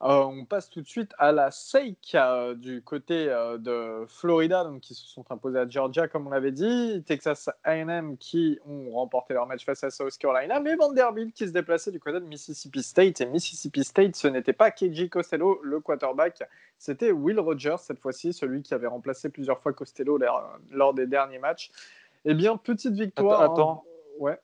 [0.00, 4.62] Euh, on passe tout de suite à la SEIC euh, du côté euh, de Florida,
[4.62, 7.02] donc qui se sont imposés à Georgia, comme on l'avait dit.
[7.04, 11.52] Texas A&M qui ont remporté leur match face à South Carolina, mais Vanderbilt qui se
[11.52, 13.20] déplaçait du côté de Mississippi State.
[13.22, 16.44] Et Mississippi State, ce n'était pas KJ Costello, le quarterback,
[16.78, 21.08] c'était Will Rogers cette fois-ci, celui qui avait remplacé plusieurs fois Costello lors, lors des
[21.08, 21.72] derniers matchs.
[22.24, 23.42] Eh bien, petite victoire.
[23.42, 23.84] Attends, attends.
[23.84, 23.90] hein.
[24.20, 24.38] Ouais.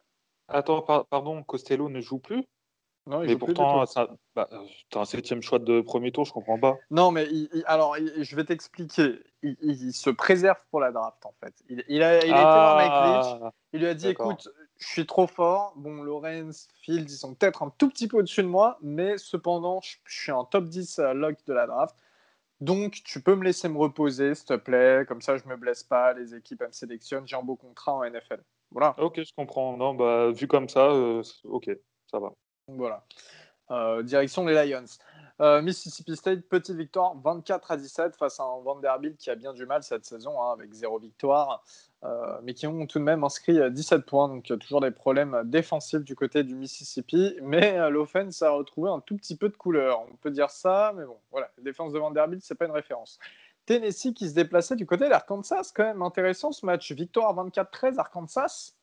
[0.48, 2.44] Attends, par- pardon, Costello ne joue plus?
[3.06, 4.48] Non, il Mais pourtant, ça- bah,
[4.88, 6.78] t'as un septième choix de premier tour, je comprends pas.
[6.90, 9.20] Non, mais il- il- alors, il- je vais t'expliquer.
[9.42, 11.52] Il, se préserve pour la draft, en fait.
[11.68, 13.42] Il, a, été voir Mike Leach.
[13.42, 14.48] Ah, Il lui a dit écoute,
[14.78, 15.74] je suis trop fort.
[15.76, 19.82] Bon, Lawrence, Field, ils sont peut-être un tout petit peu au-dessus de moi, mais cependant,
[19.82, 21.94] je, je suis en top 10 euh, lock de la draft.
[22.60, 25.04] Donc, tu peux me laisser me reposer, s'il te plaît.
[25.06, 26.14] Comme ça, je me blesse pas.
[26.14, 27.26] Les équipes elles me sélectionnent.
[27.28, 28.42] J'ai un beau contrat en NFL.
[28.70, 28.94] Voilà.
[28.98, 29.76] Ok, je comprends.
[29.76, 31.70] Non, bah, vu comme ça, euh, c'est- ok,
[32.10, 32.32] ça va.
[32.68, 33.04] Voilà.
[33.70, 34.84] Euh, direction les Lions.
[35.40, 39.52] Euh, Mississippi State, petite victoire, 24 à 17 face à un Vanderbilt qui a bien
[39.52, 41.64] du mal cette saison, hein, avec zéro victoire,
[42.04, 44.28] euh, mais qui ont tout de même inscrit euh, 17 points.
[44.28, 49.16] Donc toujours des problèmes défensifs du côté du Mississippi, mais l'offense a retrouvé un tout
[49.16, 50.02] petit peu de couleur.
[50.12, 53.18] On peut dire ça, mais bon, voilà, défense de Vanderbilt, c'est pas une référence.
[53.66, 56.92] Tennessee qui se déplaçait du côté d'Arkansas, quand même intéressant ce match.
[56.92, 58.74] Victoire 24-13 Arkansas.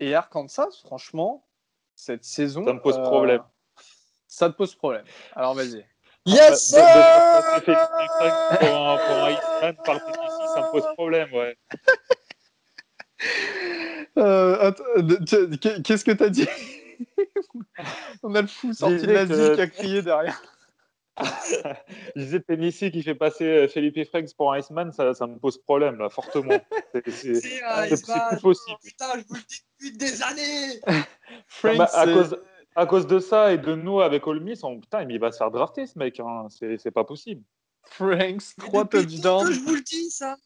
[0.00, 1.47] Et Arkansas, franchement,
[1.98, 2.64] cette saison.
[2.64, 3.42] Ça me pose euh, problème.
[4.28, 5.04] Ça te pose problème.
[5.34, 5.84] Alors vas-y.
[6.26, 9.24] Yes, De- de- de sir passer Félix Frank pour
[9.64, 9.96] un, par
[10.54, 11.56] ça me pose problème, ouais.
[14.16, 14.72] Euh,
[15.82, 16.46] Qu'est-ce que t'as dit?
[18.22, 20.40] On a le fou sorti de disais la que- qui a crié derrière.
[22.16, 25.36] Je disais Tennessee qui fait passer euh, Felipe Franks pour un Iceman, ça, ça me
[25.38, 26.58] pose problème, là, fortement.
[26.92, 28.28] C'est- Iceman.
[28.30, 28.78] plus possible.
[28.84, 30.80] Putain, je vous le dis depuis des années
[31.46, 32.40] Frank, Bah, à, c'est- cause,
[32.76, 35.38] à cause de ça et de nous avec Ole Miss, on, putain, il va se
[35.38, 36.46] faire drafter ce mec, hein.
[36.50, 37.42] c'est pas possible.
[37.90, 40.36] Franks, Mais 3 depuis touchdowns, je vous le dis, ça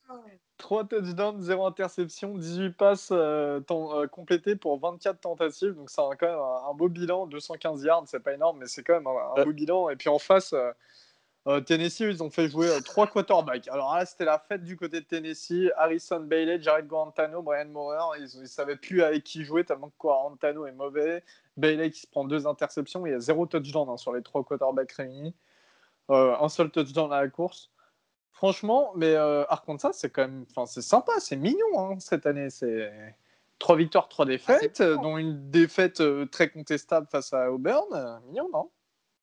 [0.62, 5.74] 3 touchdowns, 0 interception, 18 passes euh, temps- euh, complétées pour 24 tentatives.
[5.74, 7.26] Donc, c'est quand même un, un beau bilan.
[7.26, 9.44] 215 yards, c'est pas énorme, mais c'est quand même un, un Ouais.
[9.44, 9.90] beau bilan.
[9.90, 10.54] Et puis en face,
[11.48, 13.66] euh, Tennessee, ils ont fait jouer euh, trois quarterbacks.
[13.68, 15.70] Alors là, c'était la fête du côté de Tennessee.
[15.76, 17.98] Harrison Bailey, Jared Guarantano, Brian Maurer.
[18.18, 21.22] Ils ne savaient plus avec qui jouer tellement que Guarantano est mauvais.
[21.56, 23.04] Bailey qui se prend deux interceptions.
[23.06, 25.34] Il y a zéro touchdown hein, sur les trois quarterbacks réunis.
[26.08, 27.70] Un seul touchdown à la course.
[28.32, 32.50] Franchement, mais euh, Arkansas, c'est quand même, enfin, c'est sympa, c'est mignon hein, cette année.
[32.50, 32.90] C'est
[33.58, 35.02] trois victoires, trois défaites, bon.
[35.02, 37.86] dont une défaite euh, très contestable face à Auburn.
[37.92, 38.70] Euh, mignon, non?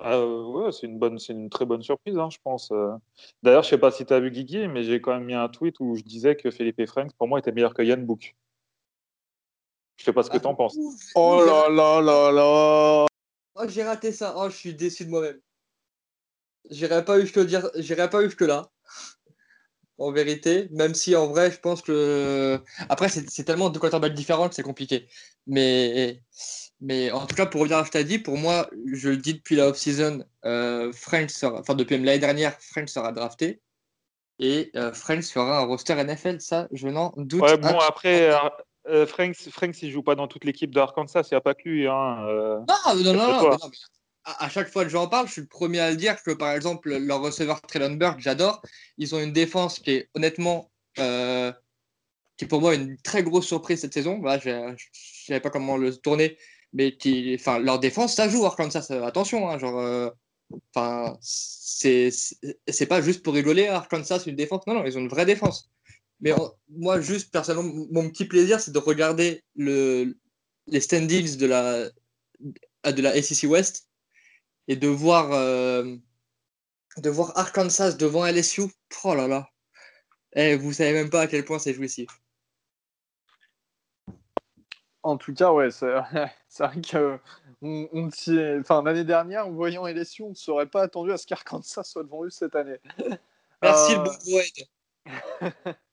[0.01, 2.71] Ah, euh, ouais, c'est une, bonne, c'est une très bonne surprise, hein, je pense.
[2.71, 2.95] euh.
[3.43, 5.49] D'ailleurs, je sais pas si tu as vu Guigui, mais j'ai quand même mis un
[5.49, 8.35] tweet où je disais que Felipe Franks, pour moi, était meilleur que Yann Book.
[9.97, 10.77] Je sais pas ce que tu en penses.
[11.15, 13.05] Oh là là là là
[13.55, 14.33] Oh, j'ai raté ça.
[14.37, 15.41] Oh, je suis déçu de moi-même.
[16.69, 18.69] J'irai pas jusque dire, j'irai pas jusque là.
[20.01, 22.57] En vérité, même si en vrai, je pense que
[22.87, 25.09] après c'est c'est tellement deux quarterbacks différents que c'est compliqué.
[25.45, 26.21] Mais
[26.79, 29.09] mais en tout cas, pour revenir à ce que tu as dit, pour moi, je
[29.09, 33.61] le dis depuis la off-season, euh, French sera, enfin depuis l'année dernière, French sera drafté
[34.39, 36.39] et euh, French fera un roster NFL.
[36.39, 38.31] Ça, je n'en doute Ouais, bon, après,
[38.87, 41.67] euh, Franks, Franks, il joue pas dans toute l'équipe d'Arkansas, il n'y a pas que
[41.67, 41.87] lui.
[41.87, 42.59] Hein, euh.
[42.67, 43.77] Non, non, non, non, mais non, mais
[44.39, 46.53] à, chaque fois que j'en parle, je suis le premier à le dire que par
[46.53, 48.61] exemple, leur receveur Traylon Burke, j'adore.
[48.97, 51.51] Ils ont une défense qui est honnêtement, euh,
[52.37, 54.21] qui est pour moi une très grosse surprise cette saison.
[54.41, 54.75] Je ne
[55.27, 56.37] savais pas comment le tourner,
[56.73, 58.87] mais qui, enfin, leur défense, ça joue Arkansas.
[58.91, 60.09] euh, Attention, hein, genre, euh,
[60.73, 62.11] enfin, c'est
[62.87, 64.65] pas juste pour rigoler Arkansas une défense.
[64.67, 65.69] Non, non, ils ont une vraie défense.
[66.21, 66.33] Mais
[66.69, 70.17] moi, juste personnellement, mon petit plaisir, c'est de regarder le,
[70.67, 71.89] les standings de la,
[72.85, 73.88] de la SEC West
[74.69, 75.95] et de voir, euh,
[76.97, 78.61] de voir Arkansas devant LSU,
[79.03, 79.49] oh là là.
[80.33, 82.07] Eh, vous savez même pas à quel point c'est jouissif.
[85.01, 85.87] En tout cas, ouais, c'est
[86.59, 87.19] vrai que
[87.63, 91.11] on, on s'y est- enfin, l'année dernière, en voyant LSU, on ne serait pas attendu
[91.11, 92.77] à ce qu'Arkansas soit devant eux cette année.
[93.63, 95.73] Merci Euh, le bon.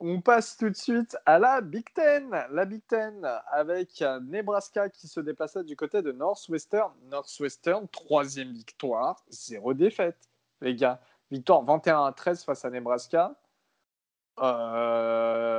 [0.00, 2.30] On passe tout de suite à la Big Ten.
[2.50, 6.92] La Big Ten avec Nebraska qui se déplaçait du côté de Northwestern.
[7.10, 10.28] Northwestern, troisième victoire, zéro défaite,
[10.60, 11.00] les gars.
[11.30, 13.34] Victoire 21 à 13 face à Nebraska.
[14.40, 15.56] Euh...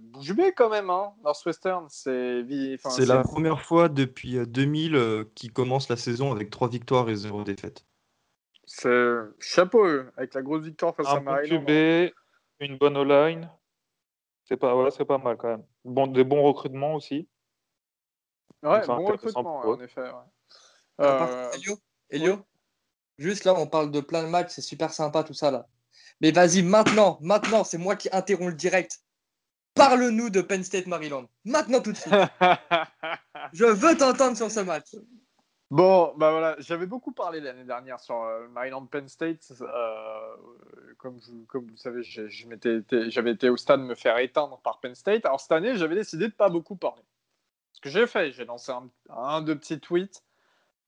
[0.00, 1.12] Bouge bée quand même, hein.
[1.22, 1.86] Northwestern.
[1.88, 2.44] C'est
[2.84, 7.08] enfin, la première fois depuis euh, 2000 euh, qu'ils commencent la saison avec 3 victoires
[7.10, 7.84] et 0 défaites.
[8.64, 11.60] c'est chapeau eux, avec la grosse victoire face à Un Maryland.
[11.60, 12.12] QB,
[12.60, 13.50] une bonne O-line.
[14.44, 15.64] C'est pas, ouais, c'est pas mal quand même.
[15.84, 17.28] Bon, des bons recrutements aussi.
[18.62, 20.00] Ouais, C'est bon recrutement, ouais, en effet.
[20.00, 20.10] ouais.
[21.00, 21.50] Euh,
[22.10, 22.38] Elio,
[23.18, 25.66] juste là, on parle de plein de matchs, c'est super sympa tout ça là.
[26.20, 29.00] Mais vas-y, maintenant, maintenant, c'est moi qui interromps le direct.
[29.74, 31.26] Parle-nous de Penn State Maryland.
[31.44, 32.12] Maintenant tout de suite.
[33.52, 34.96] Je veux t'entendre sur ce match.
[35.70, 39.52] Bon, bah voilà, j'avais beaucoup parlé l'année dernière sur euh, Maryland Penn State.
[39.60, 40.36] euh,
[40.96, 45.26] comme, je- comme vous savez, j'avais été au stade me faire éteindre par Penn State.
[45.26, 47.02] Alors cette année, j'avais décidé de pas beaucoup parler.
[47.72, 50.24] Ce que j'ai fait, j'ai lancé un, un deux petits tweets.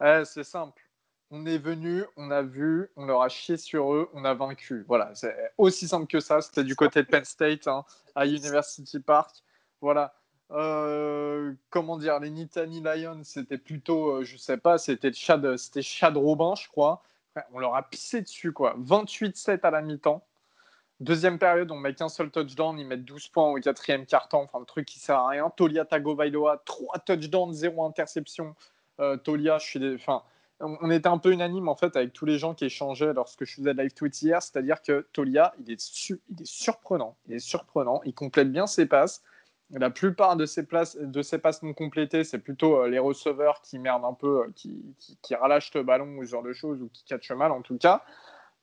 [0.05, 0.83] Eh, c'est simple.
[1.31, 4.85] On est venu, on a vu, on leur a chié sur eux, on a vaincu.
[4.89, 6.41] Voilà, c'est aussi simple que ça.
[6.43, 7.85] C'était du côté de Penn State, hein,
[8.15, 9.37] à University Park.
[9.81, 10.15] Voilà.
[10.53, 15.83] Euh, comment dire, les Nittany Lions, c'était plutôt, euh, je sais pas, c'était de, c'était
[15.83, 17.03] Chad Robin, je crois.
[17.53, 18.75] On leur a pissé dessus, quoi.
[18.79, 20.25] 28-7 à la mi-temps.
[20.99, 24.59] Deuxième période, on met qu'un seul touchdown, ils mettent 12 points au quatrième quart-temps, enfin
[24.59, 25.49] le truc qui sert à rien.
[25.57, 28.55] Tolia Tagovailoa, 3 touchdowns, 0 interception.
[29.01, 30.23] Euh, Tolia, je suis enfin,
[30.61, 33.55] on, était un peu unanime en fait avec tous les gens qui échangeaient lorsque je
[33.55, 38.03] faisais live tweet hier, c'est-à-dire que Tolia, il est, il est surprenant, il est surprenant,
[38.05, 39.23] il complète bien ses passes.
[39.73, 43.63] La plupart de ses, places, de ses passes non complétées, c'est plutôt euh, les receveurs
[43.63, 46.83] qui merdent un peu, euh, qui, qui, relâchent le ballon ou ce genre de choses,
[46.83, 48.05] ou qui catchent mal en tout cas.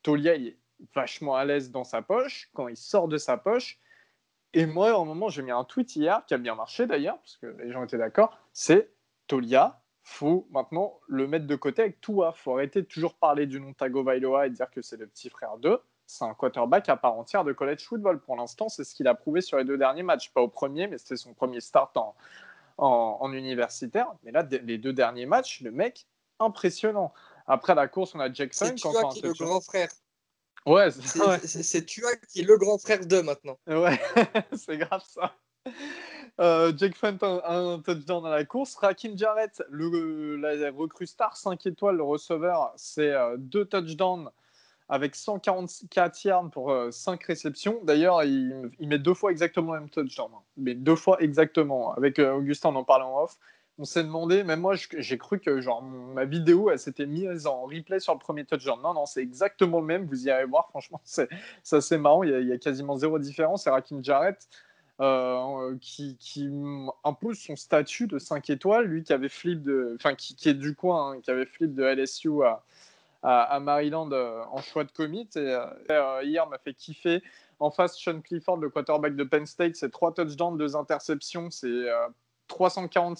[0.03, 0.57] Tolia, il est
[0.93, 3.79] vachement à l'aise dans sa poche, quand il sort de sa poche.
[4.53, 7.37] Et moi, au moment, j'ai mis un tweet hier, qui a bien marché d'ailleurs, parce
[7.37, 8.91] que les gens étaient d'accord, c'est
[9.27, 12.31] Tolia, faut maintenant le mettre de côté avec Tua.
[12.31, 15.57] faut arrêter de toujours parler du nom Tagovailoa et dire que c'est le petit frère
[15.57, 15.81] d'eux.
[16.07, 18.19] C'est un quarterback à part entière de college football.
[18.19, 20.31] Pour l'instant, c'est ce qu'il a prouvé sur les deux derniers matchs.
[20.31, 22.15] Pas au premier, mais c'était son premier start en,
[22.77, 24.07] en, en universitaire.
[24.23, 26.07] Mais là, les deux derniers matchs, le mec,
[26.39, 27.13] impressionnant.
[27.45, 28.65] Après la course, on a Jackson.
[28.67, 29.89] C'est qui Tua est le grand frère.
[30.65, 31.85] Ouais, c'est ouais.
[31.85, 33.57] Tua qui est le grand frère d'eux maintenant.
[33.67, 33.99] Ouais,
[34.55, 35.33] c'est grave ça.
[36.39, 38.75] Euh, Jake Fent un, un touchdown à la course.
[38.75, 44.29] Rakim Jarrett, le, la recrue star 5 étoiles, le receveur, c'est euh, deux touchdowns
[44.89, 47.79] avec 144 yards pour 5 réceptions.
[47.83, 50.29] D'ailleurs, il, met deux fois exactement le même touchdown.
[50.33, 50.41] hein.
[50.55, 51.93] Mais deux fois exactement.
[51.93, 53.37] Avec euh, Augustin, on en parlait en off.
[53.79, 57.63] On s'est demandé, même moi, j'ai cru que genre ma vidéo, elle s'était mise en
[57.63, 58.79] replay sur le premier touchdown.
[58.81, 60.05] Non, non, c'est exactement le même.
[60.05, 61.29] Vous irez voir, franchement, c'est
[61.63, 62.23] c'est assez marrant.
[62.23, 63.65] Il y, a, il y a quasiment zéro différence.
[63.65, 64.47] C'est Rakim Jarrett
[64.99, 66.17] euh, qui,
[67.03, 68.85] impose son statut de 5 étoiles.
[68.85, 71.83] Lui qui avait flip de, enfin qui est du coin, hein, qui avait flip de
[71.83, 72.63] LSU à,
[73.23, 75.29] à, Maryland euh, en choix de commit.
[75.35, 75.57] Et
[75.89, 77.23] euh, hier m'a fait kiffer.
[77.59, 81.67] En face, Sean Clifford, le quarterback de Penn State, c'est 3 touchdowns, 2 interceptions, c'est
[81.67, 82.07] euh,
[82.47, 83.19] 340,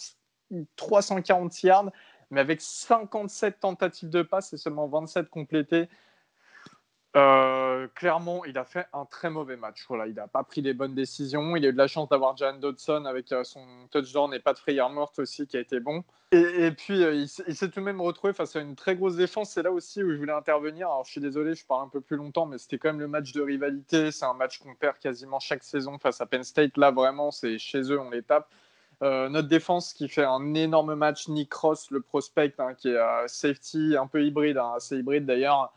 [0.76, 1.92] 340 yards,
[2.30, 5.90] mais avec 57 tentatives de passe et seulement 27 complétées.
[7.18, 9.86] Euh, clairement, il a fait un très mauvais match.
[9.88, 11.56] Voilà, il n'a pas pris les bonnes décisions.
[11.56, 14.92] Il a eu de la chance d'avoir Jan Dodson avec euh, son touchdown et frayeur
[14.92, 16.04] morte aussi qui a été bon.
[16.32, 19.50] Et, puis, euh, il, s'est- tout de même retrouvé face à une très grosse défense.
[19.50, 20.88] C'est là aussi où je voulais intervenir.
[20.88, 23.08] Alors, je suis désolé, je parle un peu plus longtemps, mais c'était quand même le
[23.08, 24.12] match de rivalité.
[24.12, 26.78] C'est un match qu'on perd quasiment chaque saison face à Penn State.
[26.78, 28.48] Là, vraiment, c'est chez eux, on les tape.
[29.00, 33.96] Notre défense qui fait un énorme match, Nick Ross, le prospect, hein, qui est safety
[33.96, 35.72] un peu hybride, hein, assez hybride d'ailleurs,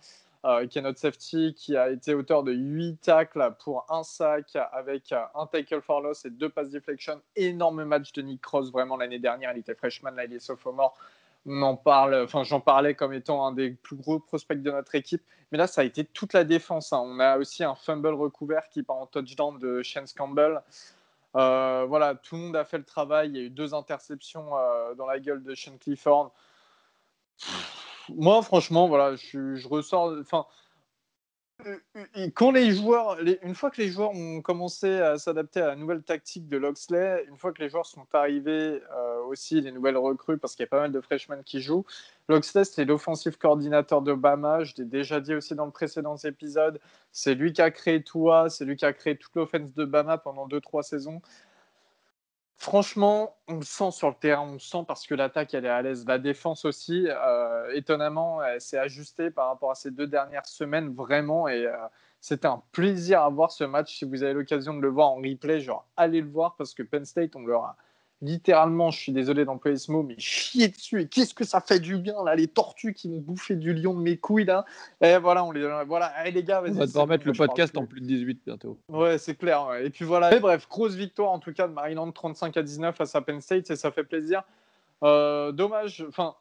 [0.44, 4.56] euh, qui est notre safety, qui a été auteur de 8 tacles pour un sac
[4.72, 7.20] avec un tackle for loss et deux passes deflection.
[7.36, 10.96] Énorme match de Nick Ross, vraiment l'année dernière, il était freshman, là il est sophomore.
[11.46, 15.22] On parle, enfin j'en parlais comme étant un des plus gros prospects de notre équipe,
[15.52, 16.92] mais là ça a été toute la défense.
[16.92, 17.02] hein.
[17.02, 20.62] On a aussi un fumble recouvert qui part en touchdown de Chance Campbell.
[21.36, 23.30] Euh, voilà, tout le monde a fait le travail.
[23.30, 26.32] Il y a eu deux interceptions euh, dans la gueule de Sean Clifford.
[28.16, 30.14] Moi, franchement, voilà, je, je ressors.
[30.20, 30.46] Enfin,
[32.34, 36.02] quand les joueurs, une fois que les joueurs ont commencé à s'adapter à la nouvelle
[36.02, 40.38] tactique de Loxley, une fois que les joueurs sont arrivés euh, aussi, les nouvelles recrues,
[40.38, 41.84] parce qu'il y a pas mal de freshmen qui jouent,
[42.28, 44.64] Loxley, c'est l'offensive coordinateur d'Obama.
[44.64, 46.80] Je l'ai déjà dit aussi dans le précédent épisode.
[47.12, 50.46] C'est lui qui a créé Tua, c'est lui qui a créé toute l'offense d'Obama pendant
[50.46, 51.20] 2-3 saisons.
[52.60, 55.70] Franchement, on le sent sur le terrain, on le sent parce que l'attaque, elle est
[55.70, 56.04] à l'aise.
[56.06, 60.92] La défense aussi, euh, étonnamment, elle s'est ajustée par rapport à ces deux dernières semaines,
[60.92, 61.48] vraiment.
[61.48, 61.74] Et euh,
[62.20, 63.96] c'était un plaisir à voir ce match.
[63.96, 66.82] Si vous avez l'occasion de le voir en replay, genre, allez le voir parce que
[66.82, 67.76] Penn State, on leur a
[68.22, 71.02] littéralement, je suis désolé d'employer ce mot, mais chier dessus.
[71.02, 73.94] Et qu'est-ce que ça fait du bien, là, les tortues qui m'ont bouffé du lion
[73.94, 74.64] de mes couilles, là.
[75.00, 76.06] Et voilà, on les, voilà.
[76.06, 78.78] Allez, les gars, On va devoir mettre le podcast en plus de 18 bientôt.
[78.88, 79.74] Ouais, c'est clair.
[79.82, 80.30] Et puis voilà.
[80.30, 83.40] Mais bref, grosse victoire en tout cas de Maryland 35 à 19 face à Penn
[83.40, 84.42] State, et ça fait plaisir.
[85.02, 86.34] Euh, dommage, enfin,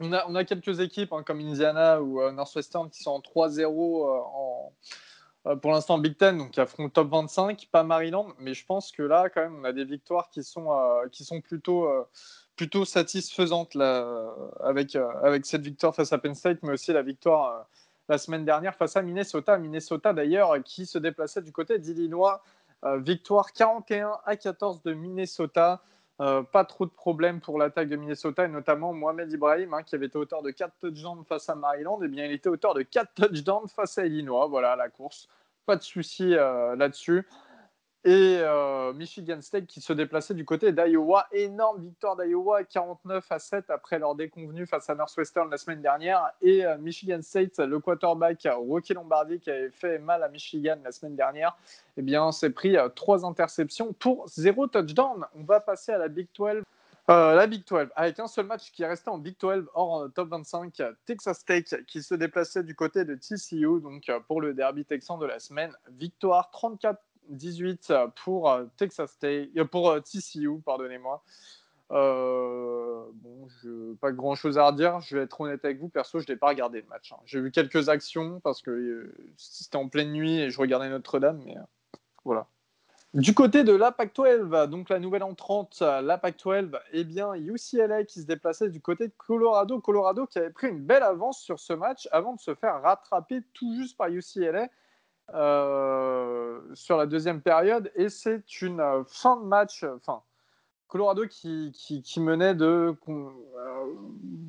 [0.00, 3.20] on a, on a quelques équipes hein, comme Indiana ou euh, Northwestern qui sont en
[3.20, 4.90] 3-0 euh, en euh,
[5.54, 9.02] pour l'instant Big Ten, donc qui affronte top 25, pas Maryland, mais je pense que
[9.02, 12.02] là, quand même, on a des victoires qui sont, euh, qui sont plutôt, euh,
[12.56, 13.76] plutôt satisfaisantes
[14.60, 17.66] avec, avec cette victoire face à Penn State, mais aussi la victoire
[18.08, 19.58] la semaine dernière face à Minnesota.
[19.58, 22.42] Minnesota, d'ailleurs, qui se déplaçait du côté d'Illinois.
[22.98, 25.82] victoire 41 à 14 de Minnesota.
[26.18, 30.06] Pas trop de problèmes pour l'attaque de Minnesota, et notamment Mohamed Ibrahim, hein, qui avait
[30.06, 32.82] été auteur de 4 touchdowns face à Maryland, et eh bien il était auteur de
[32.82, 34.46] 4 touchdowns face à Illinois.
[34.46, 35.28] Voilà la course
[35.66, 37.26] pas de souci euh, là-dessus.
[38.06, 41.26] Et euh, Michigan State qui se déplaçait du côté d'Iowa.
[41.32, 46.30] Énorme victoire d'Iowa, 49 à 7 après leur déconvenue face à Northwestern la semaine dernière.
[46.40, 50.92] Et euh, Michigan State, le quarterback Rocky Lombardi qui avait fait mal à Michigan la
[50.92, 51.56] semaine dernière,
[51.96, 55.26] eh bien, s'est pris trois interceptions pour zéro touchdown.
[55.34, 56.62] On va passer à la Big 12.
[57.08, 60.02] Euh, la Big 12, avec un seul match qui est resté en Big 12 hors
[60.02, 64.40] euh, top 25, Texas Tech qui se déplaçait du côté de TCU, donc euh, pour
[64.40, 65.72] le derby texan de la semaine.
[65.92, 66.50] Victoire
[67.32, 71.22] 34-18 pour Texas Tech, pour TCU, pardonnez-moi.
[71.90, 75.00] bon, je, pas grand chose à redire.
[75.00, 75.88] Je vais être honnête avec vous.
[75.88, 77.12] Perso, je n'ai pas regardé le match.
[77.12, 77.18] Hein.
[77.24, 81.56] J'ai vu quelques actions parce que c'était en pleine nuit et je regardais Notre-Dame, mais
[82.24, 82.46] voilà.
[83.16, 88.20] Du côté de la Pac-12, donc la nouvelle entrante, la Pac-12, eh bien UCLA qui
[88.20, 89.80] se déplaçait du côté de Colorado.
[89.80, 93.40] Colorado qui avait pris une belle avance sur ce match avant de se faire rattraper
[93.54, 94.68] tout juste par UCLA
[95.34, 97.90] euh, sur la deuxième période.
[97.94, 100.22] Et c'est une fin de match, enfin
[100.88, 102.94] Colorado qui, qui, menait de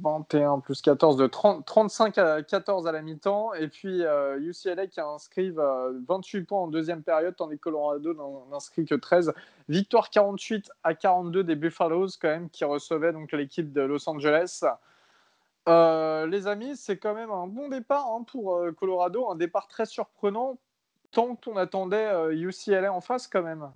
[0.04, 3.56] 21 euh, plus 14, de 30, 35 à 14 à la mi-temps.
[3.56, 8.86] Et puis UCLA euh, qui inscrit 28 points en deuxième période, tandis que Colorado n'inscrit
[8.86, 9.34] que 13.
[9.68, 14.64] Victoire 48 à 42 des Buffaloes, quand même, qui recevaient l'équipe de Los Angeles.
[15.68, 19.88] Euh, les amis, c'est quand même un bon départ hein, pour Colorado, un départ très
[19.88, 20.60] surprenant,
[21.18, 23.68] tant qu'on attendait UCLA en face quand même.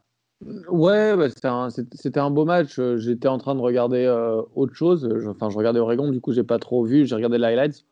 [0.70, 2.80] Ouais, bah, c'était un, beau match.
[2.80, 5.08] Euh, j'étais en train de regarder euh, autre chose.
[5.28, 7.06] enfin, je regardais Oregon, du coup, j'ai pas trop vu.
[7.06, 7.86] J'ai regardé les highlights.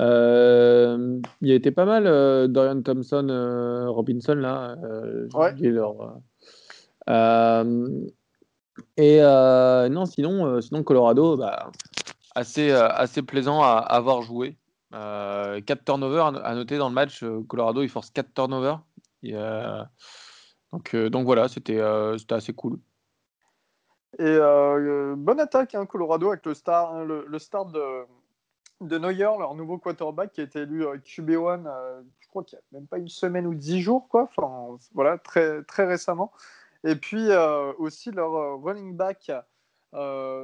[0.00, 2.04] Euh, il a été pas mal,
[2.50, 4.76] Dorian Thompson, Robinson, là.
[5.34, 5.54] ouais.
[8.96, 9.20] et
[9.90, 11.70] non, sinon, sinon Colorado, bah,
[12.34, 14.56] assez, assez plaisant à, avoir joué.
[14.94, 17.24] 4 turnovers à noter dans le match.
[17.48, 18.80] Colorado, il force 4 turnovers.
[20.74, 22.80] Donc, euh, donc voilà, euh, c'était assez cool.
[24.18, 28.04] Et euh, bonne attaque, hein, Colorado, avec le, star, hein, le, start de,
[28.80, 31.62] de Neuer, leur nouveau quarterback qui a été élu QB1,
[32.18, 34.28] je crois qu'il n'y a même pas une semaine ou dix jours, quoi.
[34.36, 36.32] Enfin, voilà, très, très récemment.
[36.82, 37.28] Et puis
[37.78, 39.30] aussi leur running back,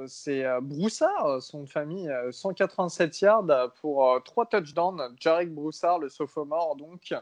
[0.07, 5.15] c'est Broussard, son famille, 187 yards pour trois touchdowns.
[5.19, 7.13] Jarek Broussard, le sophomore, donc,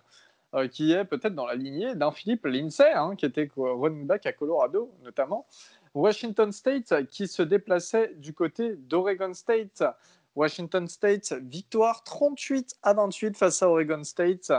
[0.55, 4.24] euh, qui est peut-être dans la lignée d'un Philippe Lindsay, hein, qui était running back
[4.24, 5.46] à Colorado notamment.
[5.92, 9.84] Washington State qui se déplaçait du côté d'Oregon State.
[10.34, 14.50] Washington State, victoire 38 à 28 face à Oregon State.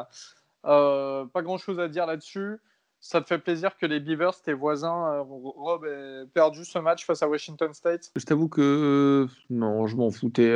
[0.66, 2.60] Euh, pas grand chose à dire là-dessus.
[3.02, 7.06] Ça te fait plaisir que les Beavers, tes voisins, euh, Rob, aient perdu ce match
[7.06, 8.12] face à Washington State?
[8.16, 10.52] Je t'avoue que non, je m'en foutais.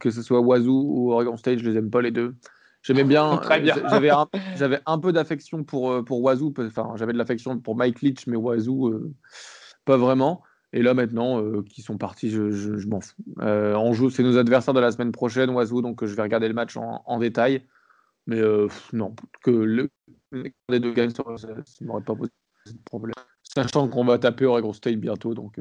[0.00, 2.34] que ce soit Wazoo ou Oregon State, je les aime pas les deux.
[2.82, 3.40] J'aimais bien.
[4.56, 6.52] J'avais un, peu d'affection pour, euh, pour Wazoo.
[6.58, 9.12] Enfin, j'avais de l'affection pour Mike Leach, mais Wazoo, euh,
[9.84, 10.42] pas vraiment.
[10.72, 13.14] Et là, maintenant, euh, qui sont partis, je, je, m'en fous.
[13.38, 16.54] on joue, c'est nos adversaires de la semaine prochaine, Wazoo, donc je vais regarder le
[16.54, 17.62] match en, en détail.
[18.26, 18.40] Mais
[18.92, 19.90] non, que le,
[20.68, 22.30] les deux gagnent, ça ne m'aurait pas posé
[22.66, 23.14] de problème.
[23.42, 25.56] Sachant qu'on va taper Oregon State bientôt, donc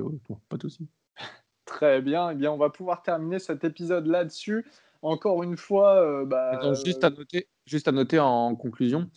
[0.50, 0.88] pas de souci.
[1.66, 2.32] Très bien.
[2.32, 4.66] Eh bien, on va pouvoir terminer cet épisode là-dessus.
[5.02, 9.10] encore une fois, euh, bah, Attends, juste, à noter, juste à noter en conclusion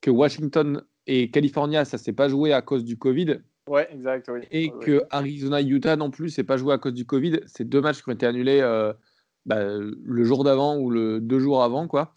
[0.00, 3.40] que Washington et California, ça s'est pas joué à cause du Covid.
[3.68, 4.40] Ouais, exact, oui.
[4.50, 5.06] Et Ouais, que ouais.
[5.10, 7.40] Arizona Utah non plus, c'est pas joué à cause du Covid.
[7.46, 8.92] C'est deux matchs qui ont été annulés euh,
[9.46, 12.12] bah, le jour d'avant ou le deux jours avant, quoi.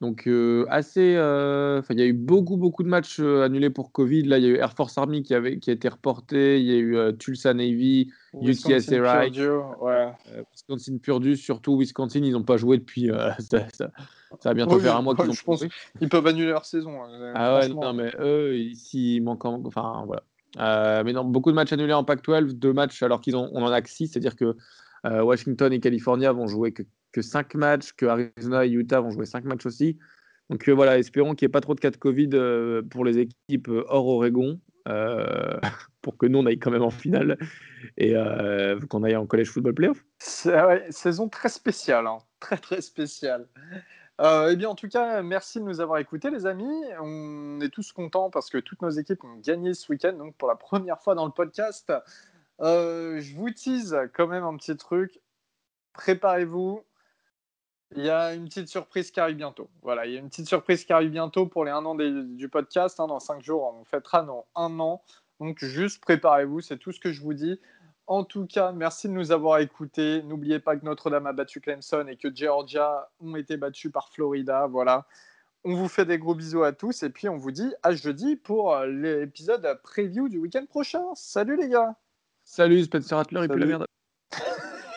[0.00, 3.92] Donc euh, assez, euh, il y a eu beaucoup beaucoup de matchs euh, annulés pour
[3.92, 4.22] Covid.
[4.22, 6.58] Là il y a eu Air Force Army qui avait qui a été reporté.
[6.58, 8.10] Il y a eu Tulsa Navy,
[8.40, 8.96] UTSA
[9.30, 9.50] Purdue,
[9.82, 10.12] ouais.
[10.52, 13.08] Wisconsin Purdue, surtout Wisconsin, ils n'ont pas joué depuis.
[13.38, 13.90] ça, ça-
[14.38, 15.64] ça va bientôt Oui, faire un mois qu'ils ont je pense-.
[16.00, 17.02] Ils peuvent annuler leur saison.
[17.02, 19.44] hein, Ah ouais, non, mais eux, ici, il manque.
[19.44, 21.02] en- Enfin, voilà.
[21.04, 23.70] Mais non, beaucoup de matchs annulés en Pac-12, deux matchs alors qu'ils ont, on en
[23.70, 24.56] a que six, c'est-à-dire que
[25.04, 29.26] Washington et California vont jouer que, que cinq matchs, que Arizona et Utah vont jouer
[29.26, 29.98] cinq matchs aussi.
[30.50, 33.04] Donc euh, voilà, espérons qu'il n'y ait pas trop de cas de Covid euh, pour
[33.04, 34.60] les équipes euh, hors Oregon,
[36.02, 37.38] pour que nous on aille quand même en finale
[37.96, 38.14] et
[38.88, 40.04] qu'on aille en college football playoff.
[40.18, 42.18] C'est ouais, saison très spéciale, hein.
[42.40, 43.46] très très spéciale.
[44.18, 46.84] Eh bien, en tout cas, merci de nous avoir écoutés, les amis.
[47.00, 50.48] On est tous contents parce que toutes nos équipes ont gagné ce week-end, donc pour
[50.48, 51.90] la première fois dans le podcast.
[52.60, 55.20] Je vous tease quand même un petit truc.
[55.92, 56.84] Préparez-vous.
[57.96, 59.68] Il y a une petite surprise qui arrive bientôt.
[59.82, 62.22] Voilà, il y a une petite surprise qui arrive bientôt pour les un an des-
[62.24, 63.00] du podcast.
[63.00, 63.08] hein.
[63.08, 65.02] Dans cinq jours, on fêtera nos un an.
[65.40, 67.60] Donc, juste préparez-vous, c'est tout ce que je vous dis.
[68.06, 70.22] En tout cas, merci de nous avoir écoutés.
[70.22, 74.66] N'oubliez pas que Notre-Dame a battu Clemson et que Georgia ont été battus par Florida.
[74.66, 75.06] Voilà.
[75.64, 78.34] On vous fait des gros bisous à tous et puis on vous dit à jeudi
[78.36, 81.04] pour euh, l'épisode preview du week-end prochain.
[81.14, 81.94] Salut les gars
[82.44, 83.84] Salut Spencer Rattler et puis la merde.